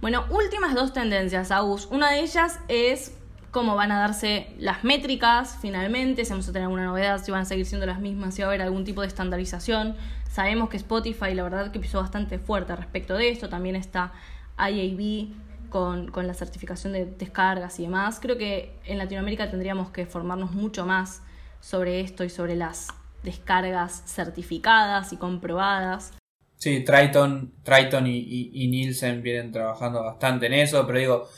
Bueno, 0.00 0.24
últimas 0.30 0.74
dos 0.74 0.92
tendencias, 0.92 1.50
Agus. 1.50 1.86
Una 1.90 2.10
de 2.10 2.20
ellas 2.20 2.58
es 2.68 3.16
cómo 3.50 3.74
van 3.74 3.92
a 3.92 3.98
darse 3.98 4.54
las 4.58 4.84
métricas 4.84 5.58
finalmente, 5.60 6.24
si 6.24 6.30
vamos 6.30 6.48
a 6.48 6.52
tener 6.52 6.64
alguna 6.64 6.84
novedad, 6.84 7.22
si 7.22 7.30
van 7.30 7.42
a 7.42 7.44
seguir 7.44 7.66
siendo 7.66 7.86
las 7.86 8.00
mismas, 8.00 8.34
si 8.34 8.42
va 8.42 8.48
a 8.48 8.50
haber 8.50 8.62
algún 8.62 8.84
tipo 8.84 9.02
de 9.02 9.06
estandarización. 9.06 9.96
Sabemos 10.30 10.68
que 10.68 10.76
Spotify, 10.76 11.34
la 11.34 11.42
verdad 11.42 11.70
que 11.70 11.80
pisó 11.80 12.00
bastante 12.00 12.38
fuerte 12.38 12.76
respecto 12.76 13.14
de 13.14 13.30
esto, 13.30 13.48
también 13.48 13.76
está 13.76 14.12
IAB 14.58 15.28
con, 15.70 16.10
con 16.10 16.26
la 16.26 16.34
certificación 16.34 16.92
de 16.92 17.06
descargas 17.06 17.78
y 17.80 17.84
demás. 17.84 18.18
Creo 18.20 18.36
que 18.36 18.78
en 18.84 18.98
Latinoamérica 18.98 19.50
tendríamos 19.50 19.90
que 19.90 20.06
formarnos 20.06 20.52
mucho 20.52 20.84
más 20.84 21.22
sobre 21.60 22.00
esto 22.00 22.24
y 22.24 22.28
sobre 22.28 22.56
las 22.56 22.88
descargas 23.26 24.02
certificadas 24.06 25.12
y 25.12 25.18
comprobadas. 25.18 26.14
Sí, 26.56 26.82
Triton, 26.84 27.52
Triton 27.62 28.06
y, 28.06 28.66
Nielsen 28.68 29.22
vienen 29.22 29.52
trabajando 29.52 30.02
bastante 30.02 30.46
en 30.46 30.54
eso, 30.54 30.86
pero 30.86 30.98
digo, 30.98 31.28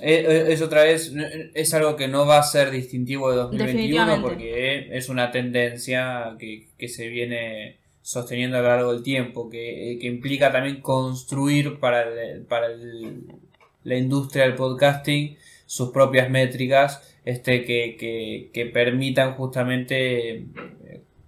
eh, 0.00 0.24
eh, 0.26 0.44
es, 0.48 0.62
otra 0.62 0.84
vez, 0.84 1.12
es 1.52 1.74
algo 1.74 1.96
que 1.96 2.08
no 2.08 2.24
va 2.24 2.38
a 2.38 2.42
ser 2.42 2.70
distintivo 2.70 3.30
de 3.30 3.36
2021 3.36 4.22
porque 4.22 4.88
es 4.96 5.08
una 5.10 5.30
tendencia 5.30 6.36
que, 6.38 6.88
se 6.88 7.08
viene 7.08 7.78
sosteniendo 8.00 8.56
a 8.56 8.62
lo 8.62 8.68
largo 8.68 8.92
del 8.94 9.02
tiempo, 9.02 9.50
que, 9.50 9.98
implica 10.00 10.50
también 10.50 10.80
construir 10.80 11.78
para, 11.78 12.06
para 12.48 12.68
la 13.82 13.96
industria 13.96 14.44
del 14.44 14.54
podcasting 14.54 15.36
sus 15.66 15.90
propias 15.90 16.30
métricas 16.30 17.16
este, 17.24 17.64
que, 17.64 18.50
que 18.52 18.66
permitan 18.66 19.34
justamente 19.34 20.46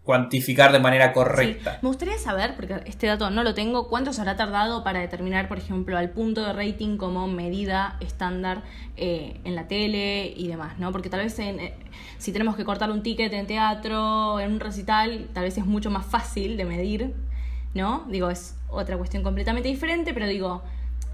cuantificar 0.06 0.70
de 0.70 0.78
manera 0.78 1.12
correcta. 1.12 1.80
Me 1.82 1.88
gustaría 1.88 2.16
saber, 2.16 2.54
porque 2.54 2.80
este 2.86 3.08
dato 3.08 3.28
no 3.28 3.42
lo 3.42 3.54
tengo, 3.54 3.88
cuánto 3.88 4.12
se 4.12 4.20
habrá 4.20 4.36
tardado 4.36 4.84
para 4.84 5.00
determinar, 5.00 5.48
por 5.48 5.58
ejemplo, 5.58 5.98
al 5.98 6.10
punto 6.10 6.46
de 6.46 6.52
rating 6.52 6.96
como 6.96 7.26
medida 7.26 7.96
estándar 7.98 8.62
eh, 8.96 9.40
en 9.42 9.56
la 9.56 9.66
tele 9.66 10.32
y 10.34 10.46
demás, 10.46 10.78
¿no? 10.78 10.92
Porque 10.92 11.10
tal 11.10 11.20
vez 11.20 11.36
eh, 11.40 11.74
si 12.18 12.30
tenemos 12.30 12.54
que 12.54 12.64
cortar 12.64 12.92
un 12.92 13.02
ticket 13.02 13.32
en 13.32 13.48
teatro, 13.48 14.38
en 14.38 14.52
un 14.52 14.60
recital, 14.60 15.28
tal 15.34 15.42
vez 15.42 15.58
es 15.58 15.66
mucho 15.66 15.90
más 15.90 16.06
fácil 16.06 16.56
de 16.56 16.64
medir, 16.64 17.12
¿no? 17.74 18.04
Digo, 18.08 18.30
es 18.30 18.56
otra 18.68 18.96
cuestión 18.96 19.24
completamente 19.24 19.68
diferente, 19.68 20.14
pero 20.14 20.28
digo, 20.28 20.62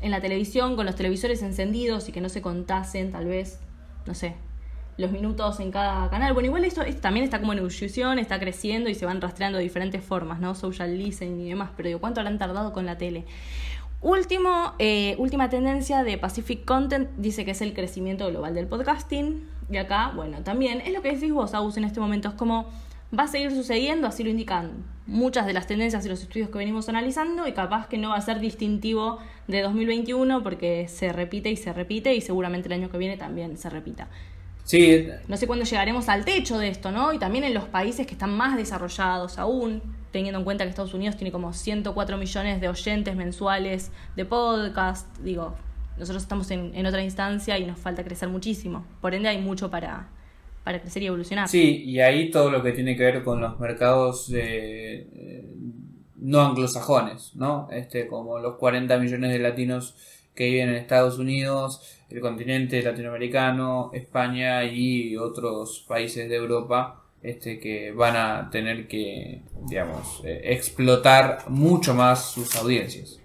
en 0.02 0.10
la 0.10 0.20
televisión, 0.20 0.76
con 0.76 0.84
los 0.84 0.96
televisores 0.96 1.42
encendidos 1.42 2.10
y 2.10 2.12
que 2.12 2.20
no 2.20 2.28
se 2.28 2.42
contasen, 2.42 3.10
tal 3.10 3.24
vez, 3.24 3.58
no 4.04 4.14
sé, 4.14 4.34
los 5.02 5.12
minutos 5.12 5.60
en 5.60 5.70
cada 5.70 6.08
canal. 6.08 6.32
Bueno, 6.32 6.46
igual 6.46 6.64
esto, 6.64 6.82
también 7.00 7.24
está 7.24 7.40
como 7.40 7.52
en 7.52 7.58
evolución, 7.58 8.18
está 8.18 8.40
creciendo 8.40 8.88
y 8.88 8.94
se 8.94 9.04
van 9.04 9.20
rastreando 9.20 9.58
de 9.58 9.64
diferentes 9.64 10.02
formas, 10.02 10.40
¿no? 10.40 10.54
Social 10.54 10.96
listening 10.96 11.40
y 11.40 11.48
demás, 11.50 11.70
pero 11.76 11.88
digo, 11.88 12.00
¿cuánto 12.00 12.20
habrán 12.20 12.38
tardado 12.38 12.72
con 12.72 12.86
la 12.86 12.96
tele? 12.96 13.26
Último, 14.00 14.72
eh, 14.78 15.14
última 15.18 15.48
tendencia 15.48 16.02
de 16.02 16.18
Pacific 16.18 16.64
Content 16.64 17.08
dice 17.18 17.44
que 17.44 17.52
es 17.52 17.62
el 17.62 17.72
crecimiento 17.72 18.28
global 18.28 18.54
del 18.54 18.66
podcasting. 18.66 19.46
Y 19.70 19.76
acá, 19.76 20.12
bueno, 20.14 20.38
también 20.42 20.80
es 20.80 20.92
lo 20.92 21.02
que 21.02 21.12
decís 21.12 21.32
vos, 21.32 21.54
Agus, 21.54 21.76
en 21.76 21.84
este 21.84 22.00
momento. 22.00 22.28
Es 22.28 22.34
como 22.34 22.66
va 23.16 23.24
a 23.24 23.28
seguir 23.28 23.52
sucediendo, 23.52 24.08
así 24.08 24.24
lo 24.24 24.30
indican 24.30 24.84
muchas 25.06 25.46
de 25.46 25.52
las 25.52 25.66
tendencias 25.66 26.04
y 26.04 26.08
los 26.08 26.22
estudios 26.22 26.48
que 26.48 26.58
venimos 26.58 26.88
analizando, 26.88 27.46
y 27.46 27.52
capaz 27.52 27.86
que 27.86 27.98
no 27.98 28.10
va 28.10 28.16
a 28.16 28.20
ser 28.20 28.40
distintivo 28.40 29.18
de 29.46 29.62
2021 29.62 30.42
porque 30.42 30.88
se 30.88 31.12
repite 31.12 31.50
y 31.50 31.56
se 31.56 31.72
repite, 31.72 32.14
y 32.14 32.20
seguramente 32.20 32.68
el 32.68 32.72
año 32.72 32.90
que 32.90 32.98
viene 32.98 33.16
también 33.16 33.56
se 33.56 33.70
repita. 33.70 34.08
Sí. 34.64 35.08
No 35.28 35.36
sé 35.36 35.46
cuándo 35.46 35.64
llegaremos 35.64 36.08
al 36.08 36.24
techo 36.24 36.58
de 36.58 36.68
esto, 36.68 36.90
¿no? 36.92 37.12
Y 37.12 37.18
también 37.18 37.44
en 37.44 37.54
los 37.54 37.64
países 37.64 38.06
que 38.06 38.12
están 38.12 38.36
más 38.36 38.56
desarrollados 38.56 39.38
aún, 39.38 39.82
teniendo 40.12 40.38
en 40.38 40.44
cuenta 40.44 40.64
que 40.64 40.70
Estados 40.70 40.94
Unidos 40.94 41.16
tiene 41.16 41.32
como 41.32 41.52
104 41.52 42.16
millones 42.16 42.60
de 42.60 42.68
oyentes 42.68 43.16
mensuales 43.16 43.90
de 44.14 44.24
podcast, 44.24 45.18
digo, 45.18 45.56
nosotros 45.98 46.22
estamos 46.22 46.50
en, 46.50 46.86
otra 46.86 47.02
instancia 47.02 47.58
y 47.58 47.66
nos 47.66 47.78
falta 47.78 48.04
crecer 48.04 48.28
muchísimo. 48.28 48.84
Por 49.00 49.14
ende 49.14 49.28
hay 49.28 49.38
mucho 49.38 49.70
para, 49.70 50.08
para 50.64 50.80
crecer 50.80 51.02
y 51.02 51.06
evolucionar. 51.06 51.48
Sí, 51.48 51.82
y 51.84 52.00
ahí 52.00 52.30
todo 52.30 52.50
lo 52.50 52.62
que 52.62 52.72
tiene 52.72 52.96
que 52.96 53.04
ver 53.04 53.24
con 53.24 53.40
los 53.40 53.58
mercados 53.58 54.30
eh, 54.34 55.46
no 56.16 56.40
anglosajones, 56.40 57.34
¿no? 57.34 57.68
Este, 57.70 58.06
como 58.06 58.38
los 58.38 58.56
40 58.56 58.96
millones 58.98 59.32
de 59.32 59.38
latinos 59.38 59.96
que 60.34 60.46
viven 60.46 60.70
en 60.70 60.76
Estados 60.76 61.18
Unidos, 61.18 61.82
el 62.12 62.20
continente 62.20 62.82
latinoamericano, 62.82 63.90
España 63.94 64.64
y 64.64 65.16
otros 65.16 65.84
países 65.88 66.28
de 66.28 66.36
Europa 66.36 67.02
este, 67.22 67.58
que 67.58 67.92
van 67.92 68.16
a 68.16 68.50
tener 68.50 68.86
que, 68.86 69.42
digamos, 69.68 70.20
eh, 70.24 70.40
explotar 70.44 71.48
mucho 71.48 71.94
más 71.94 72.32
sus 72.32 72.54
audiencias. 72.56 73.18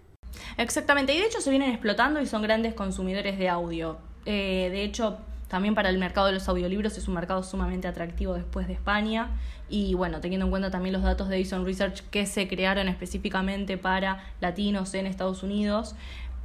Exactamente, 0.58 1.14
y 1.14 1.20
de 1.20 1.26
hecho 1.26 1.42
se 1.42 1.50
vienen 1.50 1.72
explotando 1.72 2.22
y 2.22 2.26
son 2.26 2.42
grandes 2.42 2.74
consumidores 2.74 3.38
de 3.38 3.50
audio. 3.50 3.98
Eh, 4.26 4.70
de 4.72 4.84
hecho, 4.84 5.18
también 5.48 5.76
para 5.76 5.90
el 5.90 5.98
mercado 5.98 6.28
de 6.28 6.34
los 6.34 6.48
audiolibros 6.50 6.98
es 6.98 7.08
un 7.08 7.16
mercado 7.16 7.44
sumamente 7.44 7.88
atractivo 7.88 8.34
después 8.34 8.68
de 8.68 8.74
España. 8.74 9.30
Y 9.70 9.96
bueno, 9.96 10.22
teniendo 10.22 10.46
en 10.46 10.50
cuenta 10.50 10.72
también 10.72 10.94
los 10.94 11.04
datos 11.04 11.28
de 11.28 11.38
Edison 11.38 11.66
Research 11.66 12.02
que 12.10 12.26
se 12.26 12.48
crearon 12.48 12.88
específicamente 12.88 13.78
para 13.78 14.24
latinos 14.40 14.94
en 14.94 15.08
Estados 15.08 15.44
Unidos, 15.44 15.96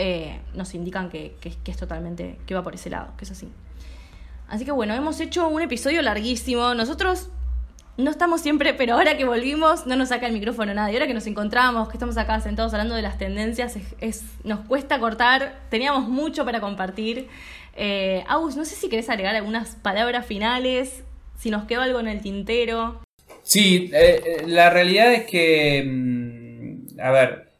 eh, 0.04 0.40
nos 0.52 0.74
indican 0.74 1.10
que, 1.10 1.36
es 1.64 1.76
totalmente, 1.76 2.36
que 2.44 2.54
va 2.56 2.64
por 2.64 2.74
ese 2.74 2.90
lado, 2.90 3.12
que 3.16 3.24
es 3.24 3.30
así. 3.30 3.48
Así 4.48 4.64
que 4.64 4.72
bueno, 4.72 4.94
hemos 4.94 5.20
hecho 5.20 5.46
un 5.46 5.62
episodio 5.62 6.02
larguísimo. 6.02 6.74
Nosotros 6.74 7.28
no 7.96 8.10
estamos 8.10 8.40
siempre, 8.40 8.74
pero 8.74 8.94
ahora 8.94 9.16
que 9.16 9.24
volvimos 9.24 9.86
no 9.86 9.94
nos 9.94 10.08
saca 10.08 10.26
el 10.26 10.32
micrófono 10.32 10.74
nada. 10.74 10.90
Y 10.90 10.94
ahora 10.94 11.06
que 11.06 11.14
nos 11.14 11.28
encontramos, 11.28 11.88
que 11.88 11.94
estamos 11.94 12.16
acá 12.16 12.40
sentados 12.40 12.72
hablando 12.72 12.96
de 12.96 13.02
las 13.02 13.16
tendencias, 13.16 13.78
es, 14.00 14.24
nos 14.42 14.66
cuesta 14.66 14.98
cortar. 14.98 15.60
Teníamos 15.70 16.08
mucho 16.08 16.44
para 16.44 16.60
compartir. 16.60 17.28
Eh, 17.76 18.24
no 18.28 18.64
sé 18.64 18.74
si 18.74 18.88
querés 18.88 19.08
agregar 19.08 19.36
algunas 19.36 19.76
palabras 19.76 20.26
finales, 20.26 21.04
si 21.38 21.50
nos 21.50 21.66
quedó 21.66 21.80
algo 21.80 22.00
en 22.00 22.08
el 22.08 22.20
tintero. 22.20 23.00
Sí, 23.44 23.88
eh, 23.94 24.20
eh, 24.26 24.44
la 24.48 24.68
realidad 24.68 25.12
es 25.12 25.26
que, 25.26 25.84
mm, 25.86 27.00
a 27.00 27.12
ver, 27.12 27.52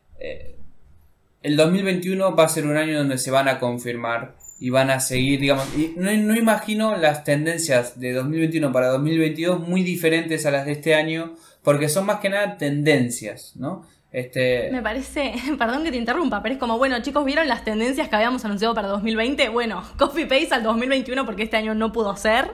el 1.43 1.57
2021 1.57 2.37
va 2.37 2.45
a 2.45 2.49
ser 2.49 2.67
un 2.67 2.77
año 2.77 2.99
donde 2.99 3.19
se 3.19 3.31
van 3.31 3.49
a 3.49 3.59
confirmar 3.59 4.35
y 4.61 4.71
van 4.71 4.91
a 4.91 5.01
seguir, 5.01 5.41
digamos, 5.41 5.67
y 5.77 5.95
no, 5.97 6.13
no, 6.13 6.37
imagino 6.37 6.97
las 6.97 7.25
tendencias 7.25 7.99
de 7.99 8.13
2021 8.13 8.73
para 8.73 8.89
2022 8.89 9.61
muy 9.61 9.83
diferentes 9.83 10.47
a 10.47 10.53
las 10.53 10.67
de 10.67 10.73
este 10.73 10.95
año, 10.95 11.35
porque 11.65 11.89
son 11.89 12.07
más 12.07 12.21
que 12.21 12.29
nada 12.29 12.59
tendencias, 12.59 13.57
¿no? 13.57 13.85
Este... 14.13 14.69
Me 14.71 14.83
parece, 14.83 15.33
perdón 15.59 15.85
que 15.85 15.91
te 15.91 15.97
interrumpa, 15.97 16.43
pero 16.43 16.55
es 16.55 16.61
como, 16.61 16.77
bueno, 16.77 17.01
chicos, 17.01 17.25
¿vieron 17.25 17.49
las 17.49 17.65
tendencias 17.65 18.09
que 18.09 18.17
habíamos 18.17 18.45
anunciado 18.45 18.75
para 18.75 18.89
2020? 18.89 19.49
Bueno, 19.49 19.83
copy 19.99 20.27
paste 20.27 20.55
al 20.55 20.63
2021 20.63 21.25
porque 21.25 21.45
este 21.45 21.57
año 21.57 21.75
no 21.75 21.93
pudo 21.93 22.15
ser. 22.17 22.51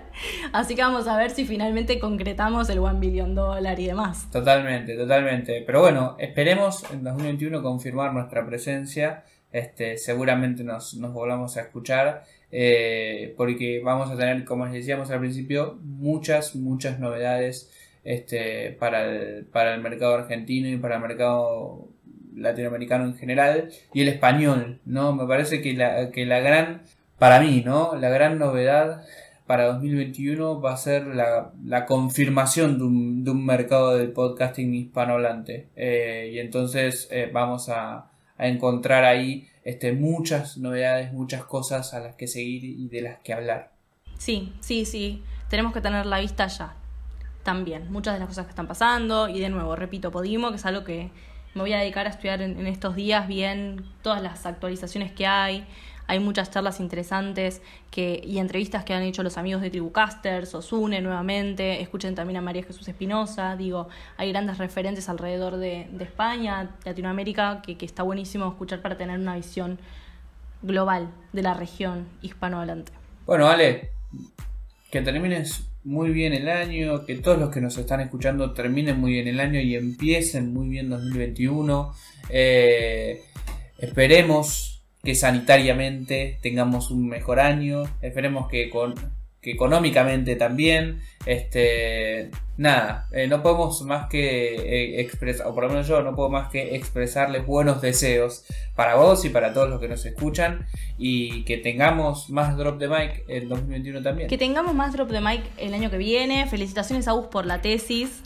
Así 0.52 0.74
que 0.76 0.82
vamos 0.82 1.08
a 1.08 1.16
ver 1.16 1.30
si 1.30 1.44
finalmente 1.44 1.98
concretamos 1.98 2.70
el 2.70 2.78
1 2.78 3.00
billion 3.00 3.34
dólar 3.34 3.78
y 3.80 3.86
demás. 3.86 4.30
Totalmente, 4.30 4.96
totalmente. 4.96 5.62
Pero 5.66 5.80
bueno, 5.80 6.16
esperemos 6.18 6.84
en 6.92 7.02
2021 7.02 7.62
confirmar 7.62 8.12
nuestra 8.12 8.46
presencia. 8.46 9.24
Este, 9.50 9.96
seguramente 9.96 10.62
nos, 10.62 10.94
nos 10.94 11.12
volvamos 11.12 11.56
a 11.56 11.62
escuchar. 11.62 12.22
Eh, 12.50 13.34
porque 13.36 13.80
vamos 13.84 14.10
a 14.10 14.16
tener, 14.16 14.44
como 14.44 14.64
les 14.64 14.74
decíamos 14.74 15.10
al 15.10 15.20
principio, 15.20 15.78
muchas, 15.82 16.54
muchas 16.56 16.98
novedades 16.98 17.70
este, 18.04 18.72
para, 18.78 19.04
el, 19.04 19.44
para 19.44 19.74
el 19.74 19.80
mercado 19.80 20.14
argentino 20.14 20.68
y 20.68 20.76
para 20.76 20.96
el 20.96 21.02
mercado 21.02 21.88
latinoamericano 22.34 23.04
en 23.04 23.16
general 23.16 23.70
y 23.92 24.02
el 24.02 24.08
español, 24.08 24.80
¿no? 24.84 25.14
Me 25.14 25.26
parece 25.26 25.60
que 25.60 25.74
la, 25.74 26.10
que 26.10 26.24
la 26.26 26.40
gran, 26.40 26.82
para 27.18 27.40
mí, 27.40 27.62
¿no? 27.64 27.96
La 27.96 28.08
gran 28.08 28.38
novedad 28.38 29.04
para 29.46 29.66
2021 29.66 30.60
va 30.60 30.74
a 30.74 30.76
ser 30.76 31.06
la, 31.06 31.52
la 31.64 31.86
confirmación 31.86 32.78
de 32.78 32.84
un, 32.84 33.24
de 33.24 33.30
un, 33.30 33.44
mercado 33.44 33.96
de 33.96 34.08
podcasting 34.08 34.74
hispanohablante. 34.74 35.68
Eh, 35.74 36.30
y 36.34 36.38
entonces 36.38 37.08
eh, 37.10 37.30
vamos 37.32 37.68
a, 37.70 38.10
a, 38.36 38.46
encontrar 38.46 39.04
ahí 39.04 39.48
este, 39.64 39.92
muchas 39.92 40.58
novedades, 40.58 41.12
muchas 41.12 41.44
cosas 41.44 41.94
a 41.94 42.00
las 42.00 42.14
que 42.14 42.26
seguir 42.26 42.64
y 42.64 42.88
de 42.88 43.00
las 43.00 43.18
que 43.20 43.32
hablar. 43.32 43.72
Sí, 44.18 44.52
sí, 44.60 44.84
sí. 44.84 45.22
Tenemos 45.48 45.72
que 45.72 45.80
tener 45.80 46.04
la 46.04 46.20
vista 46.20 46.46
ya 46.46 46.74
también 47.48 47.90
muchas 47.90 48.12
de 48.12 48.20
las 48.20 48.28
cosas 48.28 48.44
que 48.44 48.50
están 48.50 48.66
pasando 48.66 49.26
y 49.26 49.40
de 49.40 49.48
nuevo, 49.48 49.74
repito, 49.74 50.10
Podimo, 50.10 50.50
que 50.50 50.56
es 50.56 50.66
algo 50.66 50.84
que 50.84 51.10
me 51.54 51.62
voy 51.62 51.72
a 51.72 51.78
dedicar 51.78 52.06
a 52.06 52.10
estudiar 52.10 52.42
en, 52.42 52.66
estos 52.66 52.94
días 52.94 53.26
bien 53.26 53.86
todas 54.02 54.20
las 54.20 54.44
actualizaciones 54.44 55.12
que 55.12 55.26
hay. 55.26 55.66
Hay 56.08 56.20
muchas 56.20 56.50
charlas 56.50 56.78
interesantes 56.78 57.62
que, 57.90 58.20
y 58.22 58.36
entrevistas 58.36 58.84
que 58.84 58.92
han 58.92 59.02
hecho 59.02 59.22
los 59.22 59.38
amigos 59.38 59.62
de 59.62 59.70
Tribucasters, 59.70 60.54
Osune 60.54 61.00
nuevamente, 61.00 61.80
escuchen 61.80 62.14
también 62.14 62.36
a 62.36 62.42
María 62.42 62.64
Jesús 62.64 62.86
Espinosa, 62.86 63.56
digo, 63.56 63.88
hay 64.18 64.30
grandes 64.30 64.58
referentes 64.58 65.08
alrededor 65.08 65.56
de, 65.56 65.88
España, 66.00 66.76
Latinoamérica, 66.84 67.62
que, 67.62 67.78
que 67.78 67.86
está 67.86 68.02
buenísimo 68.02 68.46
escuchar 68.46 68.82
para 68.82 68.98
tener 68.98 69.18
una 69.18 69.36
visión 69.36 69.78
global 70.60 71.08
de 71.32 71.40
la 71.40 71.54
región 71.54 72.08
hispanohablante. 72.20 72.92
Bueno, 73.24 73.48
Ale, 73.48 73.92
que 74.90 75.02
termines 75.02 75.68
muy 75.84 76.10
bien 76.10 76.32
el 76.32 76.48
año, 76.48 77.04
que 77.04 77.16
todos 77.16 77.38
los 77.38 77.50
que 77.50 77.60
nos 77.60 77.76
están 77.78 78.00
escuchando 78.00 78.52
terminen 78.52 78.98
muy 79.00 79.12
bien 79.12 79.28
el 79.28 79.40
año 79.40 79.60
y 79.60 79.74
empiecen 79.74 80.52
muy 80.52 80.68
bien 80.68 80.90
2021. 80.90 81.94
Eh, 82.30 83.22
esperemos 83.78 84.82
que 85.02 85.14
sanitariamente 85.14 86.38
tengamos 86.42 86.90
un 86.90 87.08
mejor 87.08 87.40
año, 87.40 87.84
esperemos 88.02 88.48
que 88.48 88.68
con 88.70 88.94
que 89.40 89.52
económicamente 89.52 90.34
también, 90.36 91.00
este, 91.24 92.30
nada, 92.56 93.06
eh, 93.12 93.28
no 93.28 93.42
podemos 93.42 93.80
más 93.82 94.08
que 94.08 94.56
eh, 94.56 95.00
expresar, 95.00 95.46
o 95.46 95.54
por 95.54 95.64
lo 95.64 95.70
menos 95.70 95.86
yo 95.86 96.02
no 96.02 96.14
puedo 96.14 96.28
más 96.28 96.48
que 96.48 96.74
expresarles 96.74 97.46
buenos 97.46 97.80
deseos 97.80 98.44
para 98.74 98.96
vos 98.96 99.24
y 99.24 99.28
para 99.28 99.52
todos 99.52 99.70
los 99.70 99.80
que 99.80 99.88
nos 99.88 100.04
escuchan 100.04 100.66
y 100.98 101.44
que 101.44 101.56
tengamos 101.58 102.30
más 102.30 102.56
drop 102.56 102.78
de 102.78 102.88
mic 102.88 103.24
en 103.28 103.48
2021 103.48 104.02
también. 104.02 104.28
Que 104.28 104.38
tengamos 104.38 104.74
más 104.74 104.92
drop 104.92 105.10
de 105.10 105.20
mic 105.20 105.42
el 105.56 105.72
año 105.72 105.90
que 105.90 105.98
viene. 105.98 106.46
Felicitaciones 106.48 107.06
a 107.06 107.12
vos 107.12 107.28
por 107.28 107.46
la 107.46 107.60
tesis. 107.62 108.22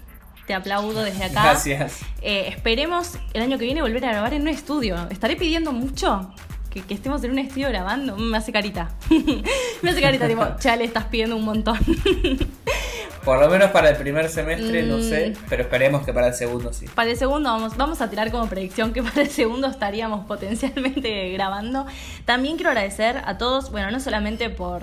Te 0.46 0.54
aplaudo 0.54 1.02
desde 1.02 1.24
acá. 1.24 1.42
Gracias. 1.42 2.00
Eh, 2.20 2.48
esperemos 2.48 3.18
el 3.32 3.42
año 3.42 3.58
que 3.58 3.64
viene 3.64 3.82
volver 3.82 4.04
a 4.06 4.08
grabar 4.08 4.34
en 4.34 4.42
un 4.42 4.48
estudio. 4.48 4.96
¿Estaré 5.10 5.36
pidiendo 5.36 5.72
mucho? 5.72 6.32
Que, 6.72 6.80
que, 6.82 6.94
estemos 6.94 7.22
en 7.24 7.32
un 7.32 7.38
estudio 7.38 7.68
grabando, 7.68 8.16
me 8.16 8.36
hace 8.36 8.52
carita. 8.52 8.90
me 9.82 9.90
hace 9.90 10.00
carita, 10.00 10.26
tipo, 10.26 10.44
chale, 10.58 10.84
estás 10.84 11.04
pidiendo 11.04 11.36
un 11.36 11.44
montón. 11.44 11.78
Por 13.24 13.38
lo 13.38 13.48
menos 13.48 13.70
para 13.70 13.90
el 13.90 13.96
primer 13.96 14.28
semestre, 14.28 14.82
no 14.82 15.00
sé, 15.00 15.30
mm. 15.30 15.44
pero 15.48 15.62
esperemos 15.62 16.04
que 16.04 16.12
para 16.12 16.28
el 16.28 16.34
segundo 16.34 16.72
sí. 16.72 16.86
Para 16.92 17.10
el 17.10 17.16
segundo 17.16 17.50
vamos, 17.50 17.76
vamos 17.76 18.00
a 18.00 18.10
tirar 18.10 18.32
como 18.32 18.48
predicción 18.48 18.92
que 18.92 19.00
para 19.00 19.22
el 19.22 19.28
segundo 19.28 19.68
estaríamos 19.68 20.26
potencialmente 20.26 21.30
grabando. 21.30 21.86
También 22.24 22.56
quiero 22.56 22.70
agradecer 22.70 23.22
a 23.24 23.38
todos, 23.38 23.70
bueno, 23.70 23.92
no 23.92 24.00
solamente 24.00 24.50
por 24.50 24.82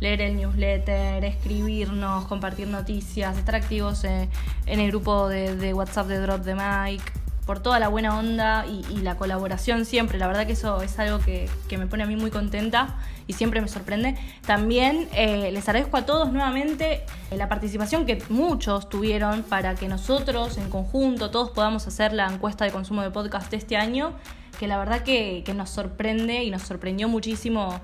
leer 0.00 0.20
el 0.20 0.36
newsletter, 0.36 1.24
escribirnos, 1.24 2.26
compartir 2.26 2.68
noticias, 2.68 3.38
estar 3.38 3.54
activos 3.54 4.04
en, 4.04 4.28
en 4.66 4.80
el 4.80 4.90
grupo 4.90 5.28
de, 5.28 5.56
de 5.56 5.72
WhatsApp 5.72 6.08
de 6.08 6.18
Drop 6.18 6.44
the 6.44 6.54
Mic, 6.54 7.00
por 7.46 7.60
toda 7.60 7.78
la 7.78 7.88
buena 7.88 8.18
onda 8.18 8.64
y, 8.66 8.82
la 9.02 9.16
colaboración 9.16 9.84
siempre. 9.84 10.18
La 10.18 10.26
verdad 10.26 10.46
que 10.46 10.52
eso 10.52 10.80
es 10.80 10.98
algo 10.98 11.18
que, 11.18 11.48
me 11.76 11.86
pone 11.86 12.04
a 12.04 12.06
mí 12.06 12.16
muy 12.16 12.30
contenta 12.30 12.96
y 13.26 13.34
siempre 13.34 13.60
me 13.60 13.68
sorprende. 13.68 14.16
También 14.46 15.08
eh, 15.12 15.50
les 15.52 15.68
agradezco 15.68 15.96
a 15.96 16.06
todos 16.06 16.32
nuevamente 16.32 17.04
la 17.30 17.48
participación 17.48 18.06
que 18.06 18.22
muchos 18.30 18.88
tuvieron 18.88 19.42
para 19.42 19.74
que 19.74 19.88
nosotros 19.88 20.56
en 20.56 20.70
conjunto 20.70 21.30
todos 21.30 21.50
podamos 21.50 21.86
hacer 21.86 22.12
la 22.12 22.26
encuesta 22.26 22.64
de 22.64 22.70
consumo 22.70 23.02
de 23.02 23.10
podcast 23.10 23.50
de 23.50 23.58
este 23.58 23.76
año, 23.76 24.12
que 24.58 24.66
la 24.66 24.78
verdad 24.78 25.02
que, 25.02 25.42
que 25.44 25.52
nos 25.52 25.68
sorprende 25.68 26.44
y 26.44 26.50
nos 26.50 26.62
sorprendió 26.62 27.08
muchísimo 27.08 27.80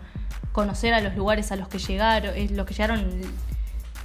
conocer 0.52 0.94
a 0.94 1.00
los 1.00 1.16
lugares 1.16 1.52
a 1.52 1.56
los 1.56 1.68
que 1.68 1.78
llegaron, 1.78 2.34
eh, 2.34 2.48
los 2.50 2.66
que 2.66 2.74
llegaron 2.74 3.04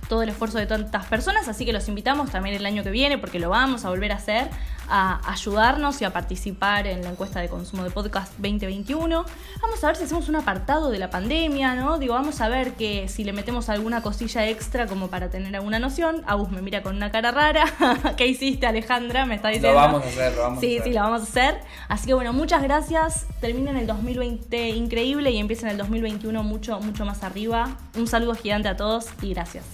todo 0.08 0.24
el 0.24 0.30
esfuerzo 0.30 0.58
de 0.58 0.66
tantas 0.66 1.06
personas, 1.06 1.48
así 1.48 1.66
que 1.66 1.74
los 1.74 1.88
invitamos 1.88 2.32
también 2.32 2.56
el 2.56 2.66
año 2.66 2.84
que 2.84 2.92
viene, 2.92 3.18
porque 3.18 3.40
lo 3.40 3.50
vamos 3.50 3.86
a 3.86 3.90
volver 3.90 4.12
a 4.12 4.16
hacer, 4.16 4.50
a 4.88 5.32
ayudarnos 5.32 6.02
y 6.02 6.06
a 6.06 6.14
participar 6.14 6.88
en 6.88 7.04
la 7.04 7.10
encuesta 7.10 7.40
de 7.40 7.50
consumo 7.50 7.84
de 7.84 7.90
podcast 7.90 8.34
2021. 8.38 9.26
Vamos 9.62 9.84
a 9.84 9.88
ver 9.88 9.96
si 9.96 10.04
hacemos 10.04 10.30
un 10.30 10.36
apartado 10.36 10.92
de 10.92 11.00
la 11.00 11.10
pandemia, 11.10 11.76
¿no? 11.76 11.98
Digo, 11.98 12.14
vamos 12.14 12.42
a 12.42 12.50
ver 12.50 12.74
que 12.74 13.08
si 13.08 13.24
le 13.24 13.34
metemos 13.34 13.70
alguna 13.70 14.02
cosilla 14.02 14.48
extra 14.48 14.88
como 14.88 15.10
para 15.10 15.30
tener 15.30 15.56
alguna 15.56 15.80
noción. 15.80 16.24
Agus 16.28 16.52
me 16.52 16.62
mira 16.62 16.84
con 16.84 16.96
una 16.96 17.12
cara 17.12 17.32
rara. 17.32 17.66
¿Qué 18.18 18.28
hiciste, 18.28 18.68
Alejandra? 18.68 19.26
Me 19.26 19.36
está 19.36 19.50
diciendo. 19.50 19.70
Lo 19.70 19.76
vamos 19.76 20.04
a 20.04 20.08
hacer, 20.08 20.34
lo 20.36 20.42
vamos 20.42 20.60
sí, 20.60 20.78
a 20.78 20.80
hacer. 20.80 20.84
Sí, 20.84 20.98
lo 20.98 21.02
vamos 21.04 21.22
a 21.22 21.24
hacer. 21.24 21.62
Así 21.88 22.08
que 22.08 22.14
bueno, 22.14 22.34
muchas 22.34 22.62
gracias. 22.62 23.26
Terminen 23.42 23.78
el 23.78 23.88
2020 23.88 24.70
increíble 24.70 25.32
y 25.32 25.38
empiecen 25.38 25.70
el 25.70 25.78
2021 25.78 26.44
mucho, 26.44 26.80
mucho 26.80 27.06
más 27.06 27.24
arriba. 27.24 27.78
Un 27.96 28.08
saludo 28.08 28.36
gigante 28.36 28.68
a 28.68 28.78
todos 28.78 29.08
y 29.22 29.34
gracias. 29.34 29.66